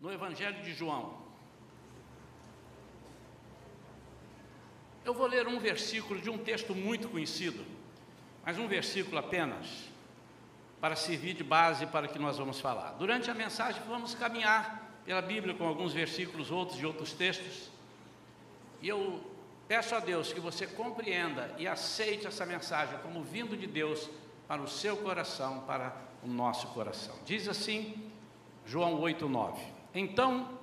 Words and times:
no 0.00 0.12
Evangelho 0.12 0.62
de 0.62 0.72
João. 0.72 1.18
Eu 5.04 5.12
vou 5.12 5.26
ler 5.26 5.46
um 5.46 5.58
versículo 5.58 6.20
de 6.20 6.30
um 6.30 6.38
texto 6.38 6.74
muito 6.74 7.08
conhecido, 7.08 7.64
mas 8.44 8.58
um 8.58 8.66
versículo 8.66 9.18
apenas, 9.18 9.66
para 10.80 10.96
servir 10.96 11.34
de 11.34 11.44
base 11.44 11.86
para 11.86 12.06
o 12.06 12.08
que 12.08 12.18
nós 12.18 12.38
vamos 12.38 12.60
falar. 12.60 12.92
Durante 12.92 13.30
a 13.30 13.34
mensagem, 13.34 13.82
vamos 13.86 14.14
caminhar 14.14 15.00
pela 15.04 15.20
Bíblia 15.20 15.54
com 15.54 15.66
alguns 15.66 15.92
versículos, 15.92 16.50
outros 16.50 16.78
de 16.78 16.86
outros 16.86 17.12
textos, 17.12 17.70
e 18.80 18.88
eu 18.88 19.20
peço 19.68 19.94
a 19.94 20.00
Deus 20.00 20.32
que 20.32 20.40
você 20.40 20.66
compreenda 20.66 21.54
e 21.58 21.68
aceite 21.68 22.26
essa 22.26 22.46
mensagem 22.46 22.98
como 23.00 23.22
vindo 23.22 23.56
de 23.56 23.66
Deus 23.66 24.08
para 24.48 24.62
o 24.62 24.68
seu 24.68 24.96
coração, 24.96 25.60
para 25.60 25.94
o 26.22 26.26
nosso 26.26 26.66
coração. 26.68 27.14
Diz 27.24 27.46
assim, 27.46 28.10
João 28.66 28.98
8,9: 29.00 29.58
Então 29.94 30.58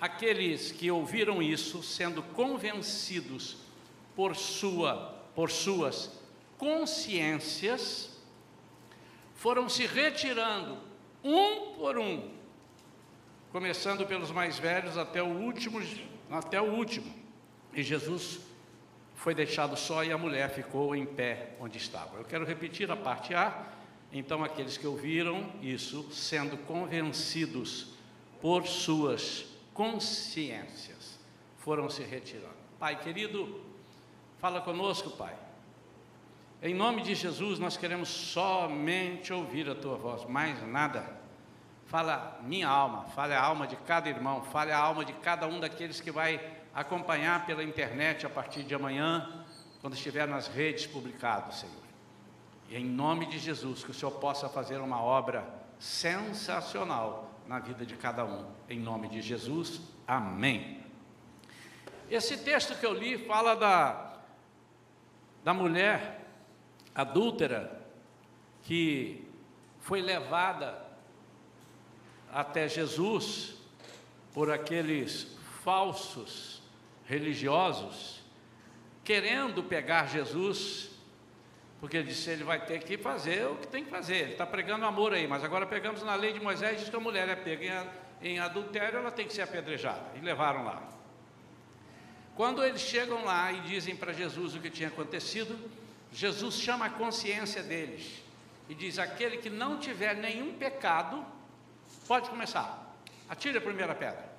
aqueles 0.00 0.72
que 0.72 0.90
ouviram 0.90 1.42
isso, 1.42 1.82
sendo 1.82 2.22
convencidos 2.22 3.56
por, 4.14 4.36
sua, 4.36 5.14
por 5.34 5.50
suas 5.50 6.10
consciências, 6.58 8.16
foram 9.34 9.68
se 9.68 9.86
retirando, 9.86 10.78
um 11.22 11.74
por 11.74 11.98
um, 11.98 12.30
começando 13.52 14.06
pelos 14.06 14.30
mais 14.30 14.58
velhos 14.58 14.96
até 14.96 15.22
o 15.22 15.26
último, 15.26 15.80
até 16.30 16.60
o 16.60 16.72
último. 16.72 17.12
E 17.74 17.82
Jesus 17.82 18.40
foi 19.14 19.34
deixado 19.34 19.76
só 19.76 20.04
e 20.04 20.12
a 20.12 20.18
mulher 20.18 20.50
ficou 20.50 20.94
em 20.94 21.04
pé 21.04 21.54
onde 21.60 21.78
estava. 21.78 22.16
Eu 22.16 22.24
quero 22.24 22.44
repetir 22.44 22.90
a 22.90 22.96
parte 22.96 23.34
A. 23.34 23.72
Então, 24.12 24.42
aqueles 24.44 24.78
que 24.78 24.86
ouviram 24.86 25.52
isso, 25.60 26.10
sendo 26.12 26.56
convencidos 26.58 27.95
por 28.46 28.64
suas 28.64 29.44
consciências 29.74 31.18
foram 31.56 31.90
se 31.90 32.04
retirando. 32.04 32.54
Pai 32.78 32.94
querido, 32.94 33.60
fala 34.38 34.60
conosco, 34.60 35.10
Pai. 35.10 35.34
Em 36.62 36.72
nome 36.72 37.02
de 37.02 37.16
Jesus, 37.16 37.58
nós 37.58 37.76
queremos 37.76 38.08
somente 38.08 39.32
ouvir 39.32 39.68
a 39.68 39.74
tua 39.74 39.96
voz, 39.96 40.24
mais 40.26 40.64
nada. 40.64 41.18
Fala 41.86 42.38
minha 42.44 42.68
alma, 42.68 43.06
fale 43.16 43.34
a 43.34 43.42
alma 43.42 43.66
de 43.66 43.74
cada 43.78 44.08
irmão, 44.08 44.40
fale 44.44 44.70
a 44.70 44.78
alma 44.78 45.04
de 45.04 45.14
cada 45.14 45.48
um 45.48 45.58
daqueles 45.58 46.00
que 46.00 46.12
vai 46.12 46.40
acompanhar 46.72 47.46
pela 47.46 47.64
internet 47.64 48.24
a 48.26 48.30
partir 48.30 48.62
de 48.62 48.76
amanhã, 48.76 49.44
quando 49.80 49.94
estiver 49.94 50.28
nas 50.28 50.46
redes 50.46 50.86
publicado, 50.86 51.52
Senhor. 51.52 51.82
E 52.68 52.76
em 52.76 52.84
nome 52.84 53.26
de 53.26 53.40
Jesus, 53.40 53.82
que 53.82 53.90
o 53.90 53.94
Senhor 53.94 54.12
possa 54.12 54.48
fazer 54.48 54.78
uma 54.78 55.02
obra 55.02 55.44
sensacional 55.80 57.32
na 57.48 57.58
vida 57.58 57.86
de 57.86 57.96
cada 57.96 58.24
um. 58.24 58.46
Em 58.68 58.78
nome 58.78 59.08
de 59.08 59.22
Jesus, 59.22 59.80
amém. 60.06 60.84
Esse 62.10 62.38
texto 62.38 62.78
que 62.78 62.86
eu 62.86 62.92
li 62.92 63.18
fala 63.26 63.54
da, 63.54 64.18
da 65.44 65.54
mulher 65.54 66.24
adúltera 66.94 67.84
que 68.62 69.24
foi 69.80 70.00
levada 70.00 70.84
até 72.32 72.68
Jesus 72.68 73.56
por 74.34 74.50
aqueles 74.50 75.36
falsos 75.62 76.62
religiosos, 77.06 78.22
querendo 79.04 79.62
pegar 79.62 80.08
Jesus 80.08 80.90
porque 81.80 81.98
ele 81.98 82.08
disse, 82.08 82.30
ele 82.30 82.44
vai 82.44 82.64
ter 82.64 82.82
que 82.82 82.96
fazer 82.96 83.46
o 83.46 83.56
que 83.56 83.66
tem 83.66 83.84
que 83.84 83.90
fazer. 83.90 84.16
Ele 84.16 84.32
está 84.32 84.46
pregando 84.46 84.86
amor 84.86 85.12
aí, 85.12 85.26
mas 85.26 85.44
agora 85.44 85.66
pegamos 85.66 86.02
na 86.02 86.14
lei 86.14 86.32
de 86.32 86.40
Moisés, 86.40 86.80
diz 86.80 86.88
que 86.88 86.96
a 86.96 87.00
mulher 87.00 87.28
é 87.28 87.36
pega 87.36 87.86
em, 88.22 88.28
em 88.28 88.38
adultério, 88.38 88.98
ela 88.98 89.10
tem 89.10 89.26
que 89.26 89.34
ser 89.34 89.42
apedrejada. 89.42 90.02
E 90.16 90.20
levaram 90.20 90.64
lá. 90.64 90.82
Quando 92.34 92.64
eles 92.64 92.80
chegam 92.80 93.24
lá 93.24 93.52
e 93.52 93.60
dizem 93.62 93.94
para 93.96 94.12
Jesus 94.12 94.54
o 94.54 94.60
que 94.60 94.70
tinha 94.70 94.88
acontecido, 94.88 95.58
Jesus 96.12 96.56
chama 96.56 96.86
a 96.86 96.90
consciência 96.90 97.62
deles 97.62 98.22
e 98.68 98.74
diz: 98.74 98.98
aquele 98.98 99.38
que 99.38 99.50
não 99.50 99.78
tiver 99.78 100.14
nenhum 100.16 100.54
pecado, 100.54 101.24
pode 102.06 102.28
começar, 102.30 102.94
atire 103.28 103.58
a 103.58 103.60
primeira 103.60 103.94
pedra. 103.94 104.34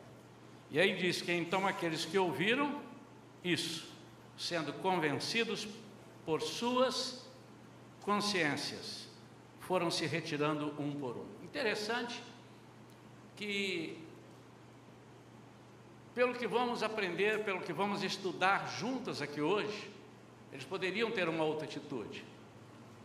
E 0.70 0.80
aí 0.80 0.96
diz 0.98 1.22
que 1.22 1.32
então 1.32 1.66
aqueles 1.68 2.04
que 2.04 2.18
ouviram 2.18 2.82
isso, 3.44 3.88
sendo 4.38 4.74
convencidos 4.74 5.68
por 6.26 6.42
suas 6.42 7.27
consciências 8.08 9.06
foram 9.60 9.92
se 9.92 10.06
retirando 10.06 10.74
um 10.80 10.94
por 10.94 11.18
um. 11.18 11.26
Interessante 11.44 12.24
que, 13.36 14.02
pelo 16.16 16.34
que 16.34 16.48
vamos 16.48 16.82
aprender, 16.82 17.44
pelo 17.44 17.60
que 17.60 17.74
vamos 17.74 18.04
estudar 18.04 18.66
juntas 18.80 19.22
aqui 19.22 19.42
hoje, 19.42 19.92
eles 20.54 20.64
poderiam 20.64 21.12
ter 21.12 21.28
uma 21.28 21.44
outra 21.44 21.66
atitude. 21.66 22.24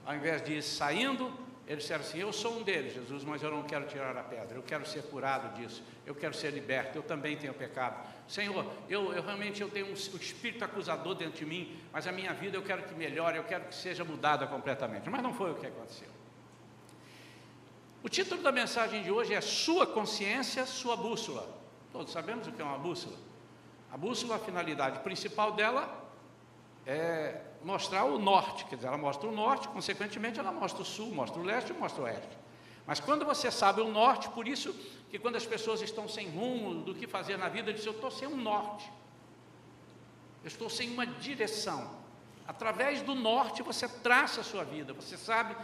Ao 0.07 0.15
invés 0.15 0.41
de 0.41 0.53
ir 0.53 0.63
saindo, 0.63 1.37
eles 1.67 1.83
disseram 1.83 2.05
assim: 2.05 2.19
Eu 2.21 2.33
sou 2.33 2.61
um 2.61 2.63
deles, 2.63 2.95
Jesus, 2.95 3.25
mas 3.25 3.43
eu 3.43 3.51
não 3.51 3.65
quero 3.65 3.89
tirar 3.89 4.17
a 4.17 4.23
pedra, 4.23 4.57
eu 4.57 4.63
quero 4.63 4.87
ser 4.87 5.03
curado 5.03 5.61
disso, 5.61 5.83
eu 6.07 6.15
quero 6.15 6.33
ser 6.33 6.53
liberto, 6.53 6.97
eu 6.97 7.03
também 7.03 7.37
tenho 7.37 7.55
pecado. 7.55 8.09
Senhor, 8.32 8.65
eu, 8.88 9.12
eu 9.12 9.22
realmente 9.22 9.60
eu 9.60 9.69
tenho 9.69 9.88
um, 9.88 9.91
um 9.91 10.16
espírito 10.16 10.65
acusador 10.65 11.15
dentro 11.15 11.37
de 11.41 11.44
mim, 11.44 11.78
mas 11.93 12.06
a 12.06 12.12
minha 12.12 12.32
vida 12.32 12.56
eu 12.56 12.62
quero 12.62 12.82
que 12.84 12.94
melhore, 12.94 13.37
eu 13.37 13.44
quero 13.44 13.65
que 13.65 13.75
seja 13.75 14.04
mudada 14.04 14.47
completamente. 14.47 15.10
Mas 15.10 15.22
não 15.22 15.34
foi 15.34 15.50
o 15.50 15.54
que 15.54 15.66
aconteceu. 15.66 16.09
O 18.03 18.09
título 18.09 18.42
da 18.42 18.50
mensagem 18.50 19.03
de 19.03 19.10
hoje 19.10 19.34
é 19.34 19.41
Sua 19.42 19.87
consciência, 19.87 20.65
sua 20.65 20.97
bússola. 20.97 21.47
Todos 21.92 22.10
sabemos 22.10 22.47
o 22.47 22.53
que 22.53 22.62
é 22.62 22.65
uma 22.65 22.78
bússola. 22.78 23.19
A 23.92 23.98
bússola, 23.98 24.37
a 24.37 24.38
finalidade 24.38 25.00
principal 25.00 25.53
dela 25.53 26.03
é 26.87 27.38
mostrar 27.62 28.04
o 28.04 28.19
norte, 28.19 28.65
quer 28.65 28.76
dizer, 28.76 28.88
ela 28.88 28.97
mostra 28.97 29.28
o 29.28 29.32
norte, 29.32 29.69
consequentemente 29.69 30.41
ela 30.41 30.50
mostra 30.50 30.81
o 30.81 30.87
sul, 30.87 31.15
mostra 31.15 31.38
o 31.38 31.44
leste 31.44 31.71
e 31.71 31.75
mostra 31.75 32.00
o 32.00 32.06
oeste. 32.06 32.41
Mas 32.87 33.00
quando 33.00 33.25
você 33.25 33.50
sabe 33.50 33.81
o 33.81 33.88
norte, 33.88 34.28
por 34.31 34.48
isso 34.48 34.75
que 35.10 35.19
quando 35.19 35.37
as 35.37 35.47
pessoas 35.47 35.81
estão 35.82 36.09
sem 36.09 36.28
rumo 36.28 36.82
do 36.82 36.94
que 36.94 37.06
fazer 37.06 37.37
na 37.37 37.48
vida, 37.48 37.72
dizem, 37.72 37.88
eu 37.88 37.94
estou 37.94 38.10
sem 38.10 38.26
um 38.26 38.37
norte, 38.37 38.91
eu 40.43 40.48
estou 40.48 40.69
sem 40.69 40.91
uma 40.91 41.06
direção. 41.06 42.03
Através 42.47 43.03
do 43.03 43.15
norte 43.15 43.62
você 43.62 43.88
traça 43.88 44.41
a 44.41 44.44
sua 44.44 44.65
vida, 44.65 44.92
você 44.92 45.16
sabe, 45.16 45.56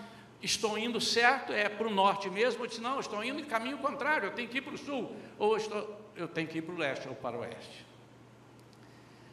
estou 0.43 0.79
indo 0.79 1.01
certo, 1.01 1.53
é 1.53 1.69
para 1.69 1.89
o 1.89 1.91
norte 1.91 2.31
mesmo, 2.31 2.61
ou 2.63 2.67
diz, 2.67 2.79
não, 2.79 3.01
estou 3.01 3.23
indo 3.25 3.41
em 3.41 3.45
caminho 3.45 3.79
contrário, 3.79 4.27
eu 4.27 4.33
tenho 4.33 4.49
que 4.49 4.59
ir 4.59 4.63
para 4.63 4.75
o 4.75 4.79
sul, 4.79 5.17
ou 5.39 5.57
estou, 5.57 5.99
eu 6.15 6.29
tenho 6.29 6.47
que 6.47 6.59
ir 6.59 6.63
para 6.63 6.75
o 6.75 6.79
leste 6.79 7.09
ou 7.09 7.15
para 7.15 7.37
o 7.37 7.41
oeste. 7.41 7.87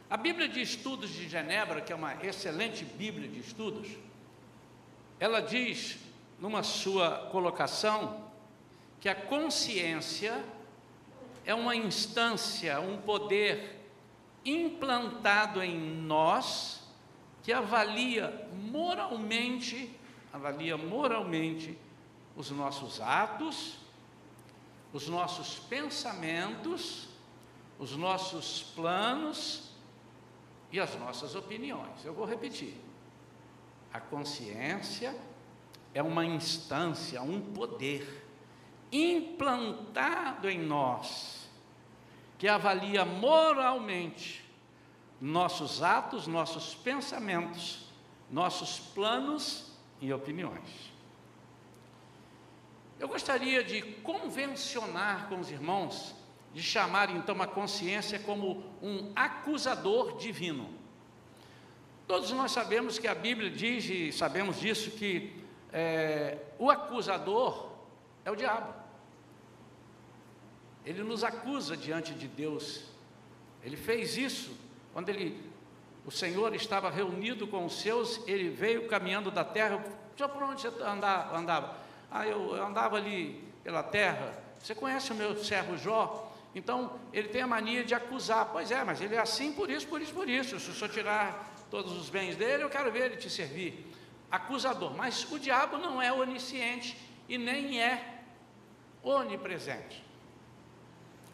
A 0.08 0.16
Bíblia 0.16 0.48
de 0.48 0.60
Estudos 0.60 1.10
de 1.10 1.28
Genebra, 1.28 1.80
que 1.80 1.92
é 1.92 1.96
uma 1.96 2.14
excelente 2.24 2.84
Bíblia 2.84 3.28
de 3.28 3.40
estudos, 3.40 3.88
ela 5.18 5.40
diz, 5.40 5.98
numa 6.40 6.62
sua 6.62 7.28
colocação, 7.30 8.24
que 9.00 9.08
a 9.08 9.14
consciência 9.14 10.44
é 11.44 11.54
uma 11.54 11.74
instância, 11.74 12.80
um 12.80 12.98
poder 12.98 13.80
implantado 14.44 15.62
em 15.62 15.78
nós 15.78 16.82
que 17.42 17.52
avalia 17.52 18.48
moralmente, 18.52 19.90
avalia 20.32 20.76
moralmente 20.76 21.78
os 22.36 22.50
nossos 22.50 23.00
atos, 23.00 23.78
os 24.92 25.08
nossos 25.08 25.58
pensamentos, 25.60 27.08
os 27.78 27.96
nossos 27.96 28.62
planos 28.74 29.70
e 30.72 30.80
as 30.80 30.98
nossas 30.98 31.34
opiniões. 31.34 32.04
Eu 32.04 32.14
vou 32.14 32.26
repetir. 32.26 32.74
A 33.92 34.00
consciência 34.00 35.16
é 35.96 36.02
uma 36.02 36.26
instância, 36.26 37.22
um 37.22 37.40
poder 37.40 38.22
implantado 38.92 40.46
em 40.46 40.58
nós 40.58 41.48
que 42.36 42.46
avalia 42.46 43.02
moralmente 43.06 44.44
nossos 45.18 45.82
atos, 45.82 46.26
nossos 46.26 46.74
pensamentos, 46.74 47.86
nossos 48.30 48.78
planos 48.78 49.72
e 49.98 50.12
opiniões. 50.12 50.92
Eu 53.00 53.08
gostaria 53.08 53.64
de 53.64 53.80
convencionar 53.80 55.30
com 55.30 55.40
os 55.40 55.50
irmãos 55.50 56.14
de 56.52 56.62
chamar 56.62 57.08
então 57.08 57.40
a 57.40 57.46
consciência 57.46 58.18
como 58.18 58.62
um 58.82 59.12
acusador 59.16 60.18
divino. 60.18 60.68
Todos 62.06 62.30
nós 62.32 62.52
sabemos 62.52 62.98
que 62.98 63.08
a 63.08 63.14
Bíblia 63.14 63.48
diz, 63.48 63.88
e 63.88 64.12
sabemos 64.12 64.60
disso, 64.60 64.90
que 64.90 65.45
é, 65.76 66.38
o 66.58 66.70
acusador 66.70 67.68
é 68.24 68.30
o 68.30 68.34
diabo. 68.34 68.72
Ele 70.86 71.02
nos 71.02 71.22
acusa 71.22 71.76
diante 71.76 72.14
de 72.14 72.26
Deus. 72.26 72.84
Ele 73.62 73.76
fez 73.76 74.16
isso 74.16 74.56
quando 74.94 75.10
ele, 75.10 75.38
o 76.06 76.10
Senhor 76.10 76.54
estava 76.54 76.88
reunido 76.88 77.46
com 77.46 77.66
os 77.66 77.78
seus, 77.78 78.26
ele 78.26 78.48
veio 78.48 78.88
caminhando 78.88 79.30
da 79.30 79.44
terra. 79.44 79.84
Já 80.16 80.26
por 80.26 80.42
onde 80.44 80.62
você 80.62 80.68
andava? 80.82 81.36
andava? 81.36 81.76
Ah, 82.10 82.26
eu, 82.26 82.56
eu 82.56 82.64
andava 82.64 82.96
ali 82.96 83.44
pela 83.62 83.82
terra 83.82 84.32
Você 84.58 84.74
conhece 84.74 85.12
o 85.12 85.14
meu 85.14 85.36
servo 85.44 85.76
Jó? 85.76 86.32
Então, 86.54 86.98
ele 87.12 87.28
tem 87.28 87.42
a 87.42 87.46
mania 87.46 87.84
de 87.84 87.94
acusar. 87.94 88.46
Pois 88.46 88.70
é, 88.70 88.82
mas 88.82 89.02
ele 89.02 89.14
é 89.14 89.18
assim 89.18 89.52
por 89.52 89.68
isso, 89.68 89.86
por 89.86 90.00
isso, 90.00 90.14
por 90.14 90.26
isso. 90.26 90.58
Se 90.58 90.70
o 90.70 90.74
senhor 90.74 90.90
tirar 90.90 91.54
todos 91.70 91.92
os 91.92 92.08
bens 92.08 92.34
dele, 92.34 92.62
eu 92.62 92.70
quero 92.70 92.90
ver 92.90 93.10
ele 93.10 93.16
te 93.16 93.28
servir. 93.28 93.94
Acusador. 94.30 94.96
Mas 94.96 95.30
o 95.30 95.38
diabo 95.38 95.78
não 95.78 96.00
é 96.00 96.12
onisciente 96.12 96.96
e 97.28 97.38
nem 97.38 97.80
é 97.80 98.22
onipresente. 99.02 100.04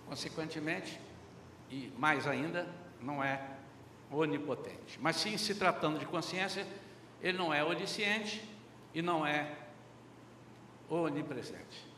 Consequentemente, 0.06 1.00
e 1.70 1.92
mais 1.96 2.26
ainda, 2.26 2.68
não 3.00 3.22
é 3.22 3.40
onipotente. 4.10 4.98
Mas 5.00 5.16
sim, 5.16 5.36
se 5.38 5.54
tratando 5.54 5.98
de 5.98 6.06
consciência, 6.06 6.66
ele 7.20 7.38
não 7.38 7.52
é 7.52 7.64
onisciente 7.64 8.42
e 8.94 9.00
não 9.00 9.26
é 9.26 9.50
onipresente. 10.88 11.92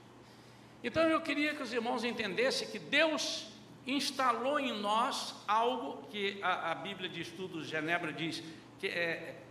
Então 0.82 1.02
eu 1.04 1.20
queria 1.20 1.54
que 1.54 1.62
os 1.62 1.72
irmãos 1.72 2.04
entendessem 2.04 2.68
que 2.68 2.78
Deus 2.78 3.48
instalou 3.86 4.60
em 4.60 4.72
nós 4.80 5.34
algo 5.46 6.06
que 6.08 6.38
a, 6.42 6.72
a 6.72 6.74
Bíblia 6.74 7.08
de 7.08 7.20
Estudos 7.20 7.64
de 7.64 7.72
Genebra 7.72 8.12
diz 8.12 8.42
que 8.78 8.86
é 8.86 9.43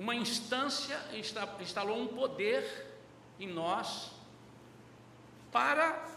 uma 0.00 0.14
instância, 0.14 0.98
instalou 1.60 2.00
um 2.00 2.08
poder 2.08 2.64
em 3.38 3.46
nós 3.46 4.10
para 5.52 6.08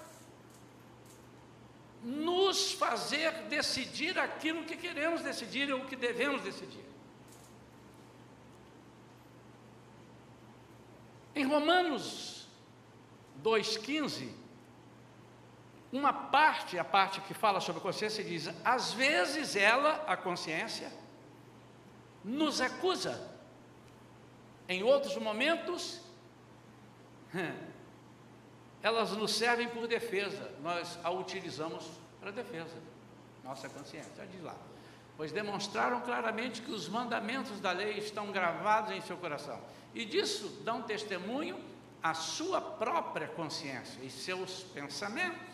nos 2.01 2.71
fazer 2.71 3.33
decidir 3.49 4.17
aquilo 4.17 4.63
que 4.63 4.77
queremos 4.77 5.21
decidir 5.21 5.69
ou 5.73 5.83
que 5.83 5.97
devemos 5.97 6.41
decidir. 6.41 6.85
Em 11.35 11.43
Romanos 11.43 12.47
2,15, 13.43 14.29
uma 15.91 16.13
parte, 16.13 16.79
a 16.79 16.85
parte 16.85 17.19
que 17.19 17.33
fala 17.33 17.59
sobre 17.59 17.81
a 17.81 17.83
consciência, 17.83 18.23
diz: 18.23 18.49
às 18.63 18.93
vezes 18.93 19.57
ela, 19.57 20.05
a 20.07 20.15
consciência, 20.15 20.89
nos 22.23 22.61
acusa, 22.61 23.32
em 24.67 24.83
outros 24.83 25.17
momentos, 25.17 26.01
elas 28.81 29.11
nos 29.11 29.31
servem 29.31 29.67
por 29.67 29.87
defesa, 29.87 30.51
nós 30.61 30.97
a 31.03 31.11
utilizamos 31.11 31.89
para 32.19 32.31
defesa, 32.31 32.75
nossa 33.43 33.69
consciência, 33.69 34.27
diz 34.31 34.41
lá. 34.41 34.55
Pois 35.15 35.31
demonstraram 35.31 36.01
claramente 36.01 36.61
que 36.61 36.71
os 36.71 36.89
mandamentos 36.89 37.59
da 37.59 37.71
lei 37.71 37.97
estão 37.97 38.31
gravados 38.31 38.91
em 38.91 39.01
seu 39.01 39.17
coração, 39.17 39.59
e 39.93 40.05
disso 40.05 40.61
dão 40.63 40.81
testemunho 40.81 41.59
a 42.01 42.13
sua 42.13 42.59
própria 42.59 43.27
consciência. 43.29 44.03
E 44.03 44.09
seus 44.09 44.63
pensamentos, 44.73 45.53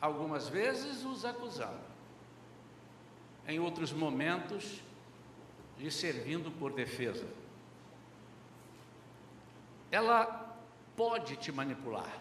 algumas 0.00 0.48
vezes 0.48 1.04
os 1.04 1.24
acusando, 1.24 1.80
em 3.48 3.58
outros 3.58 3.92
momentos 3.92 4.80
lhe 5.78 5.90
servindo 5.90 6.50
por 6.52 6.72
defesa. 6.72 7.26
Ela 9.94 10.26
pode 10.96 11.36
te 11.36 11.52
manipular. 11.52 12.12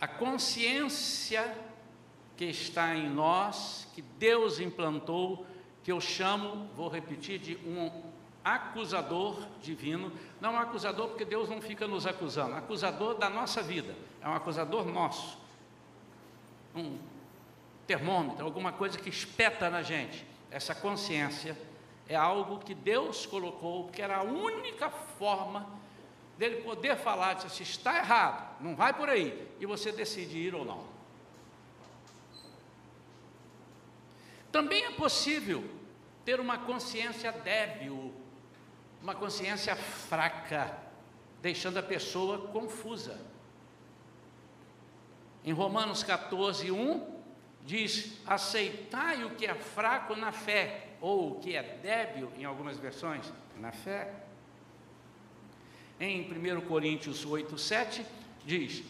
A 0.00 0.08
consciência 0.08 1.54
que 2.38 2.46
está 2.46 2.94
em 2.96 3.10
nós, 3.10 3.86
que 3.94 4.00
Deus 4.00 4.60
implantou, 4.60 5.46
que 5.84 5.92
eu 5.92 6.00
chamo, 6.00 6.70
vou 6.74 6.88
repetir, 6.88 7.38
de 7.38 7.56
um 7.68 7.90
acusador 8.42 9.46
divino, 9.60 10.10
não 10.40 10.54
um 10.54 10.58
acusador 10.58 11.08
porque 11.08 11.26
Deus 11.26 11.50
não 11.50 11.60
fica 11.60 11.86
nos 11.86 12.06
acusando, 12.06 12.54
acusador 12.54 13.16
da 13.16 13.28
nossa 13.28 13.62
vida, 13.62 13.94
é 14.22 14.28
um 14.28 14.34
acusador 14.34 14.86
nosso, 14.86 15.36
um 16.74 16.98
termômetro, 17.86 18.42
alguma 18.42 18.72
coisa 18.72 18.96
que 18.96 19.10
espeta 19.10 19.68
na 19.68 19.82
gente. 19.82 20.24
Essa 20.50 20.74
consciência 20.74 21.54
é 22.08 22.14
algo 22.14 22.58
que 22.58 22.74
Deus 22.74 23.26
colocou, 23.26 23.84
porque 23.84 24.02
era 24.02 24.18
a 24.18 24.22
única 24.22 24.90
forma 24.90 25.66
dele 26.38 26.62
poder 26.62 26.96
falar, 26.96 27.38
se 27.40 27.62
está 27.62 27.98
errado, 27.98 28.56
não 28.60 28.76
vai 28.76 28.92
por 28.92 29.08
aí, 29.08 29.48
e 29.58 29.66
você 29.66 29.90
decide 29.90 30.38
ir 30.38 30.54
ou 30.54 30.64
não. 30.64 30.84
Também 34.52 34.84
é 34.84 34.90
possível 34.90 35.64
ter 36.24 36.40
uma 36.40 36.58
consciência 36.58 37.32
débil, 37.32 38.14
uma 39.02 39.14
consciência 39.14 39.74
fraca, 39.76 40.76
deixando 41.42 41.78
a 41.78 41.82
pessoa 41.82 42.48
confusa. 42.48 43.20
Em 45.44 45.52
Romanos 45.52 46.02
14, 46.02 46.70
1, 46.70 47.16
diz: 47.64 48.18
aceitai 48.26 49.24
o 49.24 49.30
que 49.30 49.46
é 49.46 49.54
fraco 49.54 50.16
na 50.16 50.32
fé, 50.32 50.85
ou 51.00 51.32
o 51.32 51.40
que 51.40 51.54
é 51.54 51.62
débil, 51.62 52.30
em 52.36 52.44
algumas 52.44 52.76
versões, 52.78 53.32
na 53.58 53.72
fé. 53.72 54.12
Em 55.98 56.30
1 56.30 56.60
Coríntios 56.62 57.24
8, 57.24 57.56
7, 57.56 58.04
diz: 58.44 58.84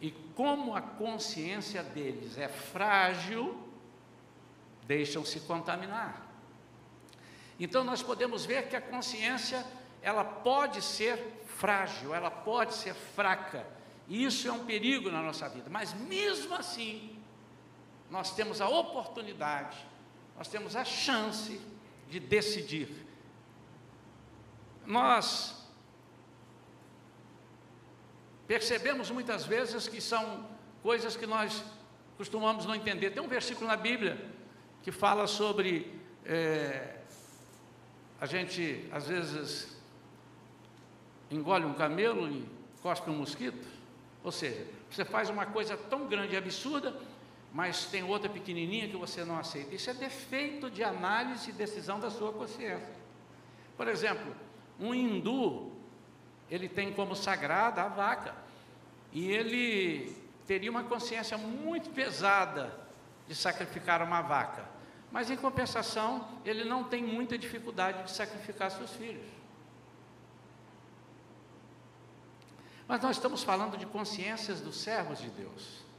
e 0.00 0.10
como 0.34 0.74
a 0.74 0.80
consciência 0.80 1.82
deles 1.82 2.38
é 2.38 2.48
frágil, 2.48 3.56
deixam-se 4.86 5.40
contaminar. 5.40 6.26
Então 7.58 7.84
nós 7.84 8.02
podemos 8.02 8.46
ver 8.46 8.68
que 8.68 8.76
a 8.76 8.80
consciência 8.80 9.64
ela 10.00 10.24
pode 10.24 10.80
ser 10.80 11.42
frágil, 11.46 12.14
ela 12.14 12.30
pode 12.30 12.74
ser 12.74 12.94
fraca. 12.94 13.66
E 14.08 14.24
isso 14.24 14.48
é 14.48 14.52
um 14.52 14.64
perigo 14.64 15.10
na 15.10 15.22
nossa 15.22 15.46
vida. 15.48 15.68
Mas 15.68 15.92
mesmo 15.92 16.54
assim, 16.54 17.14
nós 18.10 18.34
temos 18.34 18.62
a 18.62 18.68
oportunidade, 18.68 19.76
nós 20.40 20.48
temos 20.48 20.74
a 20.74 20.86
chance 20.86 21.60
de 22.08 22.18
decidir. 22.18 22.88
Nós 24.86 25.54
percebemos 28.46 29.10
muitas 29.10 29.44
vezes 29.44 29.86
que 29.86 30.00
são 30.00 30.48
coisas 30.82 31.14
que 31.14 31.26
nós 31.26 31.62
costumamos 32.16 32.64
não 32.64 32.74
entender. 32.74 33.10
Tem 33.10 33.22
um 33.22 33.28
versículo 33.28 33.66
na 33.66 33.76
Bíblia 33.76 34.18
que 34.82 34.90
fala 34.90 35.26
sobre 35.26 35.94
é, 36.24 37.00
a 38.18 38.24
gente, 38.24 38.88
às 38.90 39.08
vezes, 39.08 39.76
engole 41.30 41.66
um 41.66 41.74
camelo 41.74 42.32
e 42.32 42.48
cospe 42.80 43.10
um 43.10 43.18
mosquito. 43.18 43.66
Ou 44.24 44.32
seja, 44.32 44.66
você 44.90 45.04
faz 45.04 45.28
uma 45.28 45.44
coisa 45.44 45.76
tão 45.76 46.08
grande 46.08 46.32
e 46.32 46.38
absurda, 46.38 46.98
mas 47.52 47.86
tem 47.86 48.02
outra 48.02 48.28
pequenininha 48.28 48.88
que 48.88 48.96
você 48.96 49.24
não 49.24 49.38
aceita. 49.38 49.74
Isso 49.74 49.90
é 49.90 49.94
defeito 49.94 50.70
de 50.70 50.84
análise 50.84 51.50
e 51.50 51.52
decisão 51.52 51.98
da 51.98 52.10
sua 52.10 52.32
consciência. 52.32 52.94
Por 53.76 53.88
exemplo, 53.88 54.34
um 54.78 54.94
hindu, 54.94 55.72
ele 56.48 56.68
tem 56.68 56.92
como 56.92 57.16
sagrada 57.16 57.82
a 57.82 57.88
vaca. 57.88 58.34
E 59.12 59.30
ele 59.30 60.16
teria 60.46 60.70
uma 60.70 60.84
consciência 60.84 61.36
muito 61.36 61.90
pesada 61.90 62.72
de 63.26 63.34
sacrificar 63.34 64.02
uma 64.02 64.22
vaca. 64.22 64.64
Mas 65.10 65.28
em 65.28 65.36
compensação, 65.36 66.28
ele 66.44 66.64
não 66.64 66.84
tem 66.84 67.02
muita 67.02 67.36
dificuldade 67.36 68.04
de 68.04 68.12
sacrificar 68.12 68.70
seus 68.70 68.92
filhos. 68.92 69.26
Mas 72.86 73.00
nós 73.02 73.16
estamos 73.16 73.42
falando 73.42 73.76
de 73.76 73.86
consciências 73.86 74.60
dos 74.60 74.76
servos 74.80 75.18
de 75.18 75.30
Deus. 75.30 75.89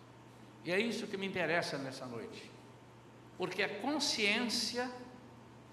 E 0.64 0.72
é 0.72 0.80
isso 0.80 1.08
que 1.08 1.18
me 1.18 1.26
interessa 1.26 1.78
nessa 1.78 2.06
noite. 2.06 2.52
Porque 3.38 3.64
a 3.64 3.82
consciência 3.82 4.90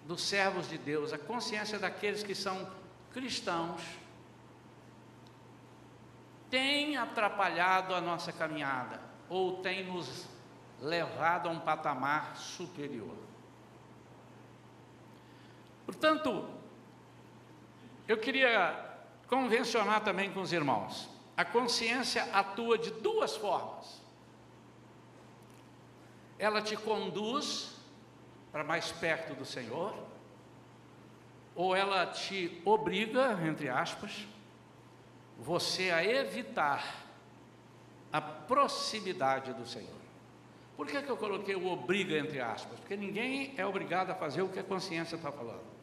dos 0.06 0.22
servos 0.22 0.68
de 0.68 0.78
Deus, 0.78 1.12
a 1.12 1.18
consciência 1.18 1.78
daqueles 1.78 2.22
que 2.22 2.34
são 2.34 2.70
cristãos, 3.12 3.82
tem 6.48 6.96
atrapalhado 6.96 7.94
a 7.94 8.00
nossa 8.00 8.32
caminhada, 8.32 9.00
ou 9.28 9.58
tem 9.58 9.84
nos 9.84 10.26
levado 10.80 11.48
a 11.48 11.52
um 11.52 11.60
patamar 11.60 12.36
superior. 12.36 13.14
Portanto, 15.84 16.48
eu 18.06 18.16
queria 18.16 18.98
convencionar 19.26 20.02
também 20.02 20.32
com 20.32 20.40
os 20.40 20.52
irmãos. 20.52 21.08
A 21.36 21.44
consciência 21.44 22.24
atua 22.32 22.78
de 22.78 22.90
duas 22.90 23.36
formas. 23.36 23.97
Ela 26.38 26.62
te 26.62 26.76
conduz 26.76 27.76
para 28.52 28.64
mais 28.64 28.92
perto 28.92 29.34
do 29.34 29.44
Senhor, 29.44 29.94
ou 31.54 31.74
ela 31.74 32.06
te 32.06 32.62
obriga, 32.64 33.38
entre 33.44 33.68
aspas, 33.68 34.26
você 35.38 35.90
a 35.90 36.04
evitar 36.04 37.04
a 38.12 38.20
proximidade 38.20 39.52
do 39.52 39.66
Senhor. 39.66 39.98
Por 40.76 40.86
que, 40.86 41.02
que 41.02 41.10
eu 41.10 41.16
coloquei 41.16 41.56
o 41.56 41.66
obriga, 41.66 42.16
entre 42.16 42.40
aspas? 42.40 42.78
Porque 42.78 42.96
ninguém 42.96 43.52
é 43.56 43.66
obrigado 43.66 44.10
a 44.10 44.14
fazer 44.14 44.42
o 44.42 44.48
que 44.48 44.60
a 44.60 44.64
consciência 44.64 45.16
está 45.16 45.32
falando. 45.32 45.77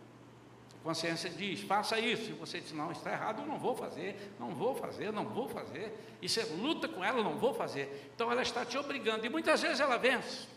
Consciência 0.85 1.31
diz, 1.31 1.61
faça 1.61 1.99
isso. 1.99 2.29
E 2.29 2.33
você 2.33 2.61
diz, 2.61 2.71
não, 2.71 2.91
está 2.91 3.11
errado, 3.11 3.41
eu 3.41 3.47
não 3.47 3.57
vou 3.57 3.75
fazer, 3.75 4.35
não 4.39 4.51
vou 4.51 4.75
fazer, 4.75 5.11
não 5.11 5.25
vou 5.25 5.49
fazer. 5.49 5.91
E 6.21 6.29
você 6.29 6.43
luta 6.43 6.87
com 6.87 7.03
ela, 7.03 7.23
não 7.23 7.39
vou 7.39 7.55
fazer. 7.55 8.11
Então 8.13 8.31
ela 8.31 8.43
está 8.43 8.63
te 8.63 8.77
obrigando. 8.77 9.25
E 9.25 9.29
muitas 9.29 9.63
vezes 9.63 9.79
ela 9.79 9.97
vence. 9.97 10.47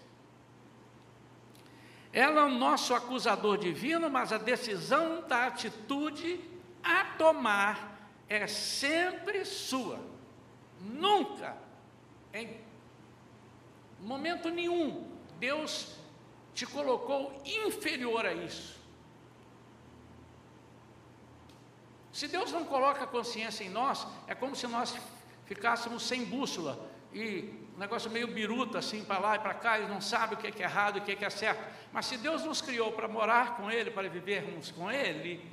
Ela 2.13 2.43
é 2.43 2.45
o 2.45 2.51
nosso 2.51 2.95
acusador 2.95 3.57
divino, 3.57 4.11
mas 4.11 4.31
a 4.31 4.37
decisão 4.37 5.27
da 5.27 5.47
atitude 5.47 6.39
a 6.83 7.05
tomar 7.17 7.99
é 8.29 8.47
sempre 8.47 9.47
sua. 9.47 9.99
Nunca, 10.79 11.57
em 12.35 12.55
momento 13.99 14.51
nenhum, 14.51 15.11
Deus 15.39 15.97
te 16.55 16.67
colocou 16.67 17.43
inferior 17.47 18.27
a 18.27 18.35
isso. 18.35 18.78
Se 22.19 22.27
Deus 22.27 22.51
não 22.51 22.65
coloca 22.65 23.05
a 23.05 23.07
consciência 23.07 23.63
em 23.63 23.71
nós, 23.71 24.05
é 24.27 24.35
como 24.35 24.57
se 24.57 24.67
nós 24.67 24.93
ficássemos 25.47 26.03
sem 26.03 26.25
bússola 26.25 26.77
e 27.13 27.49
um 27.77 27.79
negócio 27.79 28.11
meio 28.11 28.27
biruta 28.27 28.81
assim 28.81 29.05
para 29.05 29.21
lá 29.21 29.37
e 29.37 29.39
para 29.39 29.55
cá, 29.55 29.79
e 29.79 29.87
não 29.87 30.01
sabe 30.01 30.35
o 30.35 30.37
que 30.37 30.49
é 30.49 30.65
errado 30.65 30.97
e 30.97 31.01
o 31.01 31.05
que 31.05 31.25
é 31.25 31.31
certo. 31.31 31.63
Mas 31.93 32.07
se 32.07 32.17
Deus 32.17 32.43
nos 32.43 32.61
criou 32.61 32.91
para 32.91 33.07
morar 33.07 33.57
com 33.57 33.71
Ele, 33.71 33.93
para 33.93 34.09
vivermos 34.09 34.73
com 34.73 34.91
Ele, 34.91 35.49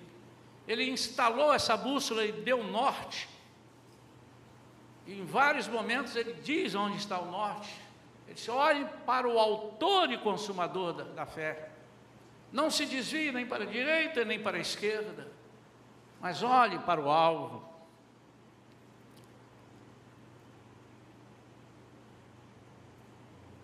Ele 0.67 0.89
instalou 0.89 1.53
essa 1.53 1.77
bússola 1.77 2.25
e 2.25 2.31
deu 2.31 2.63
norte. 2.63 3.29
E 5.05 5.19
em 5.19 5.24
vários 5.24 5.67
momentos 5.67 6.15
Ele 6.15 6.34
diz 6.34 6.74
onde 6.74 6.98
está 6.98 7.19
o 7.19 7.29
norte. 7.29 7.79
Ele 8.25 8.34
disse: 8.34 8.50
olhe 8.50 8.86
para 9.05 9.27
o 9.27 9.38
autor 9.38 10.12
e 10.12 10.17
consumador 10.17 10.93
da, 10.93 11.03
da 11.03 11.25
fé. 11.27 11.69
Não 12.51 12.72
se 12.72 12.88
desvie 12.88 13.31
nem 13.31 13.45
para 13.45 13.65
a 13.65 13.67
direita 13.67 14.25
nem 14.25 14.39
para 14.39 14.57
a 14.57 14.62
esquerda, 14.62 15.35
mas 16.19 16.43
olhe 16.43 16.79
para 16.79 17.00
o 17.00 17.10
alvo. 17.10 17.63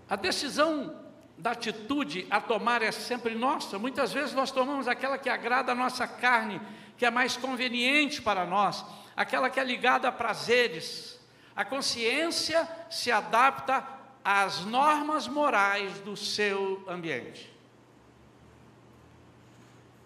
A 0.09 0.15
decisão 0.15 0.99
da 1.37 1.51
atitude 1.51 2.27
a 2.29 2.39
tomar 2.39 2.81
é 2.81 2.91
sempre 2.91 3.33
nossa. 3.33 3.79
Muitas 3.79 4.11
vezes 4.13 4.33
nós 4.33 4.51
tomamos 4.51 4.87
aquela 4.87 5.17
que 5.17 5.29
agrada 5.29 5.71
a 5.71 5.75
nossa 5.75 6.07
carne, 6.07 6.61
que 6.97 7.05
é 7.05 7.09
mais 7.09 7.37
conveniente 7.37 8.21
para 8.21 8.45
nós, 8.45 8.85
aquela 9.15 9.49
que 9.49 9.59
é 9.59 9.63
ligada 9.63 10.07
a 10.07 10.11
prazeres. 10.11 11.19
A 11.55 11.65
consciência 11.65 12.67
se 12.89 13.11
adapta 13.11 13.87
às 14.23 14.65
normas 14.65 15.27
morais 15.27 15.99
do 16.01 16.15
seu 16.15 16.83
ambiente. 16.87 17.51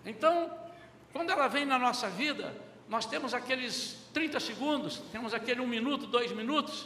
Então, 0.06 0.65
quando 1.16 1.30
ela 1.30 1.48
vem 1.48 1.64
na 1.64 1.80
nossa 1.80 2.10
vida, 2.10 2.54
nós 2.90 3.06
temos 3.06 3.34
aqueles 3.34 4.06
30 4.14 4.38
segundos, 4.38 4.98
temos 5.14 5.34
aquele 5.34 5.62
um 5.62 5.66
minuto, 5.66 6.08
dois 6.08 6.30
minutos, 6.34 6.86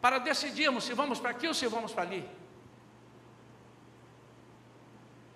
para 0.00 0.16
decidirmos 0.16 0.84
se 0.84 0.94
vamos 0.94 1.20
para 1.20 1.32
aqui 1.32 1.46
ou 1.46 1.52
se 1.52 1.66
vamos 1.66 1.92
para 1.92 2.04
ali. 2.04 2.26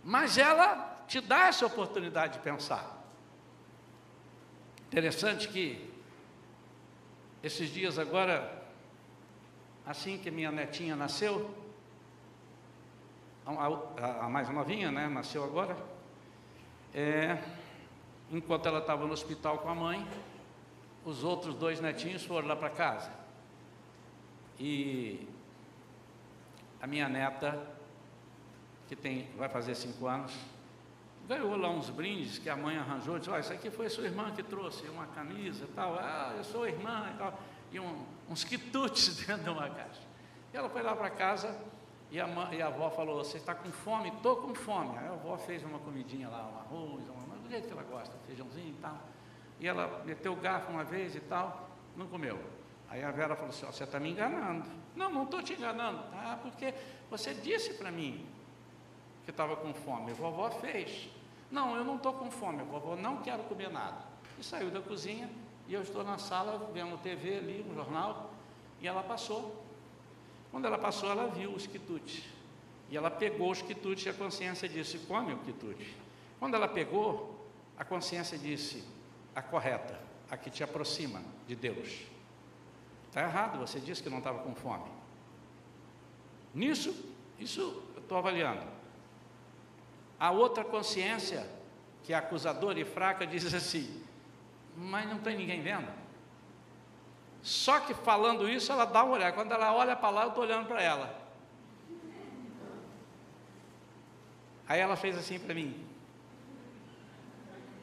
Mas 0.02 0.38
ela 0.38 1.04
te 1.06 1.20
dá 1.20 1.48
essa 1.48 1.66
oportunidade 1.66 2.32
de 2.32 2.38
pensar. 2.38 3.04
Interessante 4.86 5.48
que 5.48 5.86
esses 7.42 7.68
dias 7.68 7.98
agora, 7.98 8.66
assim 9.84 10.16
que 10.16 10.30
minha 10.30 10.50
netinha 10.50 10.96
nasceu, 10.96 11.54
a, 13.44 13.52
a, 13.52 14.24
a 14.24 14.28
mais 14.30 14.48
novinha, 14.48 14.90
né, 14.90 15.06
nasceu 15.06 15.44
agora, 15.44 15.76
é, 16.94 17.36
enquanto 18.30 18.66
ela 18.66 18.78
estava 18.78 19.06
no 19.06 19.12
hospital 19.12 19.58
com 19.58 19.68
a 19.68 19.74
mãe, 19.74 20.06
os 21.04 21.22
outros 21.22 21.54
dois 21.54 21.80
netinhos 21.80 22.24
foram 22.24 22.48
lá 22.48 22.56
para 22.56 22.70
casa. 22.70 23.10
E 24.58 25.28
a 26.80 26.86
minha 26.86 27.08
neta, 27.08 27.60
que 28.88 28.96
tem, 28.96 29.28
vai 29.36 29.48
fazer 29.48 29.74
cinco 29.74 30.06
anos, 30.06 30.32
ganhou 31.28 31.56
lá 31.56 31.68
uns 31.68 31.90
brindes 31.90 32.38
que 32.38 32.48
a 32.48 32.56
mãe 32.56 32.76
arranjou, 32.76 33.18
disse, 33.18 33.30
oh, 33.30 33.38
isso 33.38 33.52
aqui 33.52 33.70
foi 33.70 33.88
sua 33.88 34.04
irmã 34.04 34.30
que 34.32 34.42
trouxe, 34.42 34.88
uma 34.88 35.06
camisa 35.06 35.64
e 35.64 35.68
tal, 35.68 35.96
ah, 35.98 36.34
eu 36.36 36.44
sou 36.44 36.66
irmã 36.66 37.10
e 37.14 37.18
tal, 37.18 37.38
e 37.72 37.80
um, 37.80 38.04
uns 38.28 38.44
quitutes 38.44 39.16
dentro 39.26 39.44
de 39.44 39.50
uma 39.50 39.68
caixa. 39.68 40.02
E 40.52 40.56
ela 40.56 40.68
foi 40.68 40.82
lá 40.82 40.94
para 40.94 41.10
casa 41.10 41.56
e 42.10 42.20
a, 42.20 42.26
mãe, 42.26 42.56
e 42.56 42.62
a 42.62 42.68
avó 42.68 42.90
falou, 42.90 43.18
você 43.24 43.36
está 43.36 43.54
com 43.54 43.70
fome? 43.70 44.08
Estou 44.10 44.36
com 44.36 44.54
fome. 44.54 44.96
Aí 44.96 45.08
a 45.08 45.12
avó 45.12 45.36
fez 45.36 45.64
uma 45.64 45.78
comidinha 45.78 46.28
lá, 46.28 46.48
um 46.48 46.58
arroz, 46.58 47.04
uma, 47.08 47.25
do 47.46 47.50
jeito 47.50 47.66
que 47.66 47.72
ela 47.72 47.82
gosta, 47.84 48.14
feijãozinho 48.26 48.70
e 48.70 48.80
tal. 48.80 48.98
E 49.58 49.66
ela 49.66 50.02
meteu 50.04 50.32
o 50.32 50.36
garfo 50.36 50.70
uma 50.70 50.84
vez 50.84 51.14
e 51.14 51.20
tal, 51.20 51.70
não 51.96 52.06
comeu. 52.06 52.38
Aí 52.88 53.02
a 53.02 53.10
Vera 53.10 53.34
falou 53.34 53.50
assim, 53.50 53.66
oh, 53.68 53.72
você 53.72 53.84
está 53.84 53.98
me 53.98 54.10
enganando. 54.10 54.68
Não, 54.94 55.10
não 55.10 55.24
estou 55.24 55.42
te 55.42 55.54
enganando, 55.54 56.02
tá? 56.10 56.38
Porque 56.42 56.74
você 57.10 57.34
disse 57.34 57.74
para 57.74 57.90
mim 57.90 58.26
que 59.24 59.30
estava 59.30 59.56
com 59.56 59.72
fome. 59.74 60.12
A 60.12 60.14
vovó 60.14 60.50
fez. 60.50 61.08
Não, 61.50 61.76
eu 61.76 61.84
não 61.84 61.96
estou 61.96 62.12
com 62.12 62.30
fome, 62.30 62.60
a 62.60 62.64
vovó 62.64 62.96
não 62.96 63.18
quero 63.18 63.42
comer 63.44 63.70
nada. 63.70 64.04
E 64.38 64.44
saiu 64.44 64.70
da 64.70 64.80
cozinha 64.80 65.28
e 65.68 65.74
eu 65.74 65.82
estou 65.82 66.04
na 66.04 66.18
sala 66.18 66.70
vendo 66.72 66.96
TV 67.02 67.38
ali, 67.38 67.66
um 67.68 67.74
jornal, 67.74 68.30
e 68.80 68.86
ela 68.86 69.02
passou. 69.02 69.64
Quando 70.50 70.66
ela 70.66 70.78
passou, 70.78 71.10
ela 71.10 71.26
viu 71.28 71.50
os 71.50 71.66
quitutes. 71.66 72.22
E 72.88 72.96
ela 72.96 73.10
pegou 73.10 73.50
os 73.50 73.62
quitutes 73.62 74.06
e 74.06 74.08
a 74.08 74.14
consciência 74.14 74.68
disse: 74.68 74.98
come 75.00 75.32
o 75.32 75.38
quitute. 75.38 75.96
Quando 76.38 76.54
ela 76.54 76.68
pegou, 76.68 77.35
a 77.78 77.84
consciência 77.84 78.38
disse: 78.38 78.84
a 79.34 79.42
correta, 79.42 79.98
a 80.30 80.36
que 80.36 80.50
te 80.50 80.64
aproxima 80.64 81.22
de 81.46 81.54
Deus. 81.54 82.02
Está 83.08 83.22
errado, 83.22 83.58
você 83.58 83.78
disse 83.80 84.02
que 84.02 84.10
não 84.10 84.18
estava 84.18 84.40
com 84.40 84.54
fome. 84.54 84.90
Nisso, 86.54 86.94
isso 87.38 87.60
eu 87.94 88.02
estou 88.02 88.18
avaliando. 88.18 88.66
A 90.18 90.30
outra 90.30 90.64
consciência, 90.64 91.48
que 92.02 92.12
é 92.12 92.16
acusadora 92.16 92.78
e 92.80 92.84
fraca, 92.84 93.24
diz 93.28 93.52
assim: 93.52 94.02
mas 94.76 95.08
não 95.08 95.18
tem 95.18 95.36
ninguém 95.36 95.62
vendo. 95.62 95.88
Só 97.42 97.78
que 97.80 97.94
falando 97.94 98.48
isso, 98.48 98.72
ela 98.72 98.84
dá 98.84 99.04
uma 99.04 99.14
olhada. 99.14 99.32
Quando 99.32 99.52
ela 99.52 99.72
olha 99.72 99.94
para 99.94 100.10
lá, 100.10 100.22
eu 100.24 100.28
estou 100.30 100.42
olhando 100.42 100.66
para 100.66 100.82
ela. 100.82 101.26
Aí 104.68 104.80
ela 104.80 104.96
fez 104.96 105.16
assim 105.16 105.38
para 105.38 105.54
mim. 105.54 105.85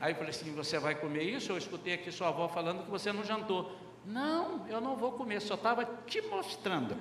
Aí 0.04 0.12
eu 0.12 0.16
falei 0.18 0.32
assim: 0.32 0.54
Você 0.54 0.78
vai 0.78 0.96
comer 0.96 1.24
isso? 1.24 1.50
Eu 1.50 1.58
escutei 1.58 1.94
aqui 1.94 2.12
sua 2.12 2.28
avó 2.28 2.50
falando 2.50 2.84
que 2.84 2.92
você 2.92 3.14
não 3.14 3.24
jantou. 3.24 3.74
Não, 4.06 4.68
eu 4.68 4.82
não 4.82 4.98
vou 4.98 5.14
comer, 5.14 5.40
só 5.40 5.54
estava 5.54 5.86
te 6.06 6.22
mostrando. 6.24 6.98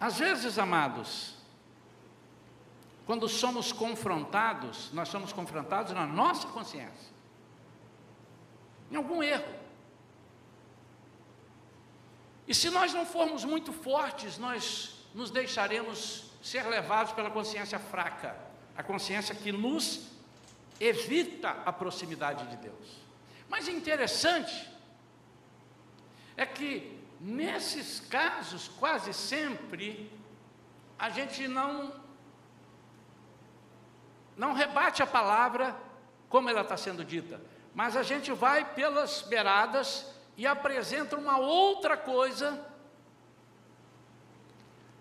Às 0.00 0.20
vezes, 0.20 0.56
amados, 0.56 1.34
quando 3.06 3.28
somos 3.28 3.72
confrontados, 3.72 4.92
nós 4.92 5.08
somos 5.08 5.32
confrontados 5.32 5.92
na 5.92 6.06
nossa 6.06 6.46
consciência, 6.46 7.12
em 8.88 8.94
algum 8.94 9.20
erro. 9.20 9.57
E 12.48 12.54
se 12.54 12.70
nós 12.70 12.94
não 12.94 13.04
formos 13.04 13.44
muito 13.44 13.74
fortes, 13.74 14.38
nós 14.38 15.04
nos 15.14 15.30
deixaremos 15.30 16.30
ser 16.42 16.66
levados 16.66 17.12
pela 17.12 17.30
consciência 17.30 17.78
fraca, 17.78 18.34
a 18.74 18.82
consciência 18.82 19.34
que 19.34 19.52
nos 19.52 20.08
evita 20.80 21.50
a 21.66 21.72
proximidade 21.72 22.46
de 22.46 22.56
Deus. 22.56 23.02
Mas 23.50 23.68
interessante 23.68 24.66
é 26.38 26.46
que 26.46 26.98
nesses 27.20 28.00
casos, 28.00 28.68
quase 28.78 29.12
sempre, 29.12 30.10
a 30.98 31.10
gente 31.10 31.46
não 31.46 31.92
não 34.36 34.52
rebate 34.52 35.02
a 35.02 35.06
palavra 35.06 35.76
como 36.28 36.48
ela 36.48 36.60
está 36.60 36.76
sendo 36.76 37.04
dita, 37.04 37.40
mas 37.74 37.96
a 37.96 38.04
gente 38.04 38.32
vai 38.32 38.64
pelas 38.64 39.20
beiradas 39.22 40.06
e 40.38 40.46
apresenta 40.46 41.16
uma 41.16 41.36
outra 41.36 41.96
coisa 41.96 42.64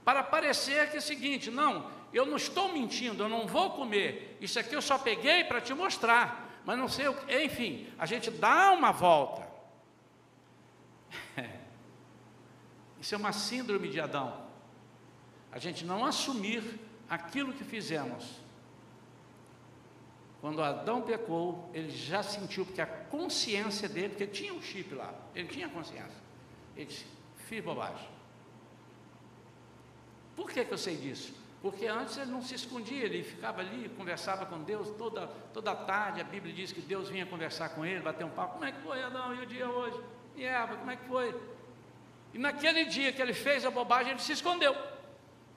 para 0.03 0.23
parecer 0.23 0.89
que 0.89 0.95
é 0.95 0.99
o 0.99 1.01
seguinte: 1.01 1.51
não, 1.51 1.91
eu 2.11 2.25
não 2.25 2.35
estou 2.35 2.73
mentindo, 2.73 3.23
eu 3.23 3.29
não 3.29 3.45
vou 3.45 3.69
comer, 3.71 4.35
isso 4.41 4.59
aqui 4.59 4.75
eu 4.75 4.81
só 4.81 4.97
peguei 4.97 5.43
para 5.43 5.61
te 5.61 5.73
mostrar, 5.75 6.61
mas 6.65 6.77
não 6.77 6.89
sei 6.89 7.07
o 7.07 7.13
que, 7.13 7.43
enfim, 7.43 7.87
a 7.99 8.07
gente 8.07 8.31
dá 8.31 8.71
uma 8.71 8.91
volta. 8.91 9.47
Isso 12.99 13.13
é 13.13 13.17
uma 13.17 13.31
síndrome 13.31 13.89
de 13.89 14.01
Adão. 14.01 14.47
A 15.51 15.59
gente 15.59 15.85
não 15.85 16.03
assumir 16.03 16.63
aquilo 17.07 17.53
que 17.53 17.63
fizemos 17.63 18.41
quando 20.47 20.63
Adão 20.63 21.01
pecou, 21.01 21.69
ele 21.73 21.89
já 21.89 22.23
sentiu, 22.23 22.65
porque 22.65 22.79
a 22.79 22.85
consciência 22.85 23.89
dele, 23.89 24.07
porque 24.07 24.25
tinha 24.25 24.53
um 24.53 24.61
chip 24.61 24.95
lá, 24.95 25.13
ele 25.35 25.49
tinha 25.49 25.67
consciência. 25.67 26.21
Ele 26.73 26.85
disse: 26.85 27.05
fiz 27.35 27.61
bobagem. 27.61 28.07
Por 30.37 30.49
que, 30.49 30.63
que 30.63 30.73
eu 30.73 30.77
sei 30.77 30.95
disso? 30.95 31.33
Porque 31.61 31.85
antes 31.85 32.15
ele 32.15 32.31
não 32.31 32.41
se 32.41 32.55
escondia, 32.55 33.03
ele 33.03 33.23
ficava 33.23 33.59
ali, 33.59 33.89
conversava 33.97 34.45
com 34.45 34.63
Deus 34.63 34.89
toda, 34.91 35.27
toda 35.53 35.75
tarde. 35.75 36.21
A 36.21 36.23
Bíblia 36.23 36.53
diz 36.53 36.71
que 36.71 36.79
Deus 36.79 37.09
vinha 37.09 37.25
conversar 37.25 37.67
com 37.75 37.85
ele, 37.85 37.99
bater 37.99 38.23
um 38.23 38.29
papo. 38.29 38.53
Como 38.53 38.63
é 38.63 38.71
que 38.71 38.79
foi, 38.79 39.03
Adão? 39.03 39.35
E 39.35 39.41
o 39.41 39.45
dia 39.45 39.69
hoje? 39.69 40.01
E 40.37 40.45
Eva, 40.45 40.77
como 40.77 40.89
é 40.89 40.95
que 40.95 41.05
foi? 41.07 41.35
E 42.33 42.37
naquele 42.37 42.85
dia 42.85 43.11
que 43.11 43.21
ele 43.21 43.33
fez 43.33 43.65
a 43.65 43.69
bobagem, 43.69 44.11
ele 44.11 44.21
se 44.21 44.31
escondeu. 44.31 44.73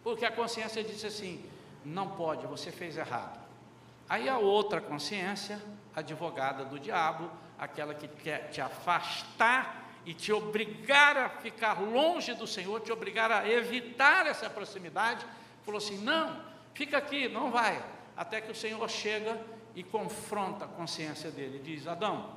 Porque 0.03 0.25
a 0.25 0.33
consciência 0.33 0.83
disse 0.83 1.07
assim: 1.07 1.45
não 1.85 2.09
pode, 2.17 2.45
você 2.49 2.73
fez 2.73 2.97
errado. 2.97 3.50
Aí 4.11 4.29
a 4.29 4.39
outra 4.39 4.81
consciência, 4.81 5.63
advogada 5.95 6.65
do 6.65 6.81
diabo, 6.81 7.31
aquela 7.57 7.95
que 7.95 8.09
quer 8.09 8.51
te 8.51 8.61
afastar 8.61 9.89
e 10.05 10.13
te 10.13 10.33
obrigar 10.33 11.17
a 11.17 11.29
ficar 11.29 11.81
longe 11.81 12.35
do 12.35 12.45
Senhor, 12.45 12.81
te 12.81 12.91
obrigar 12.91 13.31
a 13.31 13.49
evitar 13.49 14.27
essa 14.27 14.51
proximidade, 14.51 15.25
falou 15.65 15.79
assim: 15.79 15.97
não, 15.99 16.45
fica 16.75 16.99
aqui, 16.99 17.29
não 17.29 17.53
vai. 17.53 17.81
Até 18.17 18.41
que 18.41 18.51
o 18.51 18.55
Senhor 18.55 18.91
chega 18.91 19.41
e 19.77 19.85
confronta 19.85 20.65
a 20.65 20.69
consciência 20.69 21.31
dele, 21.31 21.61
diz: 21.61 21.87
Adão, 21.87 22.37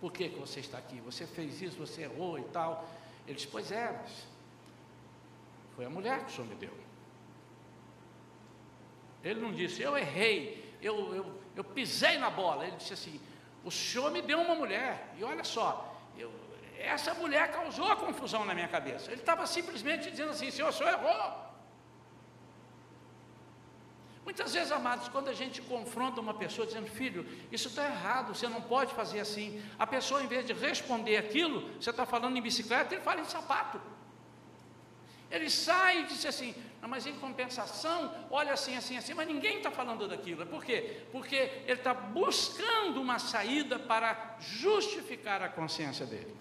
por 0.00 0.10
que, 0.10 0.30
que 0.30 0.38
você 0.38 0.60
está 0.60 0.78
aqui? 0.78 0.98
Você 1.00 1.26
fez 1.26 1.60
isso, 1.60 1.76
você 1.76 2.04
errou 2.04 2.38
e 2.38 2.44
tal. 2.44 2.88
Ele 3.26 3.36
diz: 3.36 3.44
Pois 3.44 3.70
é, 3.70 3.92
mas 4.00 4.26
foi 5.76 5.84
a 5.84 5.90
mulher 5.90 6.24
que 6.24 6.32
o 6.32 6.34
Senhor 6.34 6.48
me 6.48 6.54
deu. 6.54 6.72
Ele 9.22 9.40
não 9.40 9.52
disse, 9.52 9.82
eu 9.82 9.96
errei, 9.96 10.69
eu, 10.82 11.14
eu, 11.14 11.42
eu 11.56 11.64
pisei 11.64 12.18
na 12.18 12.30
bola. 12.30 12.66
Ele 12.66 12.76
disse 12.76 12.92
assim: 12.92 13.20
O 13.64 13.70
Senhor 13.70 14.10
me 14.10 14.22
deu 14.22 14.40
uma 14.40 14.54
mulher, 14.54 15.12
e 15.18 15.24
olha 15.24 15.44
só, 15.44 15.96
eu, 16.16 16.30
essa 16.78 17.14
mulher 17.14 17.50
causou 17.52 17.90
a 17.90 17.96
confusão 17.96 18.44
na 18.44 18.54
minha 18.54 18.68
cabeça. 18.68 19.10
Ele 19.10 19.20
estava 19.20 19.46
simplesmente 19.46 20.10
dizendo 20.10 20.30
assim: 20.30 20.50
Senhor, 20.50 20.68
o 20.68 20.72
Senhor 20.72 20.92
errou. 20.92 21.50
Muitas 24.24 24.52
vezes, 24.52 24.70
amados, 24.70 25.08
quando 25.08 25.28
a 25.28 25.32
gente 25.32 25.60
confronta 25.62 26.20
uma 26.20 26.34
pessoa 26.34 26.66
dizendo, 26.66 26.86
filho, 26.86 27.26
isso 27.50 27.68
está 27.68 27.84
errado, 27.86 28.34
você 28.34 28.46
não 28.46 28.62
pode 28.62 28.94
fazer 28.94 29.18
assim. 29.18 29.60
A 29.78 29.86
pessoa, 29.86 30.22
em 30.22 30.26
vez 30.26 30.46
de 30.46 30.52
responder 30.52 31.16
aquilo, 31.16 31.68
você 31.80 31.90
está 31.90 32.06
falando 32.06 32.36
em 32.36 32.42
bicicleta, 32.42 32.94
ele 32.94 33.02
fala 33.02 33.20
em 33.20 33.24
sapato. 33.24 33.80
Ele 35.30 35.48
sai 35.48 36.00
e 36.00 36.06
diz 36.06 36.26
assim, 36.26 36.54
mas 36.88 37.06
em 37.06 37.14
compensação, 37.14 38.12
olha 38.30 38.52
assim, 38.52 38.76
assim, 38.76 38.96
assim, 38.96 39.14
mas 39.14 39.28
ninguém 39.28 39.58
está 39.58 39.70
falando 39.70 40.08
daquilo. 40.08 40.44
Por 40.46 40.64
quê? 40.64 41.02
Porque 41.12 41.36
ele 41.36 41.72
está 41.72 41.94
buscando 41.94 43.00
uma 43.00 43.18
saída 43.18 43.78
para 43.78 44.36
justificar 44.40 45.40
a 45.40 45.48
consciência 45.48 46.04
dele. 46.04 46.34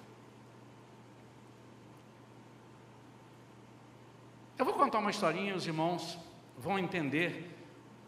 Eu 4.58 4.66
vou 4.66 4.74
contar 4.74 5.00
uma 5.00 5.12
historinha, 5.12 5.56
os 5.56 5.68
irmãos 5.68 6.18
vão 6.58 6.80
entender 6.80 7.56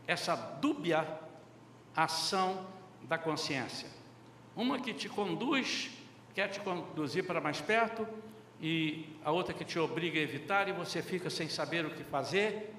essa 0.07 0.35
dúbia 0.35 1.07
ação 1.95 2.67
da 3.03 3.17
consciência. 3.17 3.87
Uma 4.55 4.79
que 4.79 4.93
te 4.93 5.07
conduz, 5.07 5.91
quer 6.33 6.49
te 6.49 6.59
conduzir 6.59 7.25
para 7.25 7.39
mais 7.39 7.61
perto, 7.61 8.05
e 8.61 9.17
a 9.25 9.31
outra 9.31 9.55
que 9.55 9.65
te 9.65 9.79
obriga 9.79 10.19
a 10.19 10.21
evitar 10.21 10.69
e 10.69 10.71
você 10.71 11.01
fica 11.01 11.31
sem 11.31 11.49
saber 11.49 11.83
o 11.83 11.89
que 11.89 12.03
fazer. 12.03 12.75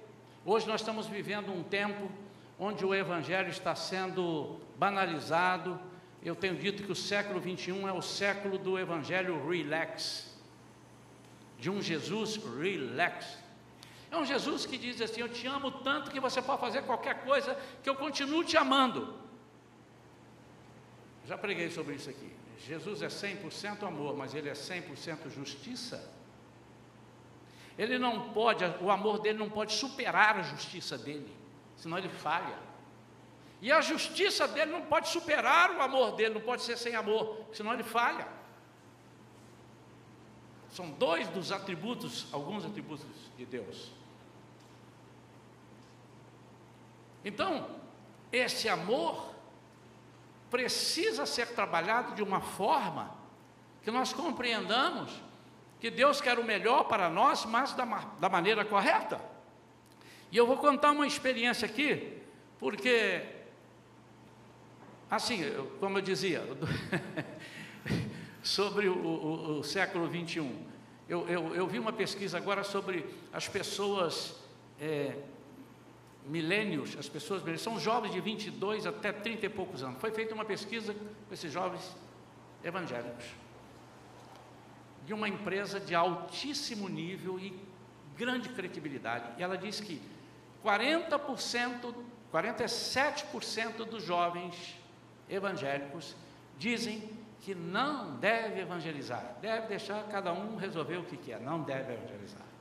Hoje 0.47 0.67
nós 0.69 0.81
estamos 0.81 1.09
vivendo 1.09 1.53
um 1.53 1.65
tempo 1.65 2.09
onde 2.57 2.85
o 2.85 2.95
evangelho 2.95 3.51
está 3.51 3.75
sendo 3.75 4.61
banalizado. 4.79 5.79
Eu 6.23 6.37
tenho 6.37 6.55
dito 6.55 6.85
que 6.85 6.93
o 6.93 6.95
século 6.95 7.41
21 7.41 7.89
é 7.89 7.93
o 7.93 8.01
século 8.01 8.59
do 8.59 8.79
evangelho 8.79 9.45
relax, 9.49 10.33
de 11.59 11.69
um 11.69 11.83
Jesus 11.83 12.37
relax. 12.37 13.39
É 14.09 14.17
um 14.17 14.25
Jesus 14.25 14.65
que 14.65 14.79
diz 14.79 15.01
assim: 15.01 15.21
Eu 15.21 15.29
te 15.29 15.49
amo 15.49 15.71
tanto 15.71 16.13
que 16.13 16.21
você 16.21 16.41
pode 16.41 16.61
fazer 16.61 16.83
qualquer 16.83 17.25
coisa, 17.25 17.59
que 17.83 17.91
eu 17.91 17.97
continuo 17.97 18.45
te 18.45 18.57
amando. 18.57 19.17
Já 21.27 21.37
preguei 21.37 21.71
sobre 21.71 21.97
isso 21.97 22.09
aqui. 22.09 22.42
Jesus 22.67 23.03
é 23.03 23.09
100% 23.09 23.83
amor, 23.83 24.17
mas 24.17 24.35
ele 24.35 24.49
é 24.49 24.53
100% 24.53 25.29
justiça. 25.31 26.13
Ele 27.77 27.99
não 27.99 28.33
pode, 28.33 28.65
o 28.81 28.91
amor 28.91 29.19
dele 29.19 29.39
não 29.39 29.51
pode 29.51 29.73
superar 29.73 30.39
a 30.39 30.43
justiça 30.43 30.97
dele, 30.97 31.35
senão 31.77 31.99
ele 31.99 32.09
falha. 32.09 32.57
E 33.61 33.73
a 33.73 33.81
justiça 33.81 34.47
dele 34.47 34.71
não 34.71 34.83
pode 34.83 35.09
superar 35.09 35.71
o 35.73 35.83
amor 35.83 36.13
dele, 36.13 36.35
não 36.35 36.41
pode 36.41 36.63
ser 36.63 36.77
sem 36.77 36.95
amor, 36.95 37.47
senão 37.53 37.73
ele 37.73 37.83
falha. 37.83 38.29
São 40.71 40.91
dois 40.91 41.29
dos 41.29 41.51
atributos, 41.51 42.27
alguns 42.33 42.65
atributos 42.65 43.07
de 43.37 43.45
Deus. 43.45 43.91
Então, 47.25 47.69
esse 48.33 48.69
amor 48.69 49.32
precisa 50.53 51.25
ser 51.25 51.49
trabalhado 51.49 52.15
de 52.15 52.23
uma 52.23 52.43
forma 52.43 53.17
que 53.83 53.91
nós 53.91 54.13
compreendamos 54.13 55.11
que 55.81 55.91
Deus 55.91 56.21
quer 56.21 56.39
o 56.39 56.45
melhor 56.45 56.85
para 56.85 57.09
nós, 57.09 57.47
mas 57.47 57.73
da, 57.73 57.85
da 58.21 58.29
maneira 58.29 58.63
correta. 58.63 59.19
E 60.31 60.37
eu 60.37 60.47
vou 60.47 60.59
contar 60.59 60.93
uma 60.93 61.07
experiência 61.07 61.67
aqui, 61.67 62.21
porque, 62.59 63.23
assim, 65.11 65.43
como 65.81 65.99
eu 65.99 66.03
dizia, 66.03 66.43
sobre 68.45 68.89
o, 68.89 68.95
o, 68.95 69.59
o 69.59 69.65
século 69.65 70.07
21, 70.07 70.67
eu, 71.09 71.27
eu, 71.29 71.55
eu, 71.55 71.67
vi 71.67 71.79
uma 71.79 71.93
pesquisa 71.93 72.37
agora 72.37 72.63
sobre 72.63 73.07
as 73.33 73.49
pessoas 73.49 74.37
é, 74.79 75.17
milênios, 76.27 76.97
as 76.97 77.09
pessoas 77.09 77.43
são 77.61 77.79
jovens 77.79 78.13
de 78.13 78.21
22 78.21 78.87
até 78.87 79.13
30 79.13 79.47
e 79.47 79.49
poucos 79.49 79.83
anos. 79.83 80.01
Foi 80.01 80.11
feita 80.11 80.35
uma 80.35 80.45
pesquisa 80.45 80.95
com 80.95 81.35
esses 81.35 81.53
jovens 81.53 81.97
evangélicos 82.63 83.25
de 85.05 85.13
uma 85.13 85.29
empresa 85.29 85.81
de 85.81 85.95
altíssimo 85.95 86.89
nível 86.89 87.39
e 87.39 87.53
grande 88.17 88.49
credibilidade. 88.51 89.25
E 89.37 89.43
ela 89.43 89.59
diz 89.59 89.81
que 89.81 90.01
40%, 90.65 91.93
47% 92.33 93.85
dos 93.85 94.05
jovens 94.05 94.55
evangélicos 95.29 96.15
dizem 96.57 97.11
que 97.41 97.53
não 97.53 98.17
deve 98.19 98.61
evangelizar, 98.61 99.37
deve 99.41 99.67
deixar 99.67 100.05
cada 100.05 100.33
um 100.33 100.55
resolver 100.55 100.99
o 100.99 101.05
que 101.05 101.17
quer, 101.17 101.41
não 101.41 101.61
deve 101.63 101.95
evangelizar 101.95 102.52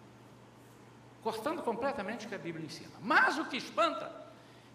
cortando 1.24 1.62
completamente 1.62 2.26
o 2.26 2.30
que 2.30 2.36
a 2.36 2.40
Bíblia 2.40 2.66
ensina. 2.66 2.92
Mas 3.02 3.38
o 3.38 3.46
que 3.46 3.58
espanta 3.58 4.12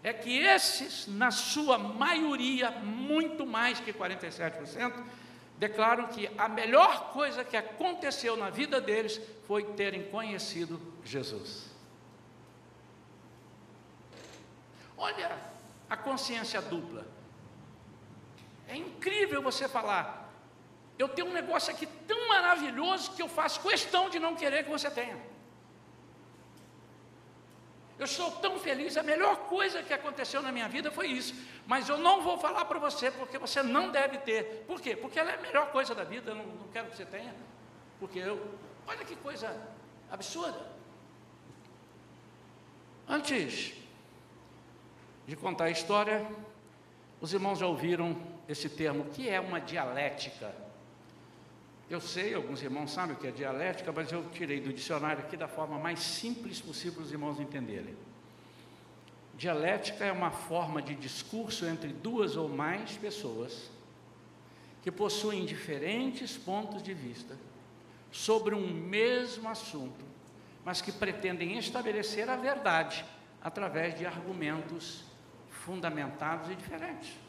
é 0.03 0.13
que 0.13 0.37
esses, 0.37 1.07
na 1.07 1.31
sua 1.31 1.77
maioria, 1.77 2.71
muito 2.71 3.45
mais 3.45 3.79
que 3.79 3.91
47%, 3.91 5.03
declaram 5.57 6.07
que 6.07 6.29
a 6.37 6.47
melhor 6.47 7.11
coisa 7.11 7.43
que 7.43 7.57
aconteceu 7.57 8.37
na 8.37 8.49
vida 8.49 8.79
deles 8.79 9.19
foi 9.47 9.63
terem 9.73 10.03
conhecido 10.09 10.79
Jesus. 11.03 11.65
Olha 14.97 15.37
a 15.89 15.97
consciência 15.97 16.61
dupla. 16.61 17.05
É 18.67 18.75
incrível 18.75 19.41
você 19.41 19.67
falar, 19.67 20.31
eu 20.97 21.07
tenho 21.07 21.29
um 21.29 21.33
negócio 21.33 21.71
aqui 21.73 21.85
tão 22.07 22.27
maravilhoso 22.27 23.11
que 23.11 23.21
eu 23.21 23.29
faço 23.29 23.61
questão 23.61 24.09
de 24.09 24.19
não 24.19 24.35
querer 24.35 24.63
que 24.63 24.69
você 24.69 24.89
tenha. 24.89 25.17
Eu 27.99 28.05
sou 28.05 28.29
tão 28.31 28.59
feliz, 28.59 28.95
a 28.95 29.01
melhor 29.01 29.35
coisa 29.47 29.81
que 29.81 29.91
aconteceu 29.91 30.41
na 30.41 30.51
minha 30.51 30.69
vida 30.69 30.91
foi 30.91 31.07
isso. 31.07 31.33
Mas 31.65 31.89
eu 31.89 31.97
não 31.97 32.21
vou 32.21 32.37
falar 32.37 32.65
para 32.65 32.77
você, 32.77 33.09
porque 33.09 33.37
você 33.39 33.63
não 33.63 33.89
deve 33.89 34.19
ter. 34.19 34.65
Por 34.67 34.79
quê? 34.79 34.95
Porque 34.95 35.19
ela 35.19 35.31
é 35.31 35.35
a 35.35 35.41
melhor 35.41 35.71
coisa 35.71 35.95
da 35.95 36.03
vida, 36.03 36.31
eu 36.31 36.35
não, 36.35 36.45
não 36.45 36.67
quero 36.67 36.89
que 36.89 36.95
você 36.95 37.05
tenha. 37.05 37.33
Porque 37.99 38.19
eu. 38.19 38.55
Olha 38.85 39.03
que 39.03 39.15
coisa 39.15 39.59
absurda. 40.11 40.77
Antes 43.07 43.73
de 45.25 45.35
contar 45.35 45.65
a 45.65 45.71
história, 45.71 46.25
os 47.19 47.33
irmãos 47.33 47.57
já 47.59 47.65
ouviram 47.65 48.15
esse 48.47 48.69
termo, 48.69 49.05
que 49.05 49.27
é 49.27 49.39
uma 49.39 49.59
dialética. 49.59 50.53
Eu 51.89 52.01
sei, 52.01 52.33
alguns 52.33 52.61
irmãos 52.61 52.91
sabem 52.91 53.15
o 53.15 53.19
que 53.19 53.27
é 53.27 53.31
dialética, 53.31 53.93
mas 53.93 54.11
eu 54.11 54.29
tirei 54.31 54.59
do 54.59 54.73
dicionário 54.73 55.23
aqui 55.23 55.37
da 55.37 55.47
forma 55.47 55.79
mais 55.79 55.99
simples 55.99 56.59
possível 56.59 56.95
para 56.95 57.03
os 57.03 57.11
irmãos 57.13 57.39
entenderem. 57.39 57.95
Dialética 59.35 60.03
é 60.03 60.11
uma 60.11 60.31
forma 60.31 60.81
de 60.81 60.95
discurso 60.95 61.65
entre 61.65 61.93
duas 61.93 62.35
ou 62.35 62.49
mais 62.49 62.97
pessoas 62.97 63.69
que 64.81 64.91
possuem 64.91 65.45
diferentes 65.45 66.35
pontos 66.35 66.83
de 66.83 66.93
vista 66.93 67.37
sobre 68.11 68.53
um 68.53 68.67
mesmo 68.67 69.47
assunto, 69.47 70.03
mas 70.65 70.81
que 70.81 70.91
pretendem 70.91 71.57
estabelecer 71.57 72.29
a 72.29 72.35
verdade 72.35 73.05
através 73.41 73.97
de 73.97 74.05
argumentos 74.05 75.03
fundamentados 75.49 76.49
e 76.49 76.55
diferentes. 76.55 77.26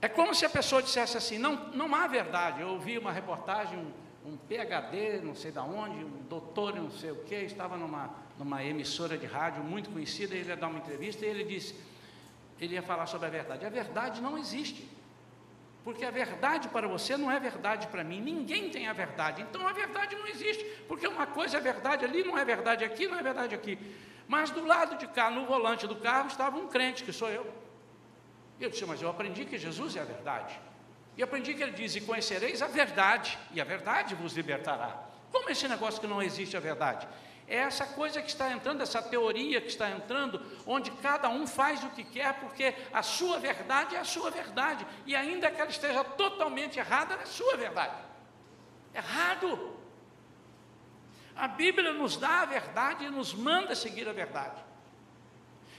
É 0.00 0.08
como 0.08 0.34
se 0.34 0.44
a 0.44 0.50
pessoa 0.50 0.82
dissesse 0.82 1.16
assim: 1.16 1.38
não, 1.38 1.70
não 1.72 1.94
há 1.94 2.06
verdade. 2.06 2.60
Eu 2.60 2.68
ouvi 2.68 2.98
uma 2.98 3.12
reportagem, 3.12 3.78
um, 3.78 4.30
um 4.32 4.36
PhD, 4.36 5.20
não 5.22 5.34
sei 5.34 5.50
da 5.50 5.62
onde, 5.62 6.04
um 6.04 6.22
doutor, 6.28 6.74
não 6.74 6.90
sei 6.90 7.10
o 7.10 7.16
que, 7.24 7.34
estava 7.34 7.76
numa, 7.76 8.14
numa 8.38 8.62
emissora 8.62 9.16
de 9.16 9.26
rádio 9.26 9.62
muito 9.62 9.90
conhecida, 9.90 10.34
ele 10.34 10.48
ia 10.48 10.56
dar 10.56 10.68
uma 10.68 10.78
entrevista 10.78 11.24
e 11.24 11.28
ele 11.28 11.44
disse, 11.44 11.74
ele 12.60 12.74
ia 12.74 12.82
falar 12.82 13.06
sobre 13.06 13.28
a 13.28 13.30
verdade. 13.30 13.64
A 13.64 13.70
verdade 13.70 14.20
não 14.20 14.36
existe. 14.36 14.88
Porque 15.82 16.04
a 16.04 16.10
verdade 16.10 16.68
para 16.68 16.88
você 16.88 17.16
não 17.16 17.30
é 17.30 17.38
verdade 17.38 17.86
para 17.86 18.02
mim, 18.02 18.20
ninguém 18.20 18.70
tem 18.70 18.88
a 18.88 18.92
verdade. 18.92 19.42
Então 19.42 19.68
a 19.68 19.72
verdade 19.72 20.16
não 20.16 20.26
existe, 20.26 20.64
porque 20.88 21.06
uma 21.06 21.28
coisa 21.28 21.58
é 21.58 21.60
verdade 21.60 22.04
ali, 22.04 22.24
não 22.24 22.36
é 22.36 22.44
verdade 22.44 22.84
aqui, 22.84 23.06
não 23.06 23.16
é 23.16 23.22
verdade 23.22 23.54
aqui. 23.54 23.78
Mas 24.26 24.50
do 24.50 24.66
lado 24.66 24.98
de 24.98 25.06
cá, 25.06 25.30
no 25.30 25.46
volante 25.46 25.86
do 25.86 25.94
carro, 25.94 26.26
estava 26.26 26.56
um 26.56 26.66
crente, 26.66 27.04
que 27.04 27.12
sou 27.12 27.28
eu. 27.28 27.46
E 28.58 28.64
eu 28.64 28.70
disse, 28.70 28.84
mas 28.86 29.02
eu 29.02 29.08
aprendi 29.08 29.44
que 29.44 29.58
Jesus 29.58 29.96
é 29.96 30.00
a 30.00 30.04
verdade. 30.04 30.58
E 31.16 31.22
aprendi 31.22 31.54
que 31.54 31.62
ele 31.62 31.72
diz: 31.72 31.96
E 31.96 32.00
conhecereis 32.00 32.60
a 32.60 32.66
verdade, 32.66 33.38
e 33.52 33.60
a 33.60 33.64
verdade 33.64 34.14
vos 34.14 34.34
libertará. 34.34 35.04
Como 35.32 35.48
esse 35.48 35.66
negócio 35.66 36.00
que 36.00 36.06
não 36.06 36.22
existe 36.22 36.56
a 36.56 36.60
verdade? 36.60 37.08
É 37.48 37.56
essa 37.58 37.86
coisa 37.86 38.20
que 38.20 38.28
está 38.28 38.50
entrando, 38.50 38.82
essa 38.82 39.00
teoria 39.00 39.60
que 39.60 39.68
está 39.68 39.88
entrando, 39.90 40.44
onde 40.66 40.90
cada 40.90 41.28
um 41.28 41.46
faz 41.46 41.82
o 41.84 41.90
que 41.90 42.02
quer, 42.02 42.34
porque 42.40 42.74
a 42.92 43.02
sua 43.02 43.38
verdade 43.38 43.94
é 43.94 44.00
a 44.00 44.04
sua 44.04 44.30
verdade, 44.30 44.84
e 45.06 45.14
ainda 45.14 45.50
que 45.50 45.60
ela 45.60 45.70
esteja 45.70 46.02
totalmente 46.02 46.78
errada, 46.78 47.14
é 47.14 47.22
a 47.22 47.26
sua 47.26 47.56
verdade. 47.56 47.94
Errado. 48.92 49.76
A 51.36 51.46
Bíblia 51.46 51.92
nos 51.92 52.16
dá 52.16 52.40
a 52.40 52.46
verdade 52.46 53.04
e 53.04 53.10
nos 53.10 53.32
manda 53.32 53.74
seguir 53.76 54.08
a 54.08 54.12
verdade. 54.12 54.65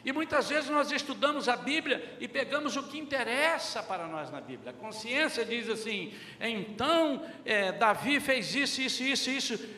E 0.07 0.11
muitas 0.13 0.47
vezes 0.47 0.69
nós 0.69 0.89
estudamos 0.89 1.49
a 1.49 1.57
Bíblia 1.57 2.15
e 2.21 2.29
pegamos 2.29 2.77
o 2.77 2.83
que 2.83 2.97
interessa 2.97 3.83
para 3.83 4.07
nós 4.07 4.31
na 4.31 4.39
Bíblia. 4.39 4.71
A 4.71 4.73
consciência 4.73 5.43
diz 5.43 5.67
assim: 5.67 6.13
então 6.39 7.25
é, 7.43 7.73
Davi 7.73 8.21
fez 8.21 8.55
isso, 8.55 8.79
isso, 8.79 9.03
isso, 9.03 9.29
isso. 9.29 9.69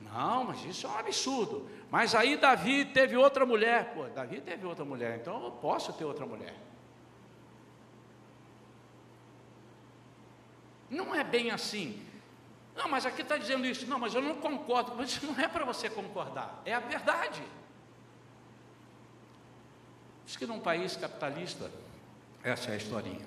Não, 0.00 0.44
mas 0.44 0.64
isso 0.64 0.86
é 0.86 0.90
um 0.90 0.96
absurdo. 0.96 1.68
Mas 1.90 2.14
aí 2.14 2.36
Davi 2.36 2.84
teve 2.84 3.16
outra 3.16 3.44
mulher. 3.44 3.92
Pô, 3.92 4.04
Davi 4.04 4.40
teve 4.40 4.64
outra 4.64 4.84
mulher, 4.84 5.18
então 5.20 5.42
eu 5.42 5.50
posso 5.50 5.92
ter 5.94 6.04
outra 6.04 6.24
mulher. 6.24 6.54
Não 10.88 11.12
é 11.12 11.24
bem 11.24 11.50
assim. 11.50 12.06
Não, 12.76 12.88
mas 12.88 13.04
aqui 13.04 13.22
está 13.22 13.36
dizendo 13.36 13.66
isso. 13.66 13.84
Não, 13.88 13.98
mas 13.98 14.14
eu 14.14 14.22
não 14.22 14.36
concordo. 14.36 14.92
Mas 14.96 15.08
isso 15.08 15.26
não 15.26 15.36
é 15.42 15.48
para 15.48 15.64
você 15.64 15.90
concordar. 15.90 16.62
É 16.64 16.72
a 16.72 16.78
verdade. 16.78 17.42
Diz 20.26 20.36
que 20.36 20.44
num 20.44 20.58
país 20.58 20.96
capitalista, 20.96 21.70
essa 22.42 22.70
é 22.70 22.74
a 22.74 22.76
historinha. 22.76 23.24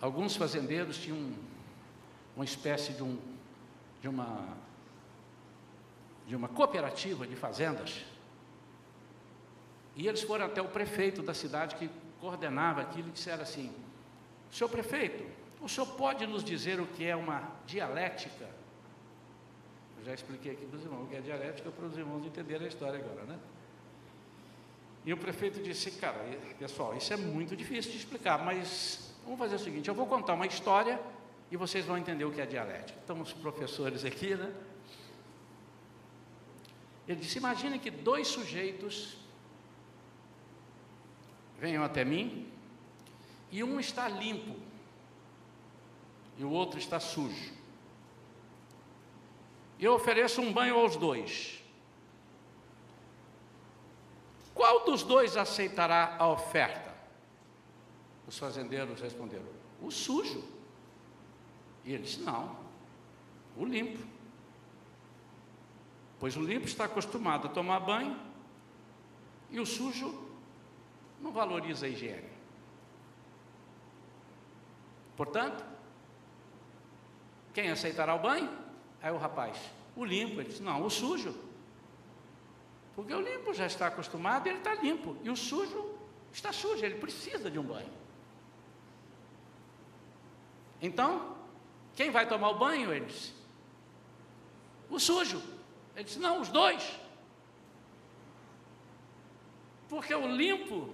Alguns 0.00 0.34
fazendeiros 0.34 0.96
tinham 0.96 1.34
uma 2.34 2.44
espécie 2.44 2.94
de, 2.94 3.02
um, 3.02 3.18
de, 4.00 4.08
uma, 4.08 4.56
de 6.26 6.34
uma 6.34 6.48
cooperativa 6.48 7.26
de 7.26 7.36
fazendas. 7.36 8.04
E 9.94 10.06
eles 10.06 10.22
foram 10.22 10.46
até 10.46 10.62
o 10.62 10.68
prefeito 10.68 11.22
da 11.22 11.34
cidade 11.34 11.76
que 11.76 11.90
coordenava 12.20 12.80
aquilo 12.80 13.08
e 13.08 13.12
disseram 13.12 13.42
assim: 13.42 13.70
Senhor 14.50 14.70
prefeito, 14.70 15.28
o 15.60 15.68
senhor 15.68 15.86
pode 15.88 16.26
nos 16.26 16.42
dizer 16.42 16.80
o 16.80 16.86
que 16.86 17.04
é 17.04 17.14
uma 17.14 17.52
dialética? 17.66 18.48
Eu 19.98 20.04
já 20.04 20.14
expliquei 20.14 20.52
aqui 20.52 20.64
para 20.64 20.76
os 20.78 20.84
irmãos 20.84 21.04
o 21.04 21.06
que 21.08 21.16
é 21.16 21.20
dialética, 21.20 21.70
para 21.70 21.84
os 21.84 21.98
irmãos 21.98 22.24
entenderem 22.24 22.66
a 22.66 22.68
história 22.68 22.98
agora, 22.98 23.24
né? 23.24 23.38
E 25.04 25.12
o 25.12 25.16
prefeito 25.16 25.62
disse: 25.62 25.90
Cara, 25.92 26.18
pessoal, 26.58 26.96
isso 26.96 27.12
é 27.12 27.16
muito 27.16 27.56
difícil 27.56 27.92
de 27.92 27.98
explicar, 27.98 28.44
mas 28.44 29.14
vamos 29.24 29.38
fazer 29.38 29.56
o 29.56 29.58
seguinte: 29.58 29.88
eu 29.88 29.94
vou 29.94 30.06
contar 30.06 30.34
uma 30.34 30.46
história 30.46 31.00
e 31.50 31.56
vocês 31.56 31.86
vão 31.86 31.96
entender 31.96 32.24
o 32.24 32.32
que 32.32 32.40
é 32.40 32.46
dialética. 32.46 32.98
Estão 32.98 33.20
os 33.20 33.32
professores 33.32 34.04
aqui, 34.04 34.34
né? 34.34 34.52
Ele 37.06 37.20
disse: 37.20 37.38
Imagine 37.38 37.78
que 37.78 37.90
dois 37.90 38.28
sujeitos 38.28 39.16
venham 41.58 41.82
até 41.82 42.04
mim 42.04 42.46
e 43.50 43.64
um 43.64 43.80
está 43.80 44.08
limpo 44.08 44.54
e 46.38 46.44
o 46.44 46.50
outro 46.50 46.78
está 46.78 47.00
sujo. 47.00 47.52
Eu 49.80 49.94
ofereço 49.94 50.40
um 50.40 50.52
banho 50.52 50.76
aos 50.76 50.96
dois. 50.96 51.57
Qual 54.58 54.84
dos 54.84 55.04
dois 55.04 55.36
aceitará 55.36 56.16
a 56.18 56.26
oferta? 56.26 56.92
Os 58.26 58.36
fazendeiros 58.36 59.00
responderam: 59.00 59.46
O 59.80 59.88
sujo. 59.88 60.42
E 61.84 61.92
ele 61.92 62.02
disse: 62.02 62.18
Não, 62.22 62.56
o 63.56 63.64
limpo. 63.64 64.04
Pois 66.18 66.36
o 66.36 66.42
limpo 66.42 66.66
está 66.66 66.86
acostumado 66.86 67.46
a 67.46 67.50
tomar 67.50 67.78
banho 67.78 68.18
e 69.48 69.60
o 69.60 69.64
sujo 69.64 70.28
não 71.20 71.30
valoriza 71.30 71.86
a 71.86 71.88
higiene. 71.88 72.28
Portanto, 75.16 75.64
quem 77.54 77.70
aceitará 77.70 78.12
o 78.12 78.18
banho? 78.18 78.50
Aí 79.00 79.12
o 79.12 79.18
rapaz, 79.18 79.56
o 79.94 80.04
limpo. 80.04 80.40
Ele 80.40 80.48
disse: 80.48 80.64
Não, 80.64 80.82
o 80.82 80.90
sujo. 80.90 81.47
Porque 82.98 83.14
o 83.14 83.20
limpo 83.20 83.54
já 83.54 83.64
está 83.64 83.86
acostumado, 83.86 84.48
ele 84.48 84.58
está 84.58 84.74
limpo. 84.74 85.16
E 85.22 85.30
o 85.30 85.36
sujo 85.36 85.88
está 86.32 86.52
sujo, 86.52 86.84
ele 86.84 86.96
precisa 86.96 87.48
de 87.48 87.56
um 87.56 87.62
banho. 87.62 87.92
Então, 90.82 91.36
quem 91.94 92.10
vai 92.10 92.26
tomar 92.26 92.48
o 92.48 92.58
banho? 92.58 92.92
Ele 92.92 93.04
disse. 93.04 93.32
O 94.90 94.98
sujo. 94.98 95.40
Ele 95.94 96.02
disse: 96.06 96.18
Não, 96.18 96.40
os 96.40 96.48
dois. 96.48 96.98
Porque 99.88 100.12
o 100.12 100.26
limpo 100.26 100.92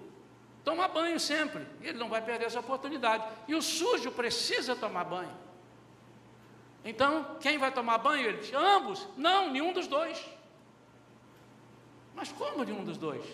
toma 0.62 0.86
banho 0.86 1.18
sempre. 1.18 1.66
Ele 1.80 1.96
não 1.96 2.10
vai 2.10 2.20
perder 2.20 2.44
essa 2.44 2.60
oportunidade. 2.60 3.26
E 3.48 3.54
o 3.54 3.62
sujo 3.62 4.12
precisa 4.12 4.76
tomar 4.76 5.04
banho. 5.04 5.34
Então, 6.84 7.38
quem 7.40 7.56
vai 7.56 7.72
tomar 7.72 7.96
banho? 7.96 8.28
Ele 8.28 8.38
disse: 8.40 8.54
Ambos. 8.54 9.08
Não, 9.16 9.50
nenhum 9.50 9.72
dos 9.72 9.86
dois. 9.86 10.33
Mas 12.14 12.30
como 12.32 12.64
de 12.64 12.72
um 12.72 12.84
dos 12.84 12.96
dois? 12.96 13.24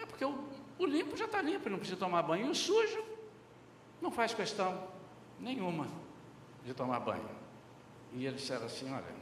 É 0.00 0.06
porque 0.06 0.24
o, 0.24 0.38
o 0.78 0.86
limpo 0.86 1.16
já 1.16 1.24
está 1.24 1.40
limpo, 1.40 1.68
não 1.68 1.78
precisa 1.78 1.98
tomar 1.98 2.22
banho. 2.22 2.46
E 2.46 2.50
o 2.50 2.54
sujo 2.54 3.02
não 4.00 4.10
faz 4.10 4.34
questão 4.34 4.88
nenhuma 5.40 5.88
de 6.64 6.74
tomar 6.74 7.00
banho. 7.00 7.28
E 8.12 8.26
eles 8.26 8.40
disseram 8.40 8.66
assim: 8.66 8.92
olha, 8.92 9.14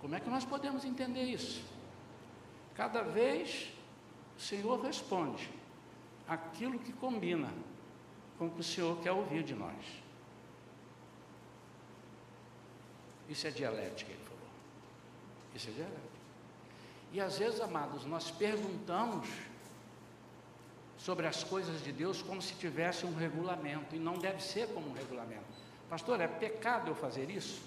como 0.00 0.14
é 0.14 0.20
que 0.20 0.30
nós 0.30 0.44
podemos 0.44 0.84
entender 0.84 1.24
isso? 1.24 1.64
Cada 2.74 3.02
vez 3.02 3.72
o 4.36 4.40
Senhor 4.40 4.80
responde 4.80 5.50
aquilo 6.28 6.78
que 6.78 6.92
combina 6.92 7.52
com 8.38 8.46
o 8.46 8.50
que 8.50 8.60
o 8.60 8.64
Senhor 8.64 9.00
quer 9.00 9.12
ouvir 9.12 9.42
de 9.42 9.54
nós. 9.54 9.74
Isso 13.28 13.46
é 13.46 13.50
dialética, 13.50 14.12
ele 14.12 14.22
falou. 14.22 14.48
Isso 15.54 15.68
é 15.70 15.72
dialética. 15.72 16.15
E 17.12 17.20
às 17.20 17.38
vezes, 17.38 17.60
amados, 17.60 18.04
nós 18.04 18.30
perguntamos 18.30 19.28
sobre 20.98 21.26
as 21.26 21.44
coisas 21.44 21.82
de 21.82 21.92
Deus 21.92 22.22
como 22.22 22.42
se 22.42 22.54
tivesse 22.54 23.06
um 23.06 23.14
regulamento, 23.14 23.94
e 23.94 23.98
não 23.98 24.14
deve 24.14 24.42
ser 24.42 24.68
como 24.68 24.88
um 24.88 24.92
regulamento. 24.92 25.44
Pastor, 25.88 26.20
é 26.20 26.26
pecado 26.26 26.88
eu 26.88 26.94
fazer 26.94 27.30
isso? 27.30 27.62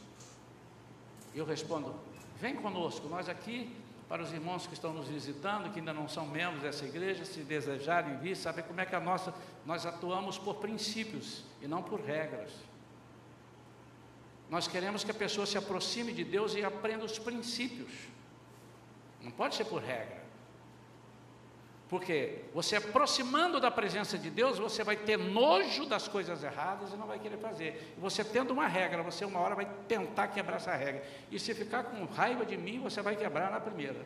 Eu 1.34 1.46
respondo: 1.46 1.96
vem 2.38 2.56
conosco, 2.56 3.08
nós 3.08 3.30
aqui, 3.30 3.74
para 4.10 4.22
os 4.22 4.34
irmãos 4.34 4.68
que 4.68 4.74
estão 4.74 4.92
nos 4.92 5.08
visitando, 5.08 5.72
que 5.72 5.80
ainda 5.80 5.94
não 5.94 6.10
são 6.10 6.26
membros 6.26 6.62
dessa 6.62 6.86
igreja, 6.86 7.24
se 7.24 7.42
desejarem 7.42 8.18
vir, 8.18 8.36
saber 8.36 8.64
como 8.64 8.82
é 8.82 8.86
que 8.86 8.96
a 8.96 9.00
nossa, 9.00 9.34
nós 9.66 9.86
atuamos 9.86 10.38
por 10.38 10.56
princípios 10.56 11.44
e 11.62 11.68
não 11.68 11.82
por 11.84 12.02
regras. 12.02 12.52
Nós 14.50 14.68
queremos 14.68 15.04
que 15.04 15.12
a 15.12 15.14
pessoa 15.14 15.46
se 15.46 15.58
aproxime 15.58 16.12
de 16.12 16.24
Deus 16.24 16.56
e 16.56 16.64
aprenda 16.64 17.06
os 17.06 17.20
princípios. 17.20 17.92
Não 19.22 19.32
pode 19.32 19.56
ser 19.56 19.66
por 19.66 19.82
regra. 19.82 20.20
Porque 21.90 22.44
você 22.54 22.76
aproximando 22.76 23.60
da 23.60 23.72
presença 23.72 24.16
de 24.16 24.30
Deus, 24.30 24.60
você 24.60 24.84
vai 24.84 24.96
ter 24.96 25.18
nojo 25.18 25.88
das 25.88 26.08
coisas 26.08 26.44
erradas 26.44 26.94
e 26.94 26.96
não 26.96 27.08
vai 27.08 27.18
querer 27.18 27.38
fazer. 27.38 27.96
Você 27.98 28.24
tendo 28.24 28.52
uma 28.52 28.68
regra, 28.68 29.02
você 29.02 29.26
uma 29.26 29.40
hora 29.40 29.56
vai 29.56 29.68
tentar 29.88 30.28
quebrar 30.28 30.58
essa 30.58 30.76
regra. 30.76 31.04
E 31.32 31.40
se 31.40 31.54
ficar 31.56 31.86
com 31.86 32.06
raiva 32.06 32.46
de 32.46 32.56
mim, 32.56 32.80
você 32.80 33.02
vai 33.02 33.16
quebrar 33.16 33.50
na 33.50 33.60
primeira. 33.60 34.06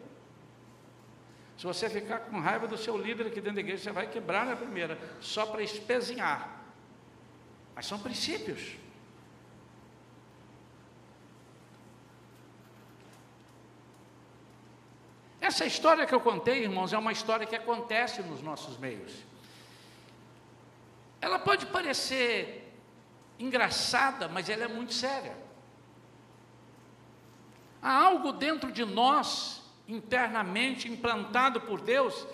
Se 1.57 1.65
você 1.65 1.89
ficar 1.89 2.19
com 2.19 2.39
raiva 2.39 2.67
do 2.67 2.77
seu 2.77 2.97
líder 2.97 3.27
aqui 3.27 3.41
dentro 3.41 3.55
da 3.55 3.61
igreja, 3.61 3.83
você 3.83 3.91
vai 3.91 4.07
quebrar 4.07 4.45
na 4.45 4.55
primeira, 4.55 4.97
só 5.19 5.45
para 5.45 5.61
espezinhar. 5.61 6.61
Mas 7.75 7.85
são 7.85 7.99
princípios. 7.99 8.77
Essa 15.53 15.67
história 15.67 16.07
que 16.07 16.15
eu 16.15 16.19
contei, 16.19 16.63
irmãos, 16.63 16.93
é 16.93 16.97
uma 16.97 17.11
história 17.11 17.45
que 17.45 17.55
acontece 17.55 18.23
nos 18.23 18.41
nossos 18.41 18.75
meios. 18.79 19.13
Ela 21.21 21.37
pode 21.37 21.67
parecer 21.67 22.73
engraçada, 23.37 24.27
mas 24.27 24.49
ela 24.49 24.63
é 24.63 24.67
muito 24.67 24.95
séria. 24.95 25.37
Há 27.79 27.93
algo 28.03 28.31
dentro 28.31 28.71
de 28.71 28.83
nós, 28.83 29.61
internamente 29.87 30.87
implantado 30.87 31.61
por 31.61 31.79
Deus, 31.81 32.25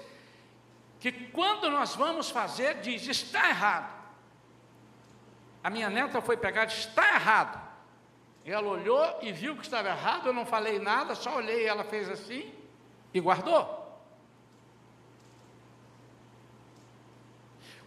que 0.97 1.12
quando 1.12 1.69
nós 1.69 1.95
vamos 1.95 2.29
fazer, 2.29 2.75
diz: 2.75 3.05
está 3.05 3.49
errado. 3.49 3.93
A 5.62 5.69
minha 5.69 5.89
neta 5.89 6.21
foi 6.21 6.38
pegar, 6.38 6.67
está 6.67 7.15
errado. 7.15 7.62
Ela 8.45 8.69
olhou 8.69 9.19
e 9.21 9.34
viu 9.34 9.58
que 9.58 9.63
estava 9.63 9.89
errado, 9.89 10.27
eu 10.27 10.34
não 10.34 10.45
falei 10.45 10.79
nada, 10.79 11.15
só 11.15 11.36
olhei 11.36 11.63
e 11.63 11.67
ela 11.67 11.84
fez 11.84 12.08
assim 12.08 12.59
e 13.13 13.19
guardou. 13.19 13.80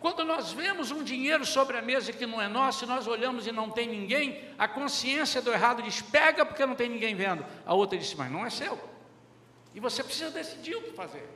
Quando 0.03 0.25
nós 0.25 0.53
vemos 0.53 0.91
um 0.91 1.05
dinheiro 1.05 1.47
sobre 1.47 1.77
a 1.77 1.83
mesa 1.83 2.13
que 2.13 2.27
não 2.27 2.43
é 2.43 2.49
nosso, 2.49 2.85
e 2.85 2.89
nós 2.89 3.07
olhamos 3.07 3.47
e 3.47 3.53
não 3.53 3.71
tem 3.71 3.87
ninguém, 3.87 4.53
a 4.59 4.67
consciência 4.67 5.41
do 5.41 5.53
errado 5.53 5.81
diz: 5.81 6.03
pega 6.03 6.45
porque 6.45 6.67
não 6.67 6.75
tem 6.75 6.89
ninguém 6.89 7.15
vendo. 7.15 7.47
A 7.65 7.73
outra 7.73 7.97
diz: 7.97 8.13
mas 8.15 8.29
não 8.29 8.45
é 8.45 8.51
seu. 8.51 8.77
E 9.73 9.79
você 9.79 10.03
precisa 10.03 10.31
decidir 10.31 10.75
o 10.75 10.83
que 10.83 10.91
fazer. 10.91 11.29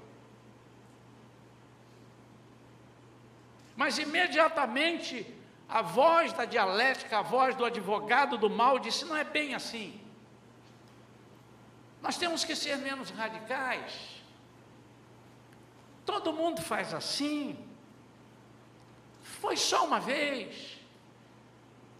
Mas 3.77 3.99
imediatamente 3.99 5.25
a 5.69 5.81
voz 5.83 6.33
da 6.33 6.45
dialética, 6.45 7.19
a 7.19 7.23
voz 7.23 7.55
do 7.55 7.65
advogado 7.65 8.37
do 8.37 8.51
mal 8.51 8.81
disse: 8.81 9.05
não 9.05 9.17
é 9.17 9.23
bem 9.23 9.55
assim. 9.55 10.01
Nós 12.07 12.17
temos 12.17 12.45
que 12.45 12.55
ser 12.55 12.77
menos 12.77 13.11
radicais. 13.11 14.23
Todo 16.05 16.33
mundo 16.33 16.63
faz 16.63 16.95
assim. 16.95 17.59
Foi 19.41 19.57
só 19.57 19.85
uma 19.85 19.99
vez. 19.99 20.79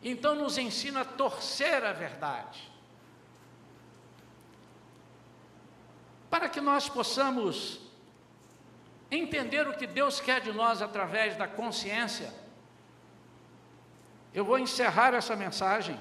Então 0.01 0.37
nos 0.37 0.59
ensina 0.59 1.01
a 1.01 1.05
torcer 1.05 1.85
a 1.85 1.93
verdade. 1.93 2.71
Para 6.31 6.49
que 6.49 6.61
nós 6.61 6.89
possamos 6.89 7.81
entender 9.11 9.67
o 9.67 9.77
que 9.77 9.89
Deus 9.89 10.21
quer 10.21 10.41
de 10.41 10.53
nós 10.53 10.81
através 10.81 11.37
da 11.37 11.49
consciência, 11.49 12.33
eu 14.33 14.45
vou 14.45 14.57
encerrar 14.57 15.15
essa 15.15 15.35
mensagem. 15.35 16.01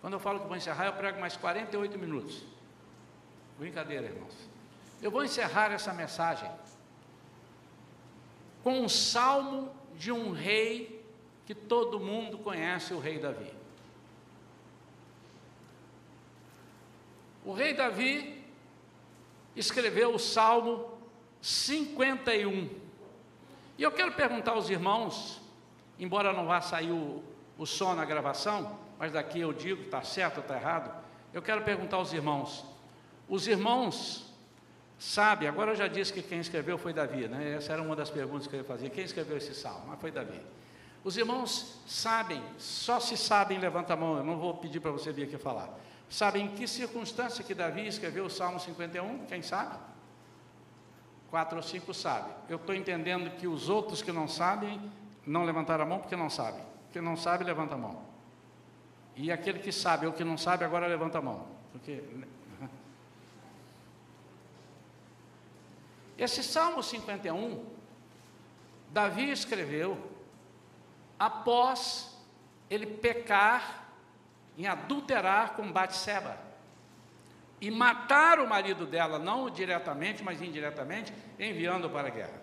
Quando 0.00 0.14
eu 0.14 0.20
falo 0.20 0.40
que 0.40 0.46
vou 0.46 0.56
encerrar, 0.56 0.86
eu 0.86 0.94
prego 0.94 1.20
mais 1.20 1.36
48 1.36 1.98
minutos. 1.98 2.53
Brincadeira, 3.58 4.06
irmãos. 4.06 4.34
Eu 5.00 5.10
vou 5.10 5.24
encerrar 5.24 5.70
essa 5.70 5.92
mensagem 5.92 6.50
com 8.62 8.80
um 8.80 8.88
salmo 8.88 9.70
de 9.96 10.10
um 10.10 10.32
rei 10.32 11.04
que 11.44 11.54
todo 11.54 12.00
mundo 12.00 12.38
conhece, 12.38 12.94
o 12.94 12.98
rei 12.98 13.18
Davi. 13.18 13.52
O 17.44 17.52
rei 17.52 17.74
Davi 17.74 18.42
escreveu 19.54 20.14
o 20.14 20.18
Salmo 20.18 20.90
51. 21.42 22.70
E 23.76 23.82
eu 23.82 23.92
quero 23.92 24.12
perguntar 24.12 24.52
aos 24.52 24.70
irmãos, 24.70 25.42
embora 25.98 26.32
não 26.32 26.46
vá 26.46 26.60
sair 26.62 26.90
o, 26.90 27.22
o 27.58 27.66
som 27.66 27.94
na 27.94 28.04
gravação, 28.04 28.78
mas 28.98 29.12
daqui 29.12 29.40
eu 29.40 29.52
digo, 29.52 29.82
está 29.82 30.02
certo 30.02 30.38
ou 30.38 30.42
está 30.42 30.56
errado, 30.56 31.04
eu 31.32 31.42
quero 31.42 31.62
perguntar 31.62 31.98
aos 31.98 32.12
irmãos. 32.12 32.64
Os 33.28 33.46
irmãos 33.46 34.24
Sabe, 34.98 35.46
agora 35.46 35.72
eu 35.72 35.76
já 35.76 35.86
disse 35.88 36.12
que 36.12 36.22
quem 36.22 36.40
escreveu 36.40 36.78
foi 36.78 36.92
Davi, 36.92 37.28
né? 37.28 37.56
Essa 37.56 37.72
era 37.72 37.82
uma 37.82 37.96
das 37.96 38.10
perguntas 38.10 38.46
que 38.46 38.54
eu 38.54 38.60
ia 38.60 38.64
fazer. 38.64 38.90
Quem 38.90 39.04
escreveu 39.04 39.36
esse 39.36 39.54
salmo? 39.54 39.84
Mas 39.88 40.00
foi 40.00 40.10
Davi. 40.10 40.40
Os 41.02 41.16
irmãos 41.18 41.78
sabem, 41.86 42.42
só 42.56 42.98
se 42.98 43.16
sabem, 43.16 43.58
levanta 43.58 43.92
a 43.92 43.96
mão, 43.96 44.16
eu 44.16 44.24
não 44.24 44.38
vou 44.38 44.54
pedir 44.54 44.80
para 44.80 44.90
você 44.90 45.12
vir 45.12 45.24
aqui 45.24 45.36
falar. 45.36 45.68
Sabem 46.08 46.46
em 46.46 46.48
que 46.48 46.66
circunstância 46.66 47.44
que 47.44 47.54
Davi 47.54 47.86
escreveu 47.86 48.24
o 48.24 48.30
Salmo 48.30 48.58
51? 48.58 49.26
Quem 49.26 49.42
sabe? 49.42 49.76
Quatro 51.28 51.56
ou 51.56 51.62
cinco 51.62 51.92
sabem. 51.92 52.32
Eu 52.48 52.56
estou 52.56 52.74
entendendo 52.74 53.30
que 53.36 53.46
os 53.46 53.68
outros 53.68 54.00
que 54.00 54.12
não 54.12 54.26
sabem, 54.26 54.80
não 55.26 55.44
levantaram 55.44 55.84
a 55.84 55.86
mão 55.86 55.98
porque 55.98 56.16
não 56.16 56.30
sabem. 56.30 56.62
Quem 56.92 57.02
não 57.02 57.16
sabe, 57.16 57.44
levanta 57.44 57.74
a 57.74 57.78
mão. 57.78 58.00
E 59.16 59.30
aquele 59.30 59.58
que 59.58 59.72
sabe 59.72 60.06
ou 60.06 60.12
que 60.12 60.24
não 60.24 60.38
sabe, 60.38 60.64
agora 60.64 60.86
levanta 60.86 61.18
a 61.18 61.22
mão. 61.22 61.46
Porque 61.72 62.02
Esse 66.16 66.42
Salmo 66.42 66.82
51, 66.82 67.64
Davi 68.90 69.30
escreveu 69.30 70.12
após 71.18 72.16
ele 72.70 72.86
pecar 72.86 73.88
em 74.56 74.66
adulterar 74.66 75.54
com 75.54 75.70
Batseba 75.70 76.38
e 77.60 77.70
matar 77.70 78.38
o 78.38 78.48
marido 78.48 78.86
dela, 78.86 79.18
não 79.18 79.50
diretamente, 79.50 80.22
mas 80.22 80.40
indiretamente, 80.40 81.12
enviando 81.38 81.90
para 81.90 82.08
a 82.08 82.10
guerra. 82.10 82.42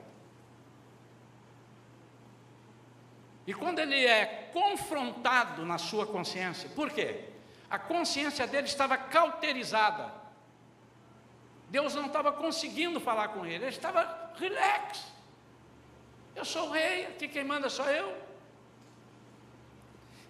E 3.47 3.53
quando 3.53 3.79
ele 3.79 4.05
é 4.05 4.49
confrontado 4.53 5.65
na 5.65 5.77
sua 5.77 6.05
consciência, 6.05 6.69
por 6.69 6.89
quê? 6.89 7.25
A 7.69 7.79
consciência 7.79 8.45
dele 8.45 8.67
estava 8.67 8.97
cauterizada 8.97 10.20
Deus 11.71 11.95
não 11.95 12.07
estava 12.07 12.33
conseguindo 12.33 12.99
falar 12.99 13.29
com 13.29 13.45
ele, 13.45 13.63
ele 13.63 13.67
estava 13.67 14.33
relax. 14.35 15.07
Eu 16.35 16.43
sou 16.43 16.67
o 16.67 16.71
rei, 16.71 17.05
aqui 17.05 17.29
quem 17.29 17.45
manda 17.45 17.69
sou 17.69 17.89
eu. 17.89 18.13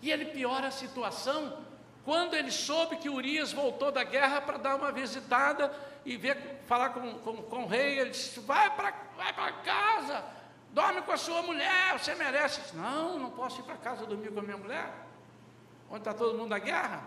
E 0.04 0.12
ele 0.12 0.26
piora 0.26 0.68
a 0.68 0.72
situação 0.72 1.58
quando 2.06 2.36
ele 2.36 2.52
soube 2.52 2.98
que 2.98 3.10
Urias 3.10 3.52
voltou 3.52 3.92
da 3.92 4.04
guerra 4.04 4.40
para 4.40 4.60
dar 4.60 4.76
uma 4.76 4.92
visitada 4.92 5.74
e 6.06 6.16
ver, 6.16 6.62
falar 6.68 6.92
com, 6.92 7.16
com, 7.20 7.38
com 7.38 7.64
o 7.64 7.68
rei. 7.68 8.00
Ele 8.00 8.12
disse: 8.12 8.40
Vai 8.42 8.76
para 8.76 8.94
vai 9.18 9.64
casa, 9.64 10.24
dorme 10.72 11.02
com 11.02 11.12
a 11.12 11.18
sua 11.18 11.42
mulher, 11.42 11.98
você 11.98 12.14
merece. 12.14 12.62
Disse, 12.62 12.76
não, 12.76 13.18
não 13.18 13.32
posso 13.32 13.62
ir 13.62 13.64
para 13.64 13.78
casa 13.78 14.06
dormir 14.06 14.32
com 14.32 14.40
a 14.40 14.44
minha 14.44 14.58
mulher. 14.58 14.94
Onde 15.90 16.02
está 16.02 16.14
todo 16.14 16.38
mundo 16.38 16.50
na 16.50 16.60
guerra? 16.60 17.04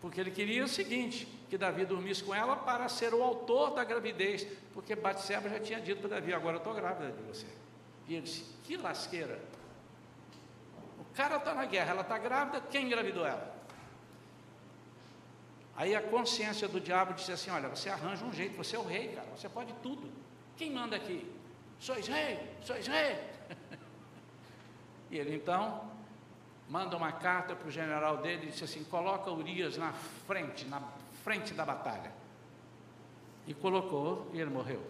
Porque 0.00 0.20
ele 0.20 0.30
queria 0.30 0.64
o 0.64 0.68
seguinte: 0.68 1.26
que 1.48 1.58
Davi 1.58 1.84
dormisse 1.84 2.22
com 2.22 2.34
ela 2.34 2.56
para 2.56 2.88
ser 2.88 3.14
o 3.14 3.22
autor 3.22 3.74
da 3.74 3.84
gravidez, 3.84 4.46
porque 4.72 4.94
Batseba 4.94 5.48
já 5.48 5.58
tinha 5.58 5.80
dito 5.80 6.00
para 6.00 6.10
Davi: 6.10 6.32
agora 6.32 6.56
eu 6.56 6.58
estou 6.58 6.74
grávida 6.74 7.12
de 7.12 7.22
você. 7.22 7.46
E 8.06 8.14
ele 8.14 8.22
disse: 8.22 8.44
que 8.64 8.76
lasqueira. 8.76 9.40
O 10.98 11.04
cara 11.14 11.36
está 11.36 11.54
na 11.54 11.64
guerra, 11.64 11.90
ela 11.90 12.02
está 12.02 12.16
grávida, 12.16 12.60
quem 12.70 12.86
engravidou 12.86 13.26
ela? 13.26 13.56
Aí 15.76 15.94
a 15.94 16.02
consciência 16.02 16.68
do 16.68 16.80
diabo 16.80 17.14
disse 17.14 17.32
assim: 17.32 17.50
olha, 17.50 17.68
você 17.68 17.88
arranja 17.88 18.24
um 18.24 18.32
jeito, 18.32 18.56
você 18.56 18.76
é 18.76 18.78
o 18.78 18.84
rei, 18.84 19.08
cara, 19.08 19.28
você 19.36 19.48
pode 19.48 19.72
tudo. 19.82 20.10
Quem 20.56 20.72
manda 20.72 20.96
aqui? 20.96 21.28
Sois 21.78 22.06
rei, 22.06 22.38
sois 22.62 22.86
rei. 22.86 23.16
e 25.10 25.18
ele 25.18 25.36
então 25.36 25.88
manda 26.68 26.96
uma 26.96 27.12
carta 27.12 27.56
para 27.56 27.66
o 27.66 27.70
general 27.70 28.18
dele 28.18 28.46
e 28.46 28.50
disse 28.50 28.64
assim: 28.64 28.84
coloca 28.84 29.30
Urias 29.30 29.76
na 29.76 29.92
frente, 29.92 30.66
na 30.66 30.82
frente 31.24 31.54
da 31.54 31.64
batalha. 31.64 32.12
E 33.46 33.54
colocou 33.54 34.30
e 34.32 34.40
ele 34.40 34.50
morreu. 34.50 34.84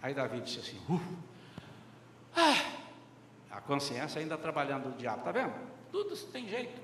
Aí 0.00 0.14
Davi 0.14 0.40
disse 0.40 0.58
assim: 0.58 0.78
uh, 0.88 1.00
ah, 2.34 3.56
a 3.56 3.60
consciência 3.60 4.20
ainda 4.20 4.38
trabalhando 4.38 4.88
o 4.88 4.92
diabo, 4.92 5.18
está 5.18 5.32
vendo? 5.32 5.54
Tudo 5.90 6.16
tem 6.16 6.48
jeito, 6.48 6.80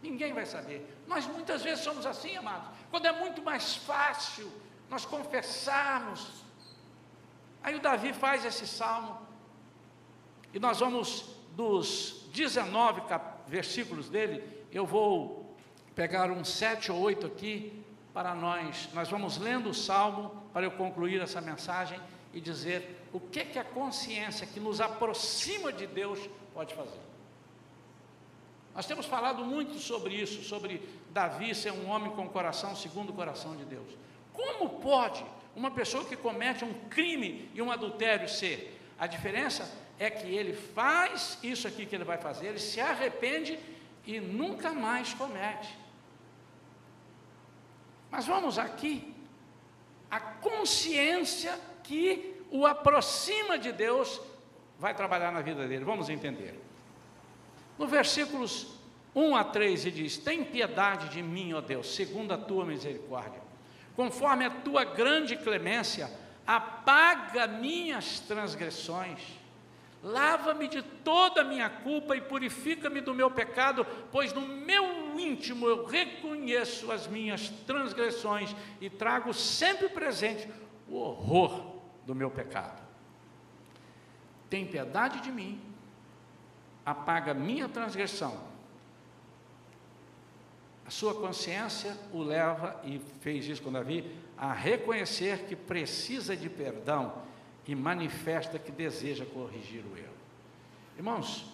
ninguém 0.00 0.32
vai 0.32 0.46
saber. 0.46 0.96
Nós 1.08 1.26
muitas 1.26 1.62
vezes 1.62 1.82
somos 1.82 2.06
assim, 2.06 2.36
amados. 2.36 2.68
Quando 2.90 3.06
é 3.06 3.12
muito 3.12 3.42
mais 3.42 3.74
fácil 3.76 4.50
nós 4.88 5.04
confessarmos. 5.04 6.44
Aí 7.62 7.74
o 7.74 7.80
Davi 7.80 8.12
faz 8.12 8.44
esse 8.44 8.66
salmo, 8.66 9.18
e 10.52 10.60
nós 10.60 10.78
vamos 10.80 11.34
dos 11.56 12.28
19 12.30 13.00
capítulos 13.02 13.33
versículos 13.46 14.08
dele, 14.08 14.42
eu 14.72 14.86
vou 14.86 15.56
pegar 15.94 16.30
uns 16.30 16.48
sete 16.48 16.90
ou 16.90 17.00
oito 17.00 17.26
aqui 17.26 17.84
para 18.12 18.34
nós. 18.34 18.88
Nós 18.92 19.08
vamos 19.08 19.38
lendo 19.38 19.70
o 19.70 19.74
Salmo 19.74 20.42
para 20.52 20.66
eu 20.66 20.70
concluir 20.70 21.20
essa 21.20 21.40
mensagem 21.40 22.00
e 22.32 22.40
dizer 22.40 23.06
o 23.12 23.20
que 23.20 23.44
que 23.44 23.58
a 23.58 23.64
consciência 23.64 24.46
que 24.46 24.58
nos 24.58 24.80
aproxima 24.80 25.72
de 25.72 25.86
Deus 25.86 26.18
pode 26.52 26.74
fazer. 26.74 27.00
Nós 28.74 28.86
temos 28.86 29.06
falado 29.06 29.44
muito 29.44 29.78
sobre 29.78 30.14
isso, 30.14 30.42
sobre 30.42 30.82
Davi 31.10 31.54
ser 31.54 31.72
um 31.72 31.88
homem 31.88 32.10
com 32.10 32.28
coração 32.28 32.74
segundo 32.74 33.10
o 33.10 33.12
coração 33.12 33.54
de 33.56 33.64
Deus. 33.64 33.86
Como 34.32 34.80
pode 34.80 35.24
uma 35.54 35.70
pessoa 35.70 36.04
que 36.04 36.16
comete 36.16 36.64
um 36.64 36.74
crime 36.88 37.48
e 37.54 37.62
um 37.62 37.70
adultério 37.70 38.28
ser? 38.28 38.80
A 38.98 39.06
diferença 39.06 39.70
é 39.98 40.10
que 40.10 40.26
ele 40.26 40.52
faz 40.52 41.38
isso 41.42 41.68
aqui 41.68 41.86
que 41.86 41.94
ele 41.94 42.04
vai 42.04 42.18
fazer, 42.18 42.48
ele 42.48 42.58
se 42.58 42.80
arrepende 42.80 43.58
e 44.06 44.20
nunca 44.20 44.72
mais 44.72 45.14
comete. 45.14 45.76
Mas 48.10 48.26
vamos 48.26 48.58
aqui, 48.58 49.14
a 50.10 50.20
consciência 50.20 51.58
que 51.82 52.40
o 52.50 52.66
aproxima 52.66 53.58
de 53.58 53.72
Deus 53.72 54.20
vai 54.78 54.94
trabalhar 54.94 55.32
na 55.32 55.40
vida 55.40 55.66
dele, 55.66 55.84
vamos 55.84 56.08
entender. 56.08 56.60
No 57.78 57.86
versículos 57.86 58.78
1 59.14 59.36
a 59.36 59.44
3 59.44 59.86
e 59.86 59.90
diz: 59.90 60.18
Tem 60.18 60.44
piedade 60.44 61.08
de 61.08 61.22
mim, 61.22 61.52
ó 61.52 61.60
Deus, 61.60 61.94
segundo 61.94 62.32
a 62.32 62.38
tua 62.38 62.64
misericórdia. 62.64 63.42
Conforme 63.96 64.44
a 64.44 64.50
tua 64.50 64.84
grande 64.84 65.36
clemência, 65.36 66.10
apaga 66.46 67.46
minhas 67.46 68.20
transgressões. 68.20 69.20
Lava-me 70.04 70.68
de 70.68 70.82
toda 70.82 71.40
a 71.40 71.44
minha 71.44 71.68
culpa 71.68 72.14
e 72.14 72.20
purifica-me 72.20 73.00
do 73.00 73.14
meu 73.14 73.30
pecado, 73.30 73.84
pois 74.12 74.32
no 74.32 74.42
meu 74.42 75.18
íntimo 75.18 75.66
eu 75.66 75.86
reconheço 75.86 76.92
as 76.92 77.06
minhas 77.06 77.48
transgressões 77.66 78.54
e 78.80 78.88
trago 78.88 79.32
sempre 79.32 79.88
presente 79.88 80.48
o 80.86 80.96
horror 80.96 81.80
do 82.04 82.14
meu 82.14 82.30
pecado. 82.30 82.82
Tem 84.50 84.66
piedade 84.66 85.20
de 85.20 85.32
mim, 85.32 85.58
apaga 86.84 87.32
minha 87.32 87.66
transgressão 87.66 88.54
a 90.86 90.90
sua 90.90 91.14
consciência 91.14 91.96
o 92.12 92.22
leva, 92.22 92.78
e 92.84 93.00
fez 93.20 93.46
isso 93.46 93.62
com 93.62 93.72
Davi, 93.72 94.04
a 94.36 94.52
reconhecer 94.52 95.44
que 95.46 95.56
precisa 95.56 96.36
de 96.36 96.50
perdão 96.50 97.22
e 97.66 97.74
manifesta 97.74 98.58
que 98.58 98.70
deseja 98.70 99.24
corrigir 99.24 99.84
o 99.84 99.96
erro. 99.96 100.14
Irmãos, 100.96 101.46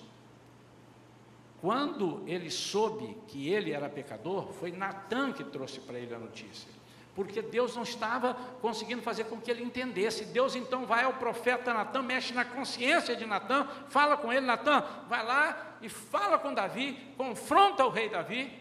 quando 1.60 2.22
ele 2.26 2.50
soube 2.50 3.16
que 3.28 3.48
ele 3.48 3.72
era 3.72 3.88
pecador, 3.88 4.52
foi 4.52 4.72
Natan 4.72 5.32
que 5.32 5.44
trouxe 5.44 5.80
para 5.80 5.98
ele 5.98 6.14
a 6.14 6.18
notícia. 6.18 6.68
Porque 7.14 7.42
Deus 7.42 7.76
não 7.76 7.82
estava 7.82 8.34
conseguindo 8.62 9.02
fazer 9.02 9.24
com 9.24 9.40
que 9.40 9.50
ele 9.50 9.62
entendesse. 9.62 10.24
Deus 10.26 10.54
então 10.56 10.86
vai 10.86 11.04
ao 11.04 11.14
profeta 11.14 11.74
Natan, 11.74 12.02
mexe 12.02 12.32
na 12.32 12.44
consciência 12.44 13.14
de 13.14 13.26
Natan, 13.26 13.66
fala 13.88 14.16
com 14.16 14.32
ele, 14.32 14.46
Natan, 14.46 14.84
vai 15.08 15.24
lá 15.24 15.76
e 15.82 15.88
fala 15.88 16.38
com 16.38 16.54
Davi, 16.54 17.12
confronta 17.16 17.84
o 17.84 17.90
rei 17.90 18.08
Davi, 18.08 18.60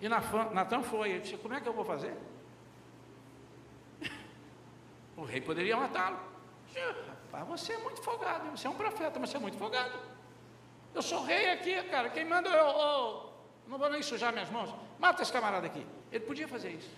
e 0.00 0.08
Natan 0.08 0.82
foi. 0.82 1.10
Ele 1.10 1.20
disse: 1.20 1.36
Como 1.38 1.54
é 1.54 1.60
que 1.60 1.68
eu 1.68 1.72
vou 1.72 1.84
fazer? 1.84 2.14
O 5.16 5.24
rei 5.24 5.40
poderia 5.40 5.76
matá-lo. 5.76 6.18
Rapaz, 7.08 7.46
você 7.48 7.72
é 7.74 7.78
muito 7.78 8.02
folgado. 8.02 8.50
Você 8.50 8.66
é 8.66 8.70
um 8.70 8.74
profeta, 8.74 9.18
mas 9.18 9.30
você 9.30 9.36
é 9.36 9.40
muito 9.40 9.56
folgado. 9.56 9.98
Eu 10.94 11.02
sou 11.02 11.24
rei 11.24 11.50
aqui, 11.50 11.82
cara. 11.84 12.08
Quem 12.10 12.24
manda 12.24 12.48
eu. 12.48 13.30
não 13.66 13.78
vou 13.78 13.90
nem 13.90 14.02
sujar 14.02 14.32
minhas 14.32 14.50
mãos. 14.50 14.74
Mata 14.98 15.22
esse 15.22 15.32
camarada 15.32 15.66
aqui. 15.66 15.86
Ele 16.10 16.24
podia 16.24 16.48
fazer 16.48 16.70
isso. 16.70 16.90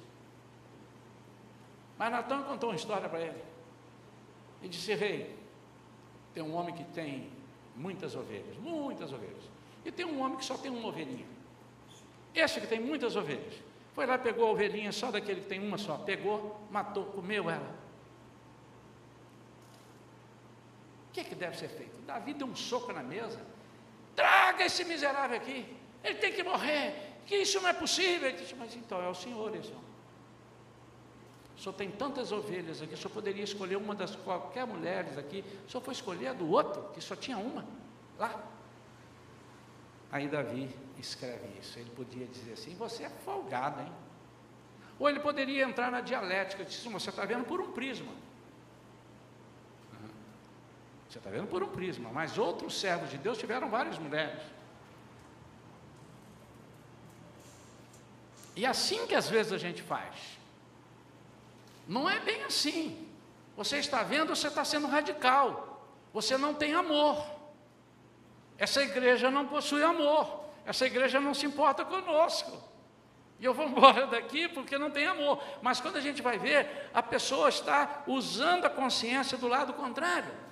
Mas 1.98 2.10
Natan 2.10 2.42
contou 2.42 2.70
uma 2.70 2.76
história 2.76 3.08
para 3.08 3.20
ele. 3.20 3.42
Ele 4.60 4.68
disse: 4.68 4.94
Rei, 4.94 5.36
tem 6.34 6.42
um 6.42 6.54
homem 6.54 6.74
que 6.74 6.84
tem 6.84 7.30
muitas 7.74 8.14
ovelhas, 8.14 8.56
muitas 8.58 9.12
ovelhas. 9.12 9.44
E 9.84 9.90
tem 9.90 10.04
um 10.04 10.20
homem 10.20 10.36
que 10.36 10.44
só 10.44 10.56
tem 10.58 10.70
uma 10.70 10.88
ovelhinha. 10.88 11.26
Esse 12.34 12.60
que 12.60 12.66
tem 12.66 12.80
muitas 12.80 13.16
ovelhas. 13.16 13.54
Foi 13.94 14.04
lá, 14.04 14.18
pegou 14.18 14.48
a 14.48 14.50
ovelhinha 14.50 14.92
só 14.92 15.10
daquele 15.10 15.40
que 15.40 15.46
tem 15.46 15.66
uma 15.66 15.78
só. 15.78 15.96
Pegou, 15.96 16.60
matou, 16.70 17.06
comeu 17.06 17.48
ela. 17.48 17.74
O 21.05 21.05
que, 21.16 21.24
que 21.24 21.34
deve 21.34 21.56
ser 21.56 21.68
feito? 21.68 21.98
Davi 22.02 22.34
deu 22.34 22.46
um 22.46 22.54
soco 22.54 22.92
na 22.92 23.02
mesa. 23.02 23.40
Traga 24.14 24.64
esse 24.64 24.84
miserável 24.84 25.36
aqui. 25.36 25.66
Ele 26.04 26.16
tem 26.16 26.32
que 26.32 26.42
morrer. 26.42 26.94
Que 27.26 27.36
isso 27.36 27.60
não 27.60 27.68
é 27.68 27.72
possível. 27.72 28.28
Ele 28.28 28.36
disse, 28.36 28.54
mas 28.54 28.74
então 28.76 29.02
é 29.02 29.08
o 29.08 29.14
Senhor 29.14 29.54
isso. 29.56 29.74
O 31.56 31.60
senhor 31.60 31.72
tem 31.72 31.90
tantas 31.90 32.32
ovelhas 32.32 32.82
aqui, 32.82 32.92
o 32.92 32.96
senhor 32.98 33.14
poderia 33.14 33.42
escolher 33.42 33.76
uma 33.76 33.94
das 33.94 34.14
qualquer 34.14 34.66
mulheres 34.66 35.16
aqui, 35.16 35.42
o 35.66 35.70
senhor 35.70 35.82
foi 35.82 35.94
escolher 35.94 36.26
a 36.26 36.32
do 36.34 36.50
outro, 36.50 36.90
que 36.92 37.00
só 37.00 37.16
tinha 37.16 37.38
uma, 37.38 37.66
lá. 38.18 38.44
Aí 40.12 40.28
Davi 40.28 40.68
escreve 40.98 41.48
isso. 41.58 41.78
Ele 41.78 41.88
podia 41.96 42.26
dizer 42.26 42.52
assim: 42.52 42.74
você 42.74 43.04
é 43.04 43.08
folgado, 43.08 43.80
hein? 43.80 43.90
Ou 44.98 45.08
ele 45.08 45.18
poderia 45.18 45.64
entrar 45.64 45.90
na 45.90 46.02
dialética, 46.02 46.62
dizer 46.62 46.90
você 46.90 47.08
está 47.08 47.24
vendo 47.24 47.46
por 47.46 47.58
um 47.58 47.72
prisma. 47.72 48.12
Você 51.16 51.20
está 51.20 51.30
vendo 51.30 51.48
por 51.48 51.62
um 51.62 51.68
prisma, 51.68 52.10
mas 52.12 52.36
outros 52.36 52.78
servos 52.78 53.08
de 53.08 53.16
Deus 53.16 53.38
tiveram 53.38 53.70
várias 53.70 53.98
mulheres. 53.98 54.42
E 58.54 58.66
assim 58.66 59.06
que 59.06 59.14
às 59.14 59.26
vezes 59.26 59.50
a 59.50 59.56
gente 59.56 59.80
faz. 59.80 60.14
Não 61.88 62.06
é 62.06 62.20
bem 62.20 62.42
assim. 62.44 63.08
Você 63.56 63.78
está 63.78 64.02
vendo, 64.02 64.36
você 64.36 64.48
está 64.48 64.62
sendo 64.62 64.86
radical. 64.88 65.88
Você 66.12 66.36
não 66.36 66.52
tem 66.52 66.74
amor. 66.74 67.26
Essa 68.58 68.82
igreja 68.82 69.30
não 69.30 69.46
possui 69.46 69.82
amor. 69.82 70.44
Essa 70.66 70.84
igreja 70.84 71.18
não 71.18 71.32
se 71.32 71.46
importa 71.46 71.82
conosco. 71.82 72.62
E 73.40 73.44
eu 73.46 73.54
vou 73.54 73.64
embora 73.68 74.06
daqui 74.06 74.48
porque 74.48 74.76
não 74.76 74.90
tem 74.90 75.06
amor. 75.06 75.42
Mas 75.62 75.80
quando 75.80 75.96
a 75.96 76.00
gente 76.02 76.20
vai 76.20 76.38
ver, 76.38 76.90
a 76.92 77.02
pessoa 77.02 77.48
está 77.48 78.02
usando 78.06 78.66
a 78.66 78.70
consciência 78.70 79.38
do 79.38 79.48
lado 79.48 79.72
contrário. 79.72 80.44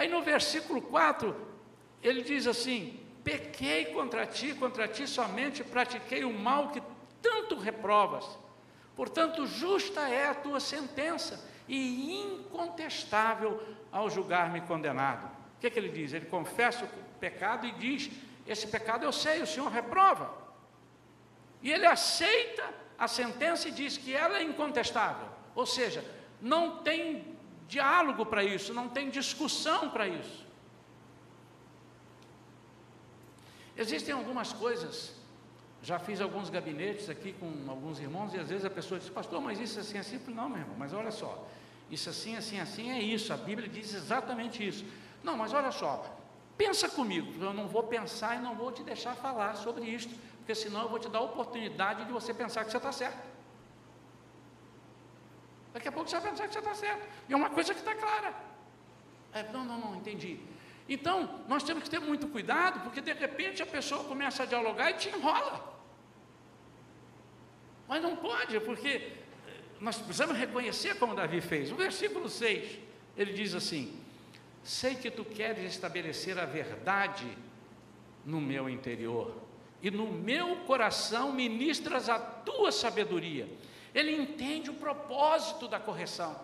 Aí 0.00 0.08
no 0.08 0.22
versículo 0.22 0.80
4, 0.80 1.36
ele 2.02 2.22
diz 2.22 2.46
assim: 2.46 2.98
Pequei 3.22 3.84
contra 3.92 4.24
ti, 4.24 4.54
contra 4.54 4.88
ti 4.88 5.06
somente 5.06 5.62
pratiquei 5.62 6.24
o 6.24 6.32
mal 6.32 6.70
que 6.70 6.82
tanto 7.20 7.58
reprovas. 7.58 8.24
Portanto, 8.96 9.46
justa 9.46 10.08
é 10.08 10.28
a 10.28 10.34
tua 10.34 10.58
sentença 10.58 11.46
e 11.68 12.18
incontestável 12.18 13.62
ao 13.92 14.08
julgar-me 14.08 14.62
condenado. 14.62 15.26
O 15.26 15.60
que, 15.60 15.66
é 15.66 15.70
que 15.70 15.78
ele 15.78 15.90
diz? 15.90 16.14
Ele 16.14 16.24
confessa 16.24 16.86
o 16.86 16.88
pecado 17.18 17.66
e 17.66 17.72
diz 17.72 18.10
esse 18.46 18.68
pecado 18.68 19.04
eu 19.04 19.12
sei, 19.12 19.42
o 19.42 19.46
Senhor 19.46 19.68
reprova. 19.68 20.32
E 21.60 21.70
ele 21.70 21.84
aceita 21.84 22.64
a 22.98 23.06
sentença 23.06 23.68
e 23.68 23.70
diz 23.70 23.98
que 23.98 24.16
ela 24.16 24.38
é 24.38 24.42
incontestável. 24.42 25.28
Ou 25.54 25.66
seja, 25.66 26.02
não 26.40 26.78
tem 26.78 27.38
diálogo 27.74 28.26
para 28.26 28.42
isso, 28.44 28.74
não 28.74 28.88
tem 28.88 29.08
discussão 29.08 29.88
para 29.88 30.06
isso. 30.08 30.44
Existem 33.76 34.12
algumas 34.12 34.52
coisas, 34.52 35.14
já 35.82 35.98
fiz 35.98 36.20
alguns 36.20 36.50
gabinetes 36.50 37.08
aqui 37.08 37.32
com 37.32 37.48
alguns 37.68 37.98
irmãos, 37.98 38.34
e 38.34 38.38
às 38.38 38.48
vezes 38.48 38.64
a 38.64 38.70
pessoa 38.70 39.00
diz, 39.00 39.08
pastor, 39.08 39.40
mas 39.40 39.58
isso 39.58 39.80
assim, 39.80 39.96
assim, 39.96 40.20
não, 40.28 40.48
meu 40.48 40.58
irmão, 40.58 40.76
mas 40.78 40.92
olha 40.92 41.10
só, 41.10 41.48
isso 41.90 42.10
assim, 42.10 42.36
assim, 42.36 42.60
assim 42.60 42.90
é 42.90 43.00
isso, 43.00 43.32
a 43.32 43.36
Bíblia 43.36 43.68
diz 43.68 43.94
exatamente 43.94 44.66
isso. 44.66 44.84
Não, 45.22 45.36
mas 45.36 45.54
olha 45.54 45.72
só, 45.72 46.20
Pensa 46.60 46.90
comigo, 46.90 47.42
eu 47.42 47.54
não 47.54 47.66
vou 47.66 47.84
pensar 47.84 48.36
e 48.36 48.38
não 48.38 48.54
vou 48.54 48.70
te 48.70 48.82
deixar 48.82 49.14
falar 49.14 49.54
sobre 49.54 49.86
isto, 49.86 50.14
porque 50.36 50.54
senão 50.54 50.82
eu 50.82 50.90
vou 50.90 50.98
te 50.98 51.08
dar 51.08 51.20
a 51.20 51.22
oportunidade 51.22 52.04
de 52.04 52.12
você 52.12 52.34
pensar 52.34 52.66
que 52.66 52.70
você 52.70 52.76
está 52.76 52.92
certo. 52.92 53.29
Daqui 55.72 55.88
a 55.88 55.92
pouco 55.92 56.08
você 56.08 56.18
vai 56.18 56.30
pensar 56.30 56.46
que 56.48 56.52
você 56.52 56.58
está 56.58 56.74
certo. 56.74 57.08
E 57.28 57.32
é 57.32 57.36
uma 57.36 57.50
coisa 57.50 57.72
que 57.72 57.80
está 57.80 57.94
clara. 57.94 58.34
É, 59.32 59.44
não, 59.52 59.64
não, 59.64 59.78
não, 59.78 59.96
entendi. 59.96 60.38
Então, 60.88 61.42
nós 61.46 61.62
temos 61.62 61.84
que 61.84 61.90
ter 61.90 62.00
muito 62.00 62.26
cuidado, 62.26 62.80
porque 62.80 63.00
de 63.00 63.12
repente 63.12 63.62
a 63.62 63.66
pessoa 63.66 64.02
começa 64.04 64.42
a 64.42 64.46
dialogar 64.46 64.90
e 64.90 64.94
te 64.94 65.08
enrola. 65.08 65.78
Mas 67.86 68.02
não 68.02 68.16
pode, 68.16 68.58
porque 68.60 69.12
nós 69.80 69.96
precisamos 69.96 70.36
reconhecer 70.36 70.98
como 70.98 71.14
Davi 71.14 71.40
fez. 71.40 71.70
O 71.70 71.76
versículo 71.76 72.28
6, 72.28 72.78
ele 73.16 73.32
diz 73.32 73.54
assim: 73.54 73.96
Sei 74.64 74.94
que 74.96 75.10
tu 75.10 75.24
queres 75.24 75.72
estabelecer 75.72 76.38
a 76.38 76.44
verdade 76.44 77.26
no 78.24 78.40
meu 78.40 78.68
interior, 78.68 79.34
e 79.82 79.90
no 79.90 80.06
meu 80.06 80.56
coração 80.66 81.32
ministras 81.32 82.08
a 82.08 82.18
tua 82.18 82.70
sabedoria. 82.70 83.48
Ele 83.94 84.14
entende 84.14 84.70
o 84.70 84.74
propósito 84.74 85.66
da 85.66 85.80
correção. 85.80 86.38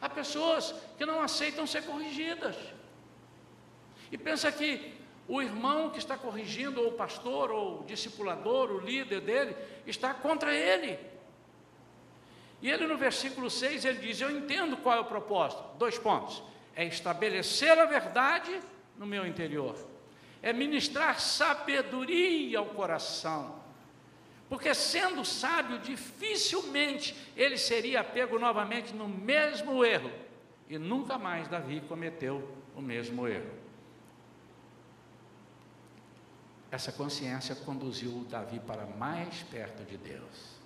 Há 0.00 0.08
pessoas 0.08 0.74
que 0.96 1.06
não 1.06 1.20
aceitam 1.20 1.66
ser 1.66 1.82
corrigidas. 1.84 2.56
E 4.10 4.18
pensa 4.18 4.52
que 4.52 4.94
o 5.28 5.42
irmão 5.42 5.90
que 5.90 5.98
está 5.98 6.16
corrigindo, 6.16 6.80
ou 6.80 6.88
o 6.88 6.92
pastor, 6.92 7.50
ou 7.50 7.80
o 7.80 7.84
discipulador, 7.84 8.70
o 8.70 8.80
líder 8.80 9.20
dele, 9.20 9.56
está 9.86 10.14
contra 10.14 10.54
ele. 10.54 10.98
E 12.62 12.70
ele 12.70 12.86
no 12.86 12.96
versículo 12.96 13.50
6 13.50 13.84
ele 13.84 13.98
diz: 13.98 14.20
Eu 14.20 14.30
entendo 14.30 14.76
qual 14.76 14.96
é 14.96 15.00
o 15.00 15.04
propósito. 15.04 15.62
Dois 15.78 15.98
pontos 15.98 16.42
é 16.74 16.84
estabelecer 16.84 17.78
a 17.78 17.84
verdade 17.84 18.60
no 18.96 19.06
meu 19.06 19.26
interior, 19.26 19.76
é 20.42 20.52
ministrar 20.52 21.20
sabedoria 21.20 22.58
ao 22.58 22.66
coração, 22.66 23.60
porque 24.48 24.72
sendo 24.74 25.24
sábio, 25.24 25.78
dificilmente 25.78 27.16
ele 27.36 27.58
seria 27.58 28.04
pego 28.04 28.38
novamente 28.38 28.94
no 28.94 29.08
mesmo 29.08 29.84
erro, 29.84 30.10
e 30.68 30.78
nunca 30.78 31.18
mais 31.18 31.48
Davi 31.48 31.80
cometeu 31.80 32.56
o 32.74 32.80
mesmo 32.80 33.26
erro. 33.26 33.50
Essa 36.70 36.92
consciência 36.92 37.54
conduziu 37.54 38.26
Davi 38.28 38.60
para 38.60 38.86
mais 38.86 39.42
perto 39.44 39.84
de 39.84 39.96
Deus. 39.96 40.56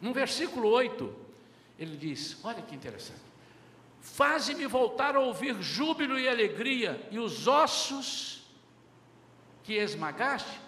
No 0.00 0.12
versículo 0.12 0.68
8, 0.68 1.14
ele 1.78 1.96
diz: 1.96 2.38
Olha 2.44 2.62
que 2.62 2.74
interessante. 2.74 3.20
Faze-me 4.00 4.66
voltar 4.66 5.16
a 5.16 5.20
ouvir 5.20 5.60
júbilo 5.62 6.18
e 6.18 6.28
alegria, 6.28 7.08
e 7.10 7.18
os 7.18 7.46
ossos 7.46 8.42
que 9.62 9.74
esmagaste, 9.74 10.60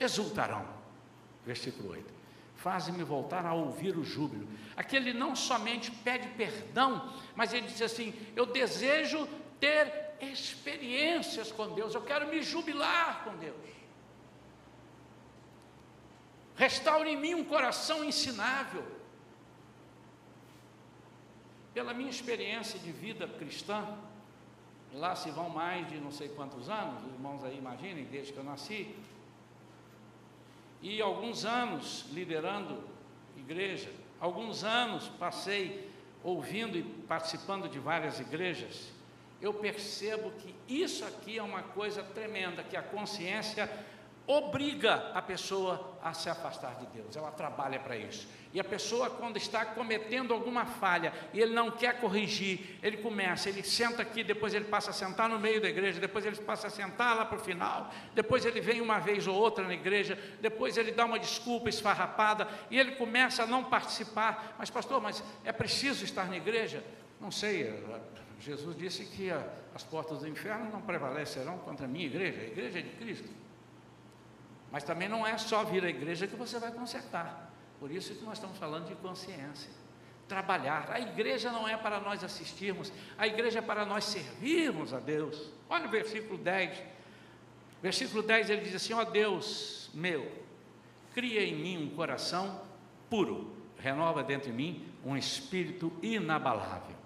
exultarão. 0.00 0.77
Versículo 1.44 1.90
8. 1.90 2.18
Faze-me 2.56 3.04
voltar 3.04 3.46
a 3.46 3.54
ouvir 3.54 3.96
o 3.96 4.04
júbilo. 4.04 4.48
Aquele 4.76 5.12
não 5.12 5.36
somente 5.36 5.90
pede 5.90 6.28
perdão, 6.30 7.12
mas 7.36 7.52
ele 7.52 7.68
diz 7.68 7.80
assim: 7.80 8.12
Eu 8.34 8.46
desejo 8.46 9.28
ter 9.60 10.16
experiências 10.20 11.52
com 11.52 11.72
Deus, 11.74 11.94
eu 11.94 12.02
quero 12.02 12.26
me 12.28 12.42
jubilar 12.42 13.22
com 13.24 13.36
Deus. 13.36 13.56
Restaure 16.56 17.10
em 17.10 17.16
mim 17.16 17.34
um 17.34 17.44
coração 17.44 18.04
ensinável. 18.04 18.84
Pela 21.72 21.94
minha 21.94 22.10
experiência 22.10 22.80
de 22.80 22.90
vida 22.90 23.28
cristã, 23.28 23.96
lá 24.92 25.14
se 25.14 25.30
vão 25.30 25.48
mais 25.48 25.88
de 25.88 25.98
não 25.98 26.10
sei 26.10 26.28
quantos 26.30 26.68
anos, 26.68 27.04
os 27.04 27.12
irmãos 27.12 27.44
aí 27.44 27.56
imaginem, 27.56 28.04
desde 28.06 28.32
que 28.32 28.38
eu 28.38 28.44
nasci, 28.44 28.92
e 30.82 31.00
alguns 31.02 31.44
anos 31.44 32.06
liderando 32.12 32.82
igreja, 33.36 33.90
alguns 34.20 34.64
anos 34.64 35.08
passei 35.18 35.90
ouvindo 36.22 36.76
e 36.76 36.82
participando 36.82 37.68
de 37.68 37.78
várias 37.78 38.20
igrejas, 38.20 38.92
eu 39.40 39.54
percebo 39.54 40.32
que 40.32 40.54
isso 40.68 41.04
aqui 41.04 41.38
é 41.38 41.42
uma 41.42 41.62
coisa 41.62 42.02
tremenda, 42.02 42.64
que 42.64 42.76
a 42.76 42.82
consciência 42.82 43.70
obriga 44.28 45.10
a 45.14 45.22
pessoa 45.22 45.98
a 46.02 46.12
se 46.12 46.28
afastar 46.28 46.76
de 46.76 46.86
Deus, 46.88 47.16
ela 47.16 47.30
trabalha 47.30 47.80
para 47.80 47.96
isso. 47.96 48.28
E 48.52 48.60
a 48.60 48.64
pessoa, 48.64 49.08
quando 49.08 49.38
está 49.38 49.64
cometendo 49.64 50.34
alguma 50.34 50.66
falha 50.66 51.14
e 51.32 51.40
ele 51.40 51.54
não 51.54 51.70
quer 51.70 51.98
corrigir, 51.98 52.78
ele 52.82 52.98
começa, 52.98 53.48
ele 53.48 53.62
senta 53.62 54.02
aqui, 54.02 54.22
depois 54.22 54.52
ele 54.52 54.66
passa 54.66 54.90
a 54.90 54.92
sentar 54.92 55.30
no 55.30 55.38
meio 55.38 55.62
da 55.62 55.68
igreja, 55.68 55.98
depois 55.98 56.26
ele 56.26 56.36
passa 56.36 56.66
a 56.66 56.70
sentar 56.70 57.16
lá 57.16 57.24
para 57.24 57.38
o 57.38 57.40
final, 57.40 57.90
depois 58.14 58.44
ele 58.44 58.60
vem 58.60 58.82
uma 58.82 58.98
vez 58.98 59.26
ou 59.26 59.34
outra 59.34 59.66
na 59.66 59.72
igreja, 59.72 60.18
depois 60.42 60.76
ele 60.76 60.92
dá 60.92 61.06
uma 61.06 61.18
desculpa 61.18 61.70
esfarrapada 61.70 62.46
e 62.70 62.78
ele 62.78 62.92
começa 62.92 63.44
a 63.44 63.46
não 63.46 63.64
participar. 63.64 64.56
Mas, 64.58 64.68
pastor, 64.68 65.00
mas 65.00 65.22
é 65.42 65.52
preciso 65.52 66.04
estar 66.04 66.28
na 66.28 66.36
igreja? 66.36 66.84
Não 67.18 67.30
sei, 67.30 67.82
Jesus 68.40 68.76
disse 68.76 69.06
que 69.06 69.30
as 69.74 69.84
portas 69.84 70.18
do 70.18 70.28
inferno 70.28 70.70
não 70.70 70.82
prevalecerão 70.82 71.56
contra 71.58 71.86
a 71.86 71.88
minha 71.88 72.06
igreja, 72.06 72.40
a 72.40 72.44
igreja 72.44 72.78
é 72.78 72.82
de 72.82 72.90
Cristo. 72.90 73.47
Mas 74.70 74.84
também 74.84 75.08
não 75.08 75.26
é 75.26 75.36
só 75.38 75.64
vir 75.64 75.84
à 75.84 75.88
igreja 75.88 76.26
que 76.26 76.36
você 76.36 76.58
vai 76.58 76.70
consertar. 76.70 77.50
Por 77.80 77.90
isso 77.90 78.14
que 78.14 78.24
nós 78.24 78.34
estamos 78.34 78.58
falando 78.58 78.86
de 78.88 78.94
consciência. 78.96 79.70
Trabalhar. 80.26 80.90
A 80.90 81.00
igreja 81.00 81.50
não 81.50 81.66
é 81.66 81.76
para 81.76 82.00
nós 82.00 82.22
assistirmos, 82.22 82.92
a 83.16 83.26
igreja 83.26 83.60
é 83.60 83.62
para 83.62 83.86
nós 83.86 84.04
servirmos 84.04 84.92
a 84.92 85.00
Deus. 85.00 85.50
Olha 85.70 85.86
o 85.86 85.90
versículo 85.90 86.36
10. 86.36 86.82
Versículo 87.82 88.22
10 88.22 88.50
ele 88.50 88.62
diz 88.62 88.74
assim: 88.74 88.92
Ó 88.92 89.04
Deus 89.04 89.90
meu, 89.94 90.30
cria 91.14 91.42
em 91.42 91.54
mim 91.54 91.84
um 91.84 91.96
coração 91.96 92.60
puro, 93.08 93.56
renova 93.78 94.22
dentro 94.22 94.50
de 94.50 94.56
mim 94.56 94.86
um 95.04 95.16
espírito 95.16 95.90
inabalável. 96.02 96.96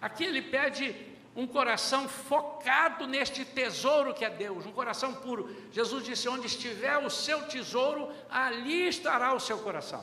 Aqui 0.00 0.24
ele 0.24 0.42
pede 0.42 0.94
um 1.38 1.46
coração 1.46 2.08
focado 2.08 3.06
neste 3.06 3.44
tesouro 3.44 4.12
que 4.12 4.24
é 4.24 4.28
Deus, 4.28 4.66
um 4.66 4.72
coração 4.72 5.14
puro. 5.14 5.48
Jesus 5.70 6.04
disse: 6.04 6.28
Onde 6.28 6.48
estiver 6.48 6.98
o 6.98 7.08
seu 7.08 7.42
tesouro, 7.42 8.12
ali 8.28 8.88
estará 8.88 9.32
o 9.32 9.38
seu 9.38 9.56
coração. 9.58 10.02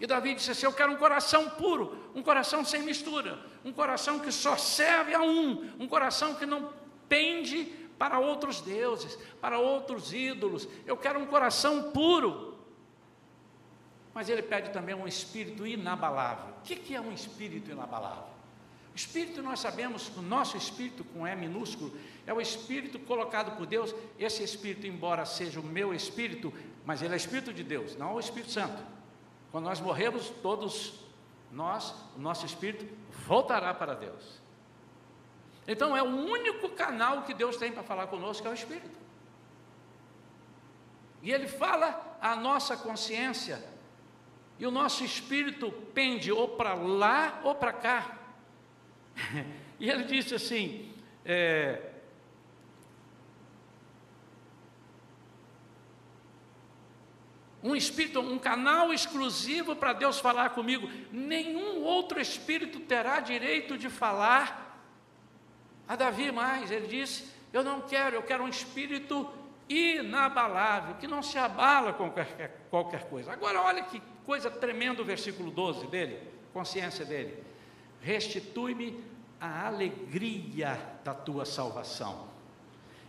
E 0.00 0.06
Davi 0.06 0.34
disse 0.34 0.50
assim: 0.50 0.66
Eu 0.66 0.72
quero 0.72 0.90
um 0.90 0.96
coração 0.96 1.48
puro, 1.50 2.10
um 2.12 2.24
coração 2.24 2.64
sem 2.64 2.82
mistura, 2.82 3.38
um 3.64 3.72
coração 3.72 4.18
que 4.18 4.32
só 4.32 4.56
serve 4.56 5.14
a 5.14 5.22
um, 5.22 5.70
um 5.78 5.86
coração 5.86 6.34
que 6.34 6.44
não 6.44 6.72
pende 7.08 7.66
para 7.96 8.18
outros 8.18 8.60
deuses, 8.60 9.16
para 9.40 9.60
outros 9.60 10.12
ídolos. 10.12 10.68
Eu 10.84 10.96
quero 10.96 11.20
um 11.20 11.26
coração 11.26 11.92
puro. 11.92 12.58
Mas 14.12 14.28
ele 14.28 14.42
pede 14.42 14.70
também 14.70 14.96
um 14.96 15.06
espírito 15.06 15.64
inabalável. 15.64 16.52
O 16.58 16.62
que 16.62 16.96
é 16.96 17.00
um 17.00 17.12
espírito 17.12 17.70
inabalável? 17.70 18.37
Espírito, 18.98 19.40
nós 19.44 19.60
sabemos 19.60 20.08
que 20.08 20.18
o 20.18 20.22
nosso 20.22 20.56
espírito, 20.56 21.04
com 21.04 21.24
E 21.24 21.36
minúsculo, 21.36 21.96
é 22.26 22.34
o 22.34 22.40
espírito 22.40 22.98
colocado 22.98 23.56
por 23.56 23.64
Deus. 23.64 23.94
Esse 24.18 24.42
espírito, 24.42 24.88
embora 24.88 25.24
seja 25.24 25.60
o 25.60 25.62
meu 25.62 25.94
espírito, 25.94 26.52
mas 26.84 27.00
ele 27.00 27.14
é 27.14 27.16
espírito 27.16 27.52
de 27.52 27.62
Deus, 27.62 27.94
não 27.96 28.14
o 28.14 28.18
Espírito 28.18 28.50
Santo. 28.50 28.82
Quando 29.52 29.66
nós 29.66 29.80
morremos, 29.80 30.30
todos 30.42 30.94
nós, 31.52 31.94
o 32.16 32.18
nosso 32.18 32.44
espírito 32.44 32.92
voltará 33.24 33.72
para 33.72 33.94
Deus. 33.94 34.40
Então 35.68 35.96
é 35.96 36.02
o 36.02 36.06
único 36.06 36.68
canal 36.70 37.22
que 37.22 37.32
Deus 37.32 37.56
tem 37.56 37.70
para 37.70 37.84
falar 37.84 38.08
conosco 38.08 38.48
é 38.48 38.50
o 38.50 38.54
espírito. 38.54 38.98
E 41.22 41.30
ele 41.30 41.46
fala 41.46 42.18
a 42.20 42.34
nossa 42.34 42.76
consciência. 42.76 43.64
E 44.58 44.66
o 44.66 44.72
nosso 44.72 45.04
espírito 45.04 45.70
pende 45.94 46.32
ou 46.32 46.48
para 46.48 46.74
lá 46.74 47.40
ou 47.44 47.54
para 47.54 47.72
cá. 47.72 48.17
E 49.78 49.88
ele 49.88 50.04
disse 50.04 50.34
assim: 50.34 50.92
é, 51.24 51.80
um 57.62 57.74
espírito, 57.74 58.20
um 58.20 58.38
canal 58.38 58.92
exclusivo 58.92 59.74
para 59.76 59.92
Deus 59.92 60.18
falar 60.18 60.50
comigo. 60.50 60.88
Nenhum 61.12 61.82
outro 61.82 62.20
espírito 62.20 62.80
terá 62.80 63.20
direito 63.20 63.76
de 63.76 63.90
falar 63.90 64.80
a 65.86 65.96
Davi 65.96 66.30
mais. 66.30 66.70
Ele 66.70 66.86
disse: 66.86 67.30
Eu 67.52 67.62
não 67.62 67.80
quero, 67.80 68.16
eu 68.16 68.22
quero 68.22 68.44
um 68.44 68.48
espírito 68.48 69.28
inabalável, 69.68 70.94
que 70.94 71.06
não 71.06 71.22
se 71.22 71.36
abala 71.36 71.92
com 71.92 72.10
qualquer, 72.10 72.66
qualquer 72.70 73.04
coisa. 73.04 73.32
Agora, 73.32 73.60
olha 73.60 73.82
que 73.82 74.00
coisa 74.24 74.50
tremenda 74.50 75.02
o 75.02 75.04
versículo 75.04 75.50
12 75.50 75.86
dele, 75.88 76.18
consciência 76.52 77.04
dele. 77.04 77.42
Restitui-me 78.00 79.02
a 79.40 79.66
alegria 79.66 80.78
da 81.04 81.14
tua 81.14 81.44
salvação 81.44 82.28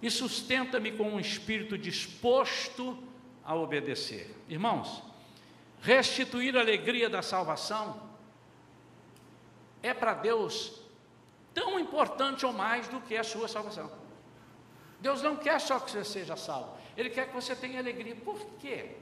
e 0.02 0.10
sustenta-me 0.10 0.92
com 0.92 1.04
um 1.04 1.20
espírito 1.20 1.78
disposto 1.78 2.98
a 3.44 3.56
obedecer. 3.56 4.34
Irmãos, 4.48 5.04
restituir 5.82 6.56
a 6.56 6.62
alegria 6.62 7.10
da 7.10 7.22
salvação 7.22 8.10
é 9.82 9.94
para 9.94 10.14
Deus 10.14 10.82
tão 11.54 11.80
importante 11.80 12.46
ou 12.46 12.54
mais 12.54 12.88
do 12.88 13.02
que 13.02 13.18
a 13.18 13.24
sua 13.24 13.48
salvação. 13.48 13.92
Deus 15.00 15.22
não 15.22 15.36
quer 15.36 15.60
só 15.60 15.80
que 15.80 15.92
você 15.92 16.04
seja 16.04 16.36
salvo, 16.36 16.78
Ele 16.96 17.10
quer 17.10 17.28
que 17.28 17.34
você 17.34 17.56
tenha 17.56 17.80
alegria. 17.80 18.16
Por 18.16 18.40
quê? 18.60 18.98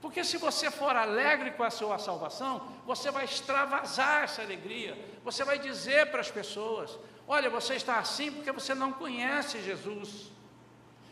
Porque 0.00 0.22
se 0.22 0.36
você 0.36 0.70
for 0.70 0.94
alegre 0.94 1.50
com 1.52 1.64
a 1.64 1.70
sua 1.70 1.98
salvação, 1.98 2.68
você 2.86 3.10
vai 3.10 3.24
extravasar 3.24 4.24
essa 4.24 4.42
alegria. 4.42 4.96
Você 5.24 5.44
vai 5.44 5.58
dizer 5.58 6.10
para 6.10 6.20
as 6.20 6.30
pessoas: 6.30 6.96
olha, 7.26 7.50
você 7.50 7.74
está 7.74 7.98
assim 7.98 8.30
porque 8.30 8.52
você 8.52 8.74
não 8.74 8.92
conhece 8.92 9.60
Jesus. 9.60 10.30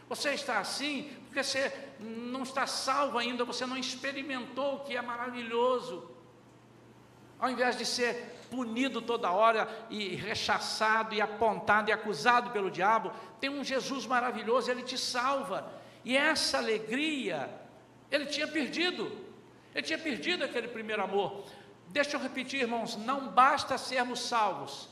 Você 0.09 0.35
está 0.35 0.61
assim 0.61 1.11
porque 1.27 1.43
você 1.43 1.73
não 1.99 2.45
está 2.45 2.67
salvo 2.67 3.19
ainda, 3.19 3.45
você 3.45 3.67
não 3.67 3.77
experimentou 3.77 4.77
o 4.77 4.81
que 4.81 4.97
é 4.97 5.03
maravilhoso. 5.03 6.09
Ao 7.39 7.51
invés 7.51 7.77
de 7.77 7.85
ser 7.85 8.35
punido 8.51 9.03
toda 9.03 9.33
hora 9.33 9.69
e 9.91 10.15
rechaçado 10.15 11.13
e 11.13 11.21
apontado 11.21 11.91
e 11.91 11.93
acusado 11.93 12.51
pelo 12.51 12.71
diabo, 12.71 13.13
tem 13.41 13.51
um 13.51 13.65
Jesus 13.65 14.07
maravilhoso, 14.07 14.71
ele 14.71 14.83
te 14.83 14.97
salva. 14.97 15.71
E 16.05 16.17
essa 16.17 16.59
alegria 16.59 17.66
ele 18.11 18.27
tinha 18.27 18.47
perdido, 18.47 19.11
ele 19.75 19.87
tinha 19.87 19.99
perdido 19.99 20.45
aquele 20.45 20.69
primeiro 20.69 21.03
amor. 21.03 21.45
Deixa 21.89 22.17
eu 22.17 22.21
repetir, 22.21 22.61
irmãos: 22.61 22.97
não 22.97 23.29
basta 23.29 23.77
sermos 23.79 24.21
salvos, 24.21 24.89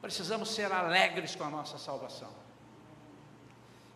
precisamos 0.00 0.50
ser 0.54 0.70
alegres 0.72 1.34
com 1.34 1.44
a 1.44 1.50
nossa 1.50 1.78
salvação. 1.78 2.30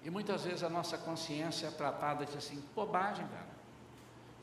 E 0.04 0.10
muitas 0.10 0.44
vezes 0.44 0.62
a 0.62 0.68
nossa 0.68 0.98
consciência 0.98 1.66
é 1.66 1.70
tratada 1.70 2.26
de 2.26 2.36
assim, 2.36 2.62
bobagem, 2.74 3.26
cara. 3.26 3.54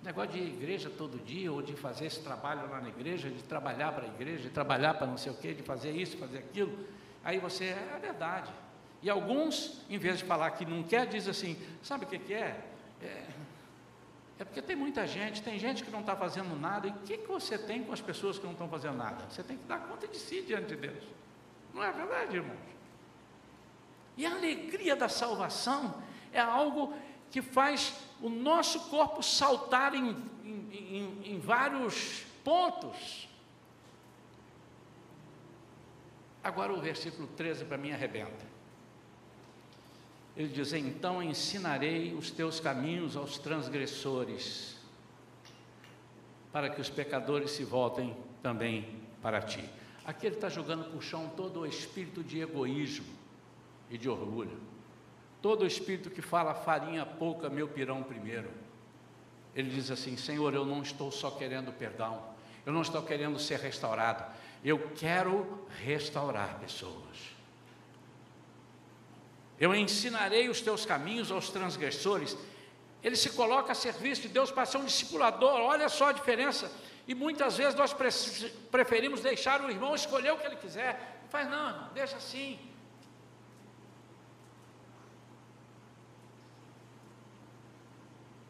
Negócio 0.02 0.32
de 0.32 0.40
ir 0.40 0.42
à 0.42 0.48
igreja 0.48 0.90
todo 0.90 1.24
dia, 1.24 1.52
ou 1.52 1.62
de 1.62 1.76
fazer 1.76 2.08
esse 2.08 2.22
trabalho 2.22 2.68
lá 2.68 2.82
na 2.82 2.90
igreja, 2.90 3.30
de 3.30 3.44
trabalhar 3.44 3.92
para 3.92 4.06
a 4.06 4.08
igreja, 4.08 4.42
de 4.42 4.50
trabalhar 4.50 4.96
para 4.96 5.06
não 5.06 5.18
sei 5.18 5.32
o 5.32 5.36
quê, 5.36 5.54
de 5.54 5.62
fazer 5.62 5.92
isso, 5.92 6.18
fazer 6.18 6.40
aquilo. 6.40 6.88
Aí 7.24 7.38
você, 7.38 7.66
é 7.66 7.92
a 7.94 8.00
verdade. 8.00 8.52
E 9.04 9.10
alguns, 9.12 9.84
em 9.88 10.00
vez 10.00 10.18
de 10.18 10.24
falar 10.24 10.50
que 10.52 10.66
não 10.66 10.82
quer, 10.82 11.06
diz 11.06 11.28
assim: 11.28 11.56
sabe 11.84 12.06
o 12.06 12.08
que, 12.08 12.18
que 12.18 12.34
é? 12.34 12.66
é 13.04 13.28
é 14.42 14.44
porque 14.44 14.60
tem 14.60 14.76
muita 14.76 15.06
gente, 15.06 15.44
tem 15.44 15.60
gente 15.60 15.84
que 15.84 15.92
não 15.92 16.00
está 16.00 16.16
fazendo 16.16 16.60
nada. 16.60 16.88
E 16.88 16.92
o 16.92 16.96
que, 17.06 17.16
que 17.16 17.28
você 17.28 17.60
tem 17.60 17.84
com 17.84 17.94
as 17.94 18.02
pessoas 18.02 18.40
que 18.40 18.44
não 18.44 18.54
estão 18.54 18.68
fazendo 18.68 18.98
nada? 18.98 19.24
Você 19.30 19.44
tem 19.44 19.56
que 19.56 19.66
dar 19.66 19.80
conta 19.82 20.08
de 20.08 20.18
si 20.18 20.42
diante 20.42 20.70
de 20.70 20.78
Deus. 20.78 21.04
Não 21.72 21.84
é 21.84 21.92
verdade, 21.92 22.38
irmãos? 22.38 22.58
E 24.18 24.26
a 24.26 24.32
alegria 24.32 24.96
da 24.96 25.08
salvação 25.08 26.02
é 26.34 26.40
algo 26.40 26.92
que 27.30 27.40
faz 27.40 27.96
o 28.20 28.30
nosso 28.30 28.90
corpo 28.90 29.22
saltar 29.22 29.94
em, 29.94 30.10
em, 30.44 30.58
em, 30.72 31.34
em 31.34 31.40
vários 31.40 32.26
pontos. 32.44 33.30
Agora 36.44 36.74
o 36.74 36.82
versículo 36.82 37.28
13 37.28 37.66
para 37.66 37.78
mim 37.78 37.92
arrebenta. 37.92 38.51
Ele 40.36 40.48
diz: 40.48 40.74
Então 40.74 41.22
ensinarei 41.22 42.14
os 42.14 42.32
teus 42.32 42.60
caminhos 42.60 43.16
aos 43.16 43.38
transgressores, 43.38 44.78
para 46.52 46.70
que 46.70 46.82
os 46.82 46.90
pecadores 46.90 47.52
se 47.52 47.64
voltem 47.64 48.16
também 48.42 49.02
para 49.22 49.42
ti. 49.42 49.64
Aqui 50.06 50.26
ele 50.26 50.36
está 50.36 50.50
jogando 50.50 50.86
para 50.86 50.98
o 50.98 51.02
chão 51.02 51.32
todo 51.36 51.62
o 51.62 51.66
espírito 51.66 52.24
de 52.24 52.40
egoísmo 52.40 53.06
e 53.90 53.98
de 53.98 54.10
orgulho, 54.10 54.58
todo 55.42 55.62
o 55.62 55.68
espírito 55.68 56.10
que 56.10 56.22
fala 56.22 56.54
farinha 56.54 57.06
pouca, 57.06 57.50
meu 57.50 57.68
pirão 57.68 58.02
primeiro. 58.02 58.50
Ele 59.54 59.70
diz 59.70 59.92
assim: 59.92 60.18
Senhor, 60.18 60.54
eu 60.54 60.66
não 60.66 60.82
estou 60.82 61.12
só 61.12 61.32
querendo 61.32 61.72
perdão, 61.72 62.24
eu 62.66 62.74
não 62.74 62.82
estou 62.82 63.02
querendo 63.04 63.38
ser 63.38 63.60
restaurado, 63.60 64.24
eu 64.64 64.80
quero 64.96 65.68
restaurar 65.84 66.58
pessoas. 66.60 67.31
Eu 69.64 69.76
ensinarei 69.76 70.50
os 70.50 70.60
teus 70.60 70.88
caminhos 70.92 71.32
aos 71.32 71.50
transgressores. 71.52 72.36
Ele 73.04 73.16
se 73.16 73.30
coloca 73.30 73.72
a 73.72 73.76
serviço 73.76 74.24
de 74.24 74.30
Deus 74.30 74.50
para 74.50 74.66
ser 74.66 74.78
um 74.80 74.86
discipulador, 74.86 75.54
olha 75.74 75.88
só 75.88 76.08
a 76.08 76.12
diferença. 76.12 76.72
E 77.08 77.14
muitas 77.14 77.58
vezes 77.58 77.76
nós 77.76 77.96
preferimos 78.72 79.22
deixar 79.22 79.62
o 79.62 79.70
irmão 79.70 79.94
escolher 79.94 80.32
o 80.32 80.38
que 80.40 80.48
ele 80.48 80.56
quiser. 80.56 81.22
Faz 81.30 81.48
não, 81.48 81.70
irmão, 81.70 81.90
deixa 81.94 82.18
assim. 82.18 82.60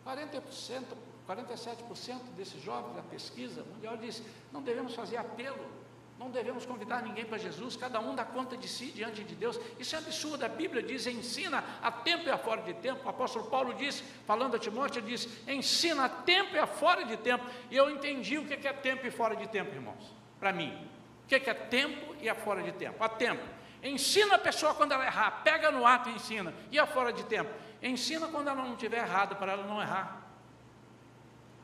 Quarenta 0.05 0.39
por 0.39 0.53
cento, 0.53 0.97
47% 1.27 2.21
desses 2.37 2.61
jovens 2.63 2.95
da 2.95 3.03
pesquisa 3.03 3.63
mundial 3.63 3.97
diz: 3.97 4.23
não 4.53 4.61
devemos 4.61 4.95
fazer 4.95 5.17
apelo 5.17 5.80
não 6.21 6.29
devemos 6.29 6.67
convidar 6.67 7.01
ninguém 7.01 7.25
para 7.25 7.39
Jesus, 7.39 7.75
cada 7.75 7.99
um 7.99 8.13
dá 8.13 8.23
conta 8.23 8.55
de 8.55 8.67
si 8.67 8.91
diante 8.91 9.23
de 9.23 9.33
Deus. 9.33 9.59
Isso 9.79 9.95
é 9.95 9.97
absurdo. 9.97 10.45
A 10.45 10.47
Bíblia 10.47 10.83
diz: 10.83 11.07
ensina 11.07 11.63
a 11.81 11.91
tempo 11.91 12.27
e 12.27 12.29
a 12.29 12.37
fora 12.37 12.61
de 12.61 12.75
tempo. 12.75 13.03
O 13.03 13.09
apóstolo 13.09 13.45
Paulo 13.45 13.73
diz, 13.73 14.03
falando 14.27 14.55
a 14.55 14.59
Timóteo, 14.59 15.01
diz: 15.01 15.27
ensina 15.47 16.05
a 16.05 16.09
tempo 16.09 16.55
e 16.55 16.59
a 16.59 16.67
fora 16.67 17.03
de 17.05 17.17
tempo. 17.17 17.43
E 17.71 17.75
eu 17.75 17.89
entendi 17.89 18.37
o 18.37 18.45
que 18.45 18.67
é 18.67 18.71
tempo 18.71 19.07
e 19.07 19.09
fora 19.09 19.35
de 19.35 19.49
tempo, 19.49 19.73
irmãos, 19.73 20.15
para 20.39 20.53
mim. 20.53 20.87
O 21.23 21.27
que 21.27 21.49
é 21.49 21.53
tempo 21.55 22.15
e 22.21 22.29
a 22.29 22.35
fora 22.35 22.61
de 22.61 22.71
tempo? 22.73 23.03
A 23.03 23.09
tempo. 23.09 23.43
Ensina 23.81 24.35
a 24.35 24.39
pessoa 24.39 24.75
quando 24.75 24.91
ela 24.91 25.03
errar, 25.03 25.41
pega 25.43 25.71
no 25.71 25.87
ato 25.87 26.07
e 26.09 26.13
ensina. 26.13 26.53
E 26.69 26.77
a 26.77 26.85
fora 26.85 27.11
de 27.11 27.23
tempo? 27.23 27.49
Ensina 27.81 28.27
quando 28.27 28.47
ela 28.47 28.61
não 28.61 28.73
estiver 28.73 28.99
errada, 28.99 29.33
para 29.33 29.53
ela 29.53 29.63
não 29.63 29.81
errar. 29.81 30.21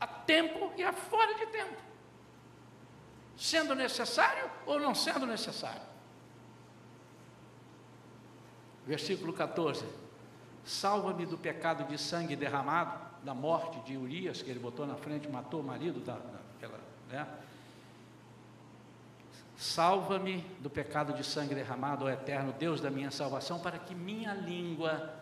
A 0.01 0.07
tempo 0.07 0.73
e 0.75 0.83
a 0.83 0.91
fora 0.91 1.35
de 1.35 1.45
tempo 1.45 1.86
sendo 3.37 3.75
necessário 3.75 4.49
ou 4.65 4.79
não 4.79 4.95
sendo 4.95 5.25
necessário. 5.25 5.81
Versículo 8.85 9.31
14: 9.31 9.85
Salva-me 10.65 11.25
do 11.25 11.37
pecado 11.37 11.83
de 11.85 11.97
sangue 11.97 12.35
derramado, 12.35 12.99
da 13.23 13.33
morte 13.33 13.79
de 13.81 13.95
Urias, 13.95 14.41
que 14.41 14.49
ele 14.49 14.59
botou 14.59 14.87
na 14.87 14.95
frente, 14.95 15.29
matou 15.29 15.61
o 15.61 15.63
marido 15.63 15.99
da, 15.99 16.15
daquela, 16.15 16.79
né? 17.09 17.27
Salva-me 19.57 20.41
do 20.59 20.69
pecado 20.69 21.13
de 21.13 21.23
sangue 21.23 21.55
derramado, 21.55 22.05
ó 22.05 22.09
eterno 22.09 22.53
Deus 22.53 22.79
da 22.79 22.91
minha 22.91 23.09
salvação, 23.09 23.59
para 23.59 23.79
que 23.79 23.95
minha 23.95 24.33
língua 24.33 25.13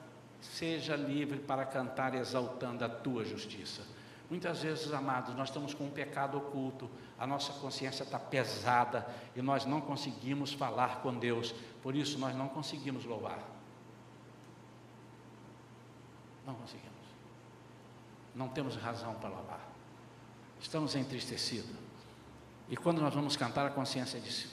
seja 0.41 0.95
livre 0.95 1.39
para 1.39 1.66
cantar 1.66 2.13
exaltando 2.13 2.84
a 2.84 2.89
tua 2.89 3.24
justiça. 3.24 3.82
Muitas 4.30 4.61
vezes, 4.61 4.91
amados, 4.91 5.36
nós 5.36 5.49
estamos 5.49 5.73
com 5.73 5.86
um 5.86 5.91
pecado 5.91 6.38
oculto, 6.38 6.89
a 7.17 7.28
nossa 7.28 7.53
consciência 7.53 8.03
está 8.03 8.17
pesada 8.17 9.07
e 9.36 9.41
nós 9.41 9.65
não 9.65 9.80
conseguimos 9.80 10.51
falar 10.51 11.01
com 11.01 11.13
Deus, 11.13 11.53
por 11.84 11.95
isso 11.95 12.17
nós 12.17 12.36
não 12.36 12.47
conseguimos 12.47 13.05
louvar. 13.05 13.39
Não 16.45 16.55
conseguimos. 16.55 16.95
Não 18.34 18.47
temos 18.47 18.76
razão 18.76 19.13
para 19.15 19.30
louvar. 19.30 19.61
Estamos 20.59 20.95
entristecidos. 20.95 21.76
E 22.67 22.76
quando 22.76 23.01
nós 23.01 23.13
vamos 23.13 23.38
cantar, 23.38 23.67
a 23.67 23.69
consciência 23.69 24.19
diz: 24.19 24.49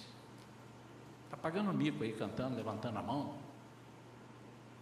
está 1.24 1.36
pagando 1.36 1.72
mico 1.72 2.04
aí, 2.04 2.12
cantando, 2.12 2.56
levantando 2.56 2.98
a 2.98 3.02
mão. 3.02 3.36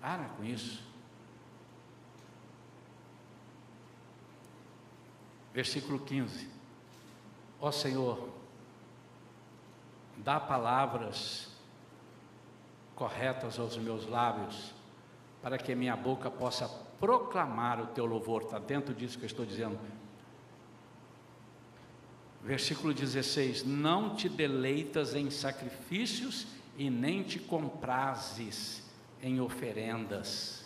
Para 0.01 0.24
com 0.30 0.45
isso. 0.45 0.89
Versículo 5.53 5.99
15: 5.99 6.49
Ó 7.61 7.69
oh 7.69 7.73
Senhor, 7.73 8.29
dá 10.17 10.39
palavras 10.39 11.49
corretas 12.95 13.59
aos 13.59 13.77
meus 13.79 14.07
lábios, 14.07 14.73
para 15.43 15.57
que 15.57 15.75
minha 15.75 15.97
boca 15.97 16.31
possa 16.31 16.69
proclamar 17.01 17.81
o 17.81 17.87
teu 17.87 18.05
louvor. 18.05 18.43
Está 18.43 18.59
dentro 18.59 18.95
disso 18.95 19.19
que 19.19 19.25
eu 19.25 19.29
estou 19.29 19.47
dizendo. 19.47 19.79
Versículo 22.43 22.95
16: 22.95 23.65
Não 23.65 24.15
te 24.15 24.29
deleitas 24.29 25.15
em 25.15 25.31
sacrifícios 25.31 26.47
e 26.77 26.89
nem 26.89 27.23
te 27.23 27.39
comprazes 27.39 28.83
em 29.23 29.41
oferendas. 29.41 30.65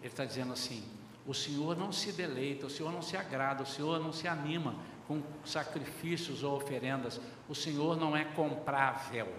Ele 0.00 0.08
está 0.08 0.24
dizendo 0.24 0.52
assim: 0.52 0.82
o 1.30 1.34
Senhor 1.34 1.76
não 1.76 1.92
se 1.92 2.10
deleita, 2.10 2.66
o 2.66 2.70
Senhor 2.70 2.90
não 2.90 3.00
se 3.00 3.16
agrada, 3.16 3.62
o 3.62 3.66
Senhor 3.66 4.00
não 4.00 4.12
se 4.12 4.26
anima 4.26 4.74
com 5.06 5.22
sacrifícios 5.44 6.42
ou 6.42 6.56
oferendas. 6.56 7.20
O 7.48 7.54
Senhor 7.54 7.96
não 7.96 8.16
é 8.16 8.24
comprável. 8.24 9.32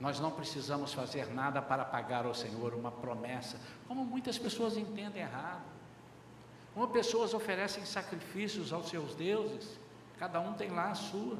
Nós 0.00 0.18
não 0.18 0.32
precisamos 0.32 0.92
fazer 0.92 1.32
nada 1.32 1.62
para 1.62 1.84
pagar 1.84 2.26
ao 2.26 2.34
Senhor 2.34 2.74
uma 2.74 2.90
promessa, 2.90 3.60
como 3.86 4.04
muitas 4.04 4.36
pessoas 4.36 4.76
entendem 4.76 5.22
errado. 5.22 5.62
Como 6.74 6.88
pessoas 6.88 7.34
oferecem 7.34 7.84
sacrifícios 7.84 8.72
aos 8.72 8.88
seus 8.88 9.14
deuses, 9.14 9.78
cada 10.18 10.40
um 10.40 10.54
tem 10.54 10.70
lá 10.70 10.90
a 10.90 10.96
sua, 10.96 11.38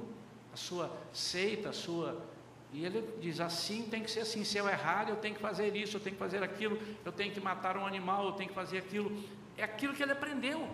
a 0.55 0.57
sua 0.57 0.97
seita, 1.13 1.71
a 1.71 1.73
sua 1.73 2.25
e 2.73 2.85
ele 2.85 3.03
diz: 3.21 3.41
assim 3.41 3.83
tem 3.85 4.03
que 4.03 4.11
ser 4.11 4.21
assim. 4.21 4.45
Se 4.45 4.59
eu 4.59 4.69
errar, 4.69 5.09
eu 5.09 5.17
tenho 5.17 5.35
que 5.35 5.41
fazer 5.41 5.75
isso, 5.75 5.97
eu 5.97 6.01
tenho 6.01 6.15
que 6.15 6.21
fazer 6.21 6.43
aquilo, 6.43 6.79
eu 7.05 7.13
tenho 7.13 7.33
que 7.33 7.41
matar 7.41 7.77
um 7.77 7.87
animal, 7.87 8.27
eu 8.27 8.33
tenho 8.33 8.49
que 8.49 8.55
fazer 8.55 8.79
aquilo. 8.79 9.23
É 9.57 9.65
aquilo 9.65 9.95
que 9.95 10.03
ele 10.03 10.13
aprendeu. 10.13 10.69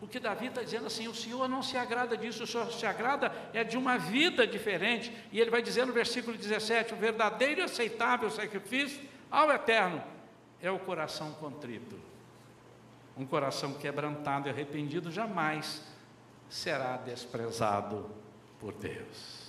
O 0.00 0.08
que 0.08 0.18
Davi 0.18 0.46
está 0.46 0.62
dizendo 0.62 0.86
assim: 0.86 1.08
o 1.08 1.14
Senhor 1.14 1.46
não 1.46 1.62
se 1.62 1.76
agrada 1.76 2.16
disso, 2.16 2.44
o 2.44 2.46
Senhor 2.46 2.72
se 2.72 2.86
agrada 2.86 3.32
é 3.52 3.62
de 3.62 3.76
uma 3.76 3.98
vida 3.98 4.46
diferente. 4.46 5.12
E 5.30 5.38
ele 5.38 5.50
vai 5.50 5.60
dizer 5.60 5.86
no 5.86 5.92
versículo 5.92 6.36
17: 6.36 6.94
o 6.94 6.96
verdadeiro 6.96 7.60
e 7.60 7.64
aceitável 7.64 8.30
sacrifício 8.30 9.00
ao 9.30 9.50
eterno 9.50 10.02
é 10.62 10.70
o 10.70 10.78
coração 10.78 11.32
contrito. 11.34 11.98
Um 13.16 13.26
coração 13.26 13.74
quebrantado 13.74 14.48
e 14.48 14.50
arrependido 14.50 15.12
jamais 15.12 15.82
será 16.48 16.96
desprezado 16.96 18.10
por 18.58 18.72
Deus. 18.72 19.39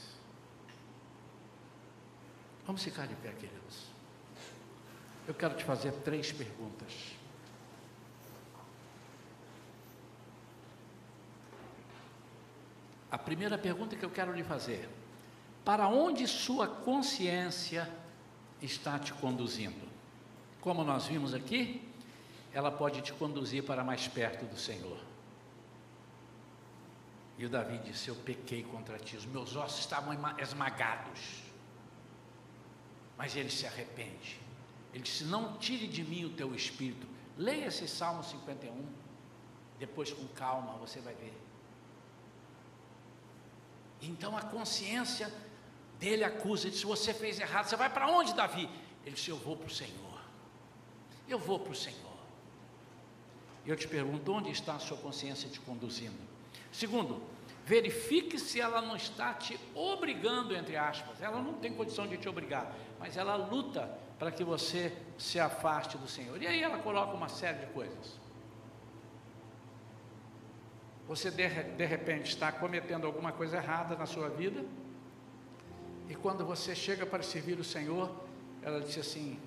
Vamos 2.72 2.86
ficar 2.86 3.06
de 3.06 3.16
pé, 3.16 3.34
queridos. 3.34 3.88
Eu 5.28 5.34
quero 5.34 5.58
te 5.58 5.64
fazer 5.66 5.92
três 6.06 6.32
perguntas. 6.32 7.18
A 13.12 13.18
primeira 13.18 13.58
pergunta 13.58 13.98
que 13.98 14.06
eu 14.06 14.10
quero 14.10 14.32
lhe 14.32 14.42
fazer: 14.42 14.88
para 15.66 15.90
onde 15.90 16.26
sua 16.26 16.66
consciência 16.66 17.92
está 18.62 18.98
te 18.98 19.12
conduzindo? 19.16 19.86
Como 20.62 20.82
nós 20.86 21.08
vimos 21.08 21.34
aqui, 21.34 21.86
ela 22.54 22.72
pode 22.72 23.02
te 23.02 23.12
conduzir 23.12 23.66
para 23.66 23.84
mais 23.84 24.08
perto 24.08 24.46
do 24.46 24.58
Senhor. 24.58 24.98
E 27.38 27.46
o 27.46 27.50
Davi 27.50 27.80
disse: 27.80 28.08
Eu 28.08 28.16
pequei 28.16 28.64
contra 28.64 28.98
ti, 28.98 29.18
os 29.18 29.26
meus 29.26 29.58
ossos 29.58 29.82
estavam 29.82 30.18
esmagados 30.40 31.51
mas 33.18 33.36
ele 33.36 33.50
se 33.50 33.66
arrepende. 33.66 34.40
Ele 34.94 35.04
disse: 35.04 35.24
Não 35.24 35.58
tire 35.58 35.88
de 35.88 36.04
mim 36.04 36.26
o 36.26 36.30
teu 36.30 36.54
espírito. 36.56 37.08
Leia 37.38 37.68
esse 37.68 37.88
Salmo 37.88 38.24
51, 38.24 38.86
depois 39.80 40.12
com 40.12 40.28
calma 40.30 40.74
você 40.74 41.00
vai 41.00 41.14
ver. 41.16 41.34
Então 44.02 44.36
a 44.36 44.42
consciência 44.42 45.32
dele 46.00 46.24
acusa, 46.24 46.64
ele 46.64 46.72
disse: 46.72 46.86
Você 46.86 47.14
fez 47.14 47.40
errado, 47.40 47.68
você 47.68 47.76
vai 47.76 47.90
para 47.90 48.08
onde, 48.08 48.34
Davi? 48.34 48.70
Ele 49.06 49.16
disse: 49.16 49.30
Eu 49.30 49.38
vou 49.38 49.56
para 49.56 49.68
o 49.68 49.72
Senhor. 49.72 50.22
Eu 51.28 51.40
vou 51.40 51.60
para 51.60 51.72
o 51.72 51.76
Senhor. 51.76 52.12
Eu 53.66 53.76
te 53.76 53.88
pergunto: 53.88 54.32
onde 54.32 54.50
está 54.50 54.76
a 54.76 54.80
sua 54.80 54.98
consciência 54.98 55.50
te 55.50 55.60
conduzindo? 55.60 56.18
Segundo, 56.72 57.22
verifique 57.66 58.40
se 58.40 58.60
ela 58.60 58.82
não 58.82 58.96
está 58.96 59.34
te 59.34 59.60
obrigando, 59.76 60.56
entre 60.56 60.76
aspas. 60.76 61.22
Ela 61.22 61.42
não 61.42 61.54
tem 61.54 61.74
condição 61.74 62.08
de 62.08 62.18
te 62.18 62.28
obrigar, 62.28 62.74
mas 63.00 63.18
ela 63.18 63.36
luta 63.36 63.90
para 64.18 64.32
que 64.32 64.44
você 64.44 64.96
se 65.18 65.40
afaste 65.40 65.98
do 65.98 66.08
Senhor. 66.08 66.42
E 66.42 66.48
aí 66.48 66.62
ela 66.62 66.78
coloca 66.80 67.14
uma 67.14 67.30
série 67.30 67.60
de 67.60 67.68
coisas. 67.68 68.20
Você 71.08 71.30
de, 71.30 71.48
de 71.48 71.86
repente 71.86 72.30
está 72.30 72.52
cometendo 72.52 73.06
alguma 73.06 73.32
coisa 73.32 73.58
errada 73.58 73.96
na 73.96 74.06
sua 74.06 74.30
vida, 74.30 74.64
E 76.10 76.16
quando 76.16 76.46
você 76.46 76.76
chega 76.76 77.06
para 77.06 77.24
servir 77.24 77.58
o 77.58 77.64
Senhor, 77.64 78.12
ela 78.62 78.82
disse 78.82 79.00
assim: 79.00 79.40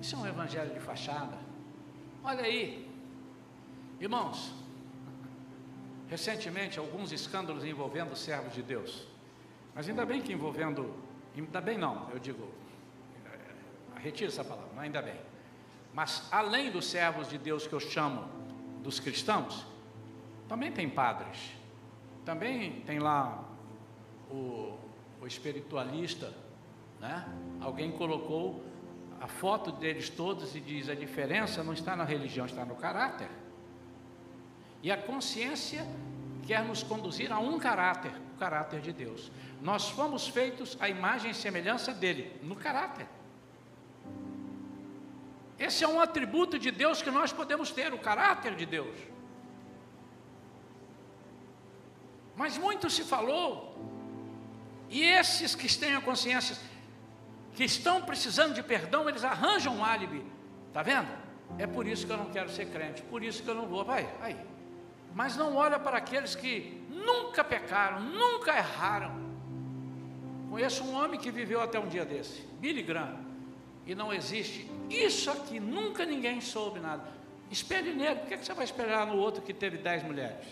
Isso 0.00 0.14
é 0.14 0.18
um 0.18 0.26
evangelho 0.26 0.72
de 0.72 0.78
fachada. 0.78 1.36
Olha 2.22 2.44
aí, 2.44 2.88
irmãos, 3.98 4.54
recentemente 6.10 6.78
alguns 6.78 7.12
escândalos 7.12 7.64
envolvendo 7.64 8.16
servos 8.16 8.52
de 8.52 8.62
Deus, 8.62 9.06
mas 9.74 9.88
ainda 9.88 10.04
bem 10.04 10.20
que 10.20 10.32
envolvendo, 10.32 10.92
ainda 11.36 11.60
bem 11.60 11.78
não, 11.78 12.10
eu 12.10 12.18
digo, 12.18 12.48
eh, 13.24 14.00
retiro 14.00 14.28
essa 14.28 14.44
palavra, 14.44 14.70
não 14.74 14.82
ainda 14.82 15.00
bem, 15.00 15.14
mas 15.94 16.28
além 16.32 16.70
dos 16.70 16.86
servos 16.86 17.28
de 17.28 17.38
Deus 17.38 17.66
que 17.66 17.72
eu 17.72 17.80
chamo 17.80 18.28
dos 18.82 18.98
cristãos, 18.98 19.64
também 20.48 20.72
tem 20.72 20.90
padres, 20.90 21.52
também 22.24 22.80
tem 22.80 22.98
lá 22.98 23.44
o, 24.28 24.76
o 25.20 25.26
espiritualista, 25.28 26.34
né? 26.98 27.24
Alguém 27.60 27.92
colocou 27.92 28.64
a 29.20 29.28
foto 29.28 29.70
deles 29.70 30.10
todos 30.10 30.56
e 30.56 30.60
diz: 30.60 30.88
a 30.88 30.94
diferença 30.94 31.62
não 31.62 31.72
está 31.72 31.94
na 31.94 32.04
religião, 32.04 32.46
está 32.46 32.64
no 32.64 32.74
caráter. 32.74 33.28
E 34.82 34.90
a 34.90 34.96
consciência 34.96 35.86
quer 36.46 36.64
nos 36.64 36.82
conduzir 36.82 37.32
a 37.32 37.38
um 37.38 37.58
caráter, 37.58 38.12
o 38.34 38.38
caráter 38.38 38.80
de 38.80 38.92
Deus. 38.92 39.30
Nós 39.60 39.88
fomos 39.88 40.26
feitos 40.26 40.76
à 40.80 40.88
imagem 40.88 41.30
e 41.30 41.34
semelhança 41.34 41.92
dele, 41.92 42.38
no 42.42 42.56
caráter. 42.56 43.06
Esse 45.58 45.84
é 45.84 45.88
um 45.88 46.00
atributo 46.00 46.58
de 46.58 46.70
Deus 46.70 47.02
que 47.02 47.10
nós 47.10 47.32
podemos 47.32 47.70
ter, 47.70 47.92
o 47.92 47.98
caráter 47.98 48.54
de 48.54 48.64
Deus. 48.64 48.96
Mas 52.34 52.56
muito 52.56 52.88
se 52.88 53.04
falou, 53.04 53.76
e 54.88 55.02
esses 55.02 55.54
que 55.54 55.68
têm 55.78 55.94
a 55.94 56.00
consciência, 56.00 56.56
que 57.54 57.64
estão 57.64 58.00
precisando 58.00 58.54
de 58.54 58.62
perdão, 58.62 59.06
eles 59.06 59.22
arranjam 59.22 59.76
um 59.76 59.84
álibi, 59.84 60.24
está 60.68 60.82
vendo? 60.82 61.10
É 61.58 61.66
por 61.66 61.86
isso 61.86 62.06
que 62.06 62.12
eu 62.12 62.16
não 62.16 62.30
quero 62.30 62.48
ser 62.50 62.70
crente, 62.70 63.02
por 63.02 63.22
isso 63.22 63.42
que 63.42 63.48
eu 63.50 63.54
não 63.54 63.66
vou, 63.66 63.84
vai, 63.84 64.08
aí. 64.22 64.36
Mas 65.14 65.36
não 65.36 65.56
olha 65.56 65.78
para 65.78 65.98
aqueles 65.98 66.34
que 66.34 66.82
nunca 66.88 67.42
pecaram, 67.42 68.00
nunca 68.00 68.56
erraram. 68.56 69.30
Conheço 70.50 70.84
um 70.84 70.94
homem 70.94 71.18
que 71.18 71.30
viveu 71.30 71.60
até 71.60 71.78
um 71.78 71.86
dia 71.86 72.04
desse, 72.04 72.42
Billy 72.60 72.82
Graham, 72.82 73.18
e 73.86 73.94
não 73.94 74.12
existe 74.12 74.68
isso 74.88 75.30
aqui, 75.30 75.60
nunca 75.60 76.04
ninguém 76.04 76.40
soube 76.40 76.80
nada. 76.80 77.04
Espelhe 77.50 77.92
nele, 77.92 78.16
por 78.16 78.28
que 78.28 78.36
você 78.36 78.52
vai 78.52 78.64
esperar 78.64 79.06
no 79.06 79.16
outro 79.16 79.42
que 79.42 79.54
teve 79.54 79.78
dez 79.78 80.02
mulheres? 80.02 80.46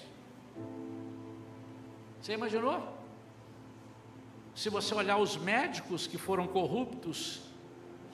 Você 2.20 2.32
imaginou? 2.32 2.96
Se 4.54 4.68
você 4.68 4.94
olhar 4.94 5.18
os 5.18 5.36
médicos 5.36 6.06
que 6.06 6.18
foram 6.18 6.46
corruptos 6.46 7.42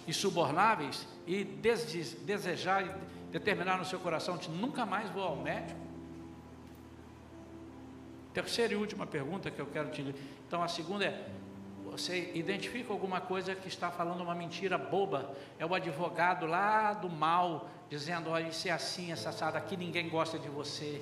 e 0.07 0.13
subornáveis 0.13 1.07
e 1.27 1.45
desejar 1.45 2.85
e 2.85 2.91
determinar 3.31 3.79
no 3.79 3.85
seu 3.85 3.99
coração 3.99 4.37
de 4.37 4.51
nunca 4.51 4.85
mais 4.85 5.09
vou 5.11 5.23
ao 5.23 5.37
médico. 5.37 5.81
Terceira 8.35 8.73
e 8.73 8.77
última 8.77 9.07
pergunta 9.07 9.49
que 9.49 9.61
eu 9.61 9.67
quero 9.67 9.91
te 9.91 10.03
Então 10.47 10.61
a 10.61 10.67
segunda 10.67 11.05
é: 11.05 11.29
você 11.85 12.33
identifica 12.35 12.93
alguma 12.93 13.21
coisa 13.21 13.55
que 13.55 13.69
está 13.69 13.93
falando 13.93 14.21
uma 14.23 14.35
mentira 14.35 14.77
boba? 14.77 15.33
É 15.57 15.65
o 15.65 15.73
advogado 15.73 16.45
lá 16.45 16.93
do 16.93 17.09
mal 17.09 17.71
dizendo: 17.89 18.31
olha, 18.31 18.49
isso 18.49 18.67
é 18.67 18.73
assim, 18.73 19.13
essa 19.13 19.29
assado 19.29 19.57
aqui 19.57 19.77
ninguém 19.77 20.09
gosta 20.09 20.37
de 20.37 20.49
você. 20.49 21.01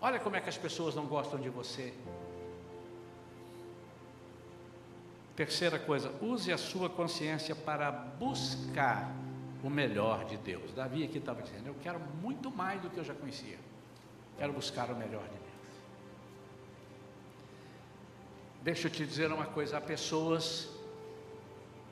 Olha 0.00 0.18
como 0.18 0.36
é 0.36 0.40
que 0.40 0.48
as 0.48 0.56
pessoas 0.56 0.94
não 0.94 1.04
gostam 1.04 1.38
de 1.38 1.50
você. 1.50 1.92
Terceira 5.36 5.78
coisa, 5.78 6.10
use 6.22 6.50
a 6.50 6.56
sua 6.56 6.88
consciência 6.88 7.54
para 7.54 7.92
buscar 7.92 9.14
o 9.62 9.68
melhor 9.68 10.24
de 10.24 10.38
Deus. 10.38 10.72
Davi 10.72 11.04
aqui 11.04 11.18
estava 11.18 11.42
dizendo: 11.42 11.66
Eu 11.66 11.76
quero 11.82 12.00
muito 12.22 12.50
mais 12.50 12.80
do 12.80 12.88
que 12.88 12.96
eu 12.96 13.04
já 13.04 13.12
conhecia. 13.12 13.58
Quero 14.38 14.52
buscar 14.52 14.90
o 14.90 14.96
melhor 14.96 15.22
de 15.22 15.28
Deus. 15.28 15.44
Deixa 18.62 18.88
eu 18.88 18.90
te 18.90 19.04
dizer 19.04 19.30
uma 19.32 19.46
coisa: 19.46 19.78
há 19.78 19.80
pessoas 19.80 20.68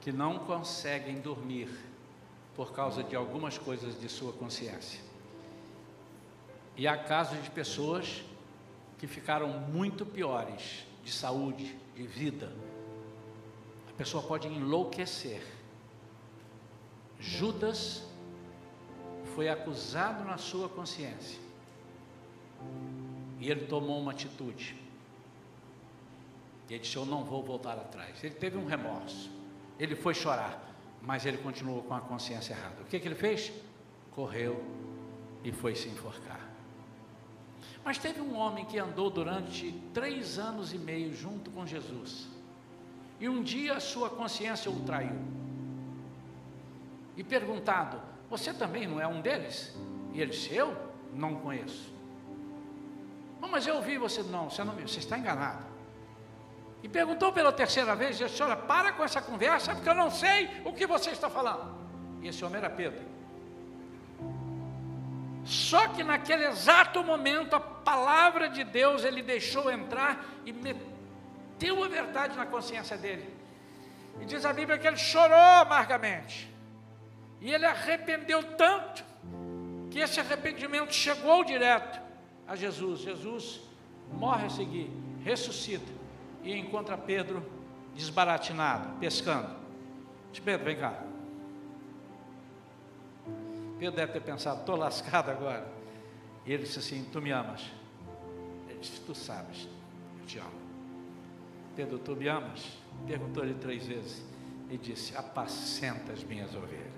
que 0.01 0.11
não 0.11 0.39
conseguem 0.41 1.21
dormir 1.21 1.69
por 2.57 2.73
causa 2.73 3.03
de 3.03 3.17
algumas 3.17 3.57
coisas 3.57 3.99
de 3.99 4.09
sua 4.09 4.33
consciência. 4.33 5.01
E 6.77 6.89
há 6.89 6.97
casos 6.97 7.43
de 7.43 7.51
pessoas 7.51 8.25
que 8.99 9.07
ficaram 9.07 9.49
muito 9.49 10.07
piores 10.07 10.87
de 11.03 11.13
saúde, 11.13 11.77
de 11.95 12.07
vida, 12.07 12.53
a 13.89 13.93
pessoa 13.93 14.23
pode 14.23 14.49
enlouquecer. 14.49 15.45
Judas 17.19 18.03
foi 19.35 19.49
acusado 19.49 20.25
na 20.25 20.39
sua 20.39 20.69
consciência. 20.69 21.42
E 23.43 23.51
ele 23.51 23.67
tomou 23.67 24.01
uma 24.01 24.13
atitude. 24.13 24.75
Ele 26.71 26.79
disse: 26.79 26.97
Eu 26.97 27.05
não 27.05 27.25
vou 27.25 27.43
voltar 27.43 27.73
atrás. 27.73 28.23
Ele 28.23 28.35
teve 28.35 28.57
um 28.57 28.65
remorso. 28.65 29.31
Ele 29.79 29.97
foi 29.97 30.15
chorar, 30.15 30.73
mas 31.03 31.27
ele 31.27 31.37
continuou 31.39 31.83
com 31.83 31.93
a 31.93 32.01
consciência 32.01 32.55
errada. 32.55 32.81
O 32.83 32.85
que, 32.85 33.01
que 33.01 33.09
ele 33.09 33.17
fez? 33.17 33.53
Correu 34.13 34.65
e 35.43 35.51
foi 35.51 35.75
se 35.75 35.89
enforcar. 35.89 36.49
Mas 37.85 37.99
teve 37.99 38.21
um 38.21 38.37
homem 38.37 38.65
que 38.65 38.79
andou 38.79 39.11
durante 39.11 39.73
três 39.93 40.39
anos 40.39 40.73
e 40.73 40.79
meio 40.79 41.13
junto 41.13 41.51
com 41.51 41.67
Jesus 41.67 42.29
e 43.23 43.29
um 43.29 43.41
dia 43.41 43.75
a 43.75 43.81
sua 43.81 44.11
consciência 44.11 44.69
o 44.69 44.81
traiu. 44.81 45.17
E 47.17 47.23
perguntado: 47.23 48.01
Você 48.29 48.53
também 48.53 48.85
não 48.87 49.01
é 49.01 49.07
um 49.07 49.21
deles? 49.21 49.77
E 50.13 50.21
ele 50.21 50.33
disse: 50.33 50.53
Eu 50.53 50.77
não 51.13 51.37
conheço. 51.37 51.92
Mas 53.49 53.67
eu 53.67 53.77
ouvi 53.77 53.99
você, 53.99 54.23
não, 54.23 54.49
você 54.49 54.63
não 54.63 54.75
você 54.75 55.01
está 55.01 55.19
enganado. 55.19 55.65
E 56.83 56.89
perguntou 56.89 57.33
pela 57.33 57.53
terceira 57.53 57.95
vez, 57.95 58.19
disse, 58.19 58.37
senhora, 58.37 58.57
para 58.57 58.93
com 58.93 59.05
essa 59.05 59.21
conversa, 59.21 59.75
porque 59.75 59.89
eu 59.89 59.95
não 59.95 60.11
sei 60.11 60.49
o 60.65 60.73
que 60.73 60.87
você 60.87 61.11
está 61.11 61.31
falando. 61.31 61.77
E 62.21 62.29
esse 62.29 62.45
homem 62.45 62.59
era 62.59 62.71
Pedro. 62.71 63.03
Só 65.45 65.89
que 65.89 66.03
naquele 66.03 66.47
exato 66.47 67.03
momento, 67.03 67.55
a 67.55 67.61
palavra 67.61 68.49
de 68.49 68.63
Deus 68.63 69.05
ele 69.05 69.23
deixou 69.23 69.71
entrar 69.71 70.25
e 70.47 70.53
meteu 70.53 71.83
a 71.83 71.89
verdade 71.89 72.37
na 72.37 72.47
consciência 72.47 72.97
dele. 72.97 73.29
E 74.21 74.25
diz 74.25 74.45
a 74.45 74.53
Bíblia 74.53 74.79
que 74.79 74.87
ele 74.87 74.97
chorou 74.97 75.37
amargamente. 75.37 76.53
E 77.41 77.53
ele 77.53 77.67
arrependeu 77.67 78.43
tanto 78.57 79.05
que 79.91 79.99
esse 79.99 80.21
arrependimento 80.21 80.95
chegou 80.95 81.45
direto 81.45 82.01
a 82.47 82.57
Jesus. 82.57 83.01
Jesus 83.01 83.61
morre 84.13 84.47
a 84.47 84.51
seguir, 84.51 84.91
ressuscita 85.25 85.93
e 86.43 86.53
encontra 86.57 86.97
Pedro 86.97 87.45
desbaratinado, 87.95 88.99
pescando. 88.99 89.55
Diz 90.33 90.41
Pedro, 90.41 90.65
vem 90.65 90.77
cá. 90.77 91.03
Pedro 93.79 93.97
deve 93.97 94.13
ter 94.13 94.21
pensado, 94.21 94.61
estou 94.61 94.77
lascado 94.77 95.31
agora. 95.31 95.67
E 96.47 96.53
ele 96.53 96.65
disse 96.65 96.79
assim: 96.79 97.05
Tu 97.13 97.21
me 97.21 97.31
amas? 97.31 97.63
Ele 98.69 98.79
disse: 98.79 99.01
Tu 99.01 99.15
sabes, 99.15 99.69
eu 100.21 100.27
te 100.27 100.39
amo. 100.39 100.63
Pedro, 101.77 101.99
tu 101.99 102.15
me 102.17 102.29
amas? 102.29 102.79
Perguntou-lhe 103.07 103.55
três 103.55 103.87
vezes 103.87 104.25
e 104.71 104.77
disse: 104.77 105.17
Apacenta 105.17 106.13
as 106.13 106.23
minhas 106.25 106.55
ovelhas. 106.55 106.93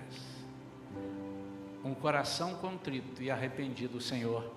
Um 1.83 1.93
coração 1.93 2.55
contrito 2.55 3.21
e 3.21 3.29
arrependido, 3.29 3.97
o 3.97 4.01
Senhor 4.01 4.51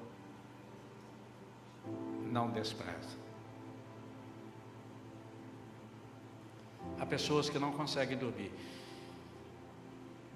não 2.31 2.51
despreza. 2.51 3.17
Há 6.99 7.07
pessoas 7.07 7.49
que 7.49 7.59
não 7.59 7.73
conseguem 7.73 8.17
dormir. 8.17 8.53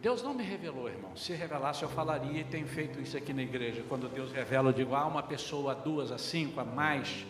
Deus 0.00 0.22
não 0.22 0.34
me 0.34 0.42
revelou, 0.42 0.88
irmão. 0.88 1.16
Se 1.16 1.32
revelasse, 1.32 1.82
eu 1.82 1.88
falaria 1.88 2.40
e 2.40 2.44
tenho 2.44 2.66
feito 2.66 3.00
isso 3.00 3.16
aqui 3.16 3.32
na 3.32 3.42
igreja. 3.42 3.84
Quando 3.88 4.08
Deus 4.08 4.32
revela, 4.32 4.70
eu 4.70 4.72
digo: 4.72 4.94
há 4.94 5.06
uma 5.06 5.22
pessoa, 5.22 5.72
a 5.72 5.74
duas, 5.74 6.10
a 6.10 6.18
cinco, 6.18 6.60
a 6.60 6.64
mais 6.64 7.24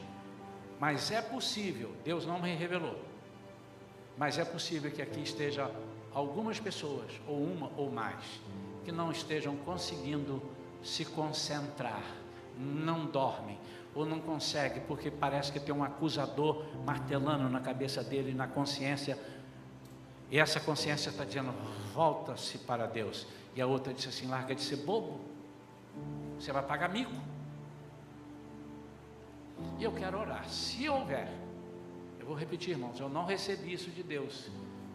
mas 0.82 1.12
é 1.12 1.22
possível, 1.22 1.92
Deus 2.04 2.26
não 2.26 2.42
me 2.42 2.52
revelou, 2.56 2.98
mas 4.18 4.36
é 4.36 4.44
possível 4.44 4.90
que 4.90 5.00
aqui 5.00 5.20
esteja 5.22 5.70
algumas 6.12 6.58
pessoas, 6.58 7.08
ou 7.24 7.40
uma 7.40 7.70
ou 7.76 7.88
mais, 7.88 8.40
que 8.84 8.90
não 8.90 9.12
estejam 9.12 9.54
conseguindo 9.58 10.42
se 10.82 11.04
concentrar, 11.04 12.02
não 12.58 13.06
dormem, 13.06 13.56
ou 13.94 14.06
não 14.06 14.20
conseguem, 14.20 14.82
porque 14.86 15.10
parece 15.10 15.52
que 15.52 15.60
tem 15.60 15.74
um 15.74 15.84
acusador 15.84 16.64
martelando 16.84 17.48
na 17.48 17.60
cabeça 17.60 18.02
dele, 18.02 18.32
na 18.32 18.46
consciência, 18.46 19.18
e 20.30 20.38
essa 20.38 20.58
consciência 20.58 21.10
está 21.10 21.24
dizendo: 21.24 21.52
volta-se 21.92 22.58
para 22.58 22.86
Deus, 22.86 23.26
e 23.54 23.60
a 23.60 23.66
outra 23.66 23.92
disse 23.92 24.08
assim: 24.08 24.26
larga 24.28 24.54
de 24.54 24.62
ser 24.62 24.76
bobo, 24.76 25.20
você 26.38 26.52
vai 26.52 26.62
pagar 26.62 26.88
mico. 26.88 27.12
E 29.78 29.84
eu 29.84 29.92
quero 29.92 30.18
orar. 30.18 30.48
Se 30.48 30.88
houver, 30.88 31.28
Eu 32.18 32.26
vou 32.26 32.36
repetir, 32.36 32.70
irmãos, 32.70 33.00
eu 33.00 33.08
não 33.08 33.26
recebi 33.26 33.72
isso 33.72 33.90
de 33.90 34.00
Deus. 34.00 34.48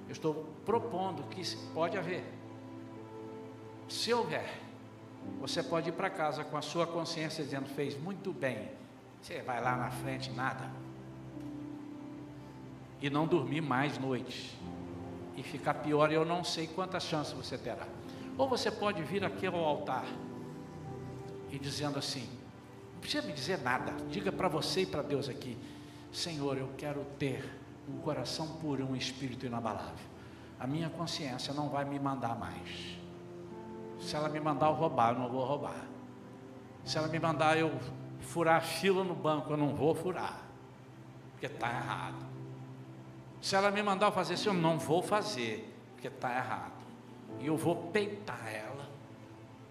Eu 0.08 0.14
estou 0.14 0.48
propondo 0.66 1.24
que 1.24 1.44
pode 1.74 1.98
haver. 1.98 2.24
Se 3.90 4.14
houver, 4.14 4.50
você 5.42 5.62
pode 5.62 5.90
ir 5.90 5.92
para 5.92 6.10
casa 6.10 6.46
com 6.46 6.56
a 6.56 6.62
sua 6.62 6.88
consciência 6.88 7.44
dizendo: 7.44 7.68
fez 7.68 8.00
muito 8.00 8.32
bem. 8.32 8.70
Você 9.28 9.42
vai 9.42 9.62
lá 9.62 9.76
na 9.76 9.92
frente, 9.92 10.32
nada. 10.32 10.72
E 13.02 13.10
não 13.10 13.28
dormir 13.28 13.60
mais 13.60 13.98
noites. 13.98 14.56
E 15.36 15.44
ficar 15.44 15.74
pior, 15.74 16.14
eu 16.14 16.24
não 16.24 16.46
sei 16.46 16.66
quantas 16.66 17.04
chances 17.04 17.34
você 17.34 17.58
terá. 17.58 17.86
Ou 18.38 18.48
você 18.48 18.72
pode 18.72 19.04
vir 19.04 19.26
aqui 19.26 19.46
ao 19.46 19.56
altar 19.56 20.06
e 21.52 21.60
dizendo 21.60 22.00
assim: 22.00 22.26
não 22.94 23.02
precisa 23.02 23.28
me 23.28 23.34
dizer 23.34 23.60
nada, 23.60 23.92
diga 24.10 24.32
para 24.32 24.48
você 24.48 24.84
e 24.84 24.86
para 24.86 25.02
Deus 25.02 25.28
aqui: 25.28 25.58
Senhor, 26.10 26.58
eu 26.58 26.70
quero 26.78 27.04
ter 27.20 27.44
um 27.86 27.98
coração 27.98 28.48
puro, 28.62 28.86
um 28.86 28.96
espírito 28.96 29.46
inabalável. 29.46 30.06
A 30.58 30.66
minha 30.66 30.90
consciência 30.90 31.54
não 31.54 31.68
vai 31.68 31.84
me 31.84 32.00
mandar 32.00 32.40
mais. 32.40 32.98
Se 34.00 34.16
ela 34.16 34.30
me 34.30 34.40
mandar 34.40 34.68
eu 34.68 34.74
roubar, 34.74 35.12
eu 35.12 35.20
não 35.20 35.28
vou 35.28 35.44
roubar. 35.44 35.86
Se 36.86 36.98
ela 36.98 37.10
me 37.10 37.20
mandar 37.20 37.58
eu 37.58 37.78
furar 38.28 38.62
fila 38.62 39.04
no 39.04 39.16
banco, 39.16 39.52
eu 39.52 39.58
não 39.58 39.76
vou 39.76 39.96
furar, 39.96 40.44
porque 41.32 41.46
está 41.46 41.70
errado. 41.70 42.26
Se 43.42 43.56
ela 43.56 43.72
me 43.72 43.82
mandar 43.82 44.12
fazer 44.12 44.36
isso, 44.36 44.50
eu 44.50 44.54
não 44.54 44.78
vou 44.78 45.02
fazer, 45.02 45.74
porque 45.94 46.08
está 46.08 46.36
errado. 46.36 46.78
E 47.40 47.48
eu 47.48 47.58
vou 47.58 47.76
peitar 47.92 48.48
ela 48.54 48.88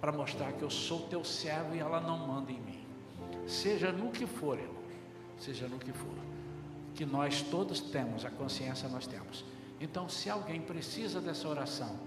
para 0.00 0.12
mostrar 0.12 0.52
que 0.52 0.62
eu 0.62 0.70
sou 0.70 1.00
teu 1.08 1.24
servo 1.24 1.74
e 1.74 1.78
ela 1.78 2.00
não 2.00 2.18
manda 2.18 2.52
em 2.52 2.60
mim. 2.60 2.84
Seja 3.46 3.92
no 3.92 4.10
que 4.10 4.26
for, 4.26 4.58
irmãos, 4.58 4.76
seja 5.38 5.66
no 5.66 5.78
que 5.78 5.92
for. 5.92 6.14
Que 6.94 7.04
nós 7.04 7.42
todos 7.42 7.80
temos, 7.80 8.24
a 8.24 8.30
consciência 8.30 8.88
nós 8.88 9.06
temos. 9.06 9.44
Então, 9.80 10.08
se 10.08 10.30
alguém 10.30 10.60
precisa 10.60 11.20
dessa 11.20 11.46
oração, 11.48 11.98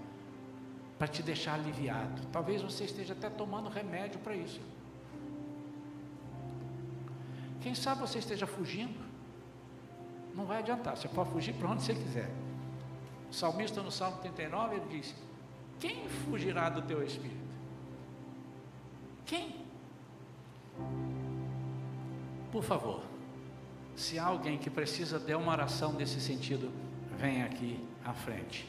para 1.00 1.08
te 1.08 1.22
deixar 1.22 1.54
aliviado. 1.54 2.20
Talvez 2.30 2.60
você 2.60 2.84
esteja 2.84 3.14
até 3.14 3.30
tomando 3.30 3.70
remédio 3.70 4.20
para 4.20 4.36
isso. 4.36 4.60
Quem 7.60 7.74
sabe 7.74 8.00
você 8.00 8.18
esteja 8.18 8.46
fugindo? 8.46 8.98
Não 10.34 10.44
vai 10.44 10.58
adiantar, 10.58 10.96
você 10.96 11.08
pode 11.08 11.30
fugir 11.30 11.54
para 11.54 11.68
onde 11.68 11.82
você 11.82 11.94
quiser. 11.94 12.30
O 13.30 13.34
salmista 13.34 13.82
no 13.82 13.90
Salmo 13.90 14.18
39 14.18 14.76
ele 14.76 14.86
diz: 14.90 15.14
Quem 15.78 16.08
fugirá 16.08 16.68
do 16.68 16.82
teu 16.82 17.02
espírito? 17.02 17.50
Quem? 19.26 19.54
Por 22.50 22.64
favor, 22.64 23.02
se 23.94 24.18
há 24.18 24.24
alguém 24.24 24.58
que 24.58 24.70
precisa 24.70 25.18
de 25.18 25.34
uma 25.34 25.52
oração 25.52 25.92
nesse 25.92 26.20
sentido, 26.20 26.70
venha 27.18 27.44
aqui 27.44 27.78
à 28.04 28.12
frente 28.12 28.66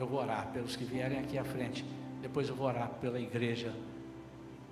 eu 0.00 0.06
vou 0.06 0.18
orar 0.18 0.48
pelos 0.52 0.76
que 0.76 0.84
vierem 0.84 1.18
aqui 1.18 1.36
à 1.36 1.44
frente, 1.44 1.84
depois 2.22 2.48
eu 2.48 2.54
vou 2.54 2.66
orar 2.66 2.88
pela 3.00 3.20
igreja, 3.20 3.72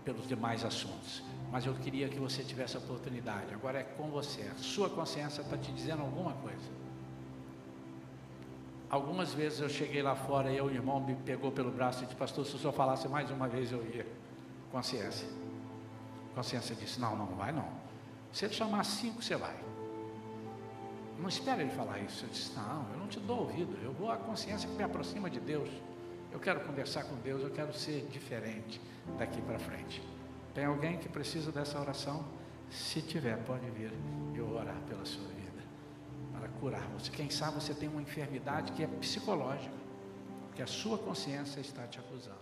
pelos 0.02 0.26
demais 0.26 0.64
assuntos. 0.64 1.22
Mas 1.50 1.64
eu 1.64 1.74
queria 1.74 2.08
que 2.08 2.18
você 2.18 2.42
tivesse 2.42 2.76
a 2.76 2.80
oportunidade, 2.80 3.54
agora 3.54 3.78
é 3.78 3.82
com 3.82 4.08
você, 4.08 4.42
a 4.42 4.58
sua 4.58 4.90
consciência 4.90 5.40
está 5.40 5.56
te 5.56 5.72
dizendo 5.72 6.02
alguma 6.02 6.32
coisa. 6.34 6.68
Algumas 8.90 9.34
vezes 9.34 9.60
eu 9.60 9.68
cheguei 9.68 10.02
lá 10.02 10.14
fora 10.14 10.50
e 10.50 10.60
o 10.60 10.70
irmão 10.70 11.00
me 11.00 11.14
pegou 11.14 11.52
pelo 11.52 11.70
braço 11.70 12.02
e 12.02 12.06
disse, 12.06 12.16
pastor, 12.16 12.44
se 12.46 12.54
o 12.54 12.58
senhor 12.58 12.72
falasse 12.72 13.06
mais 13.08 13.30
uma 13.30 13.46
vez 13.46 13.70
eu 13.70 13.84
ia. 13.84 14.06
Consciência. 14.72 15.28
Consciência 16.34 16.74
disse, 16.74 16.98
não, 16.98 17.16
não 17.16 17.26
vai 17.26 17.52
não. 17.52 17.68
Se 18.32 18.46
ele 18.46 18.54
chamar 18.54 18.84
cinco, 18.84 19.22
você 19.22 19.36
vai. 19.36 19.54
Não 21.18 21.28
espere 21.28 21.62
ele 21.62 21.70
falar 21.70 21.98
isso. 21.98 22.24
Eu 22.24 22.28
disse, 22.30 22.54
não, 22.54 22.86
eu 22.92 22.98
não 22.98 23.08
te 23.08 23.20
dou 23.20 23.40
ouvido. 23.40 23.76
Eu 23.82 23.92
vou 23.92 24.10
à 24.10 24.16
consciência 24.16 24.68
que 24.68 24.74
me 24.74 24.84
aproxima 24.84 25.28
de 25.28 25.40
Deus. 25.40 25.68
Eu 26.32 26.38
quero 26.38 26.60
conversar 26.60 27.04
com 27.04 27.16
Deus, 27.16 27.42
eu 27.42 27.50
quero 27.50 27.72
ser 27.74 28.06
diferente 28.10 28.80
daqui 29.18 29.40
para 29.42 29.58
frente. 29.58 30.02
Tem 30.54 30.64
alguém 30.64 30.98
que 30.98 31.08
precisa 31.08 31.52
dessa 31.52 31.78
oração? 31.80 32.24
Se 32.70 33.00
tiver, 33.00 33.36
pode 33.44 33.68
vir. 33.70 33.92
Eu 34.34 34.50
orar 34.50 34.80
pela 34.88 35.04
sua 35.04 35.26
vida. 35.28 35.62
Para 36.32 36.48
curar 36.48 36.86
você. 36.90 37.10
Quem 37.10 37.30
sabe 37.30 37.54
você 37.54 37.74
tem 37.74 37.88
uma 37.88 38.02
enfermidade 38.02 38.72
que 38.72 38.82
é 38.82 38.86
psicológica. 38.86 39.74
Que 40.54 40.62
a 40.62 40.66
sua 40.66 40.98
consciência 40.98 41.60
está 41.60 41.86
te 41.86 41.98
acusando. 41.98 42.37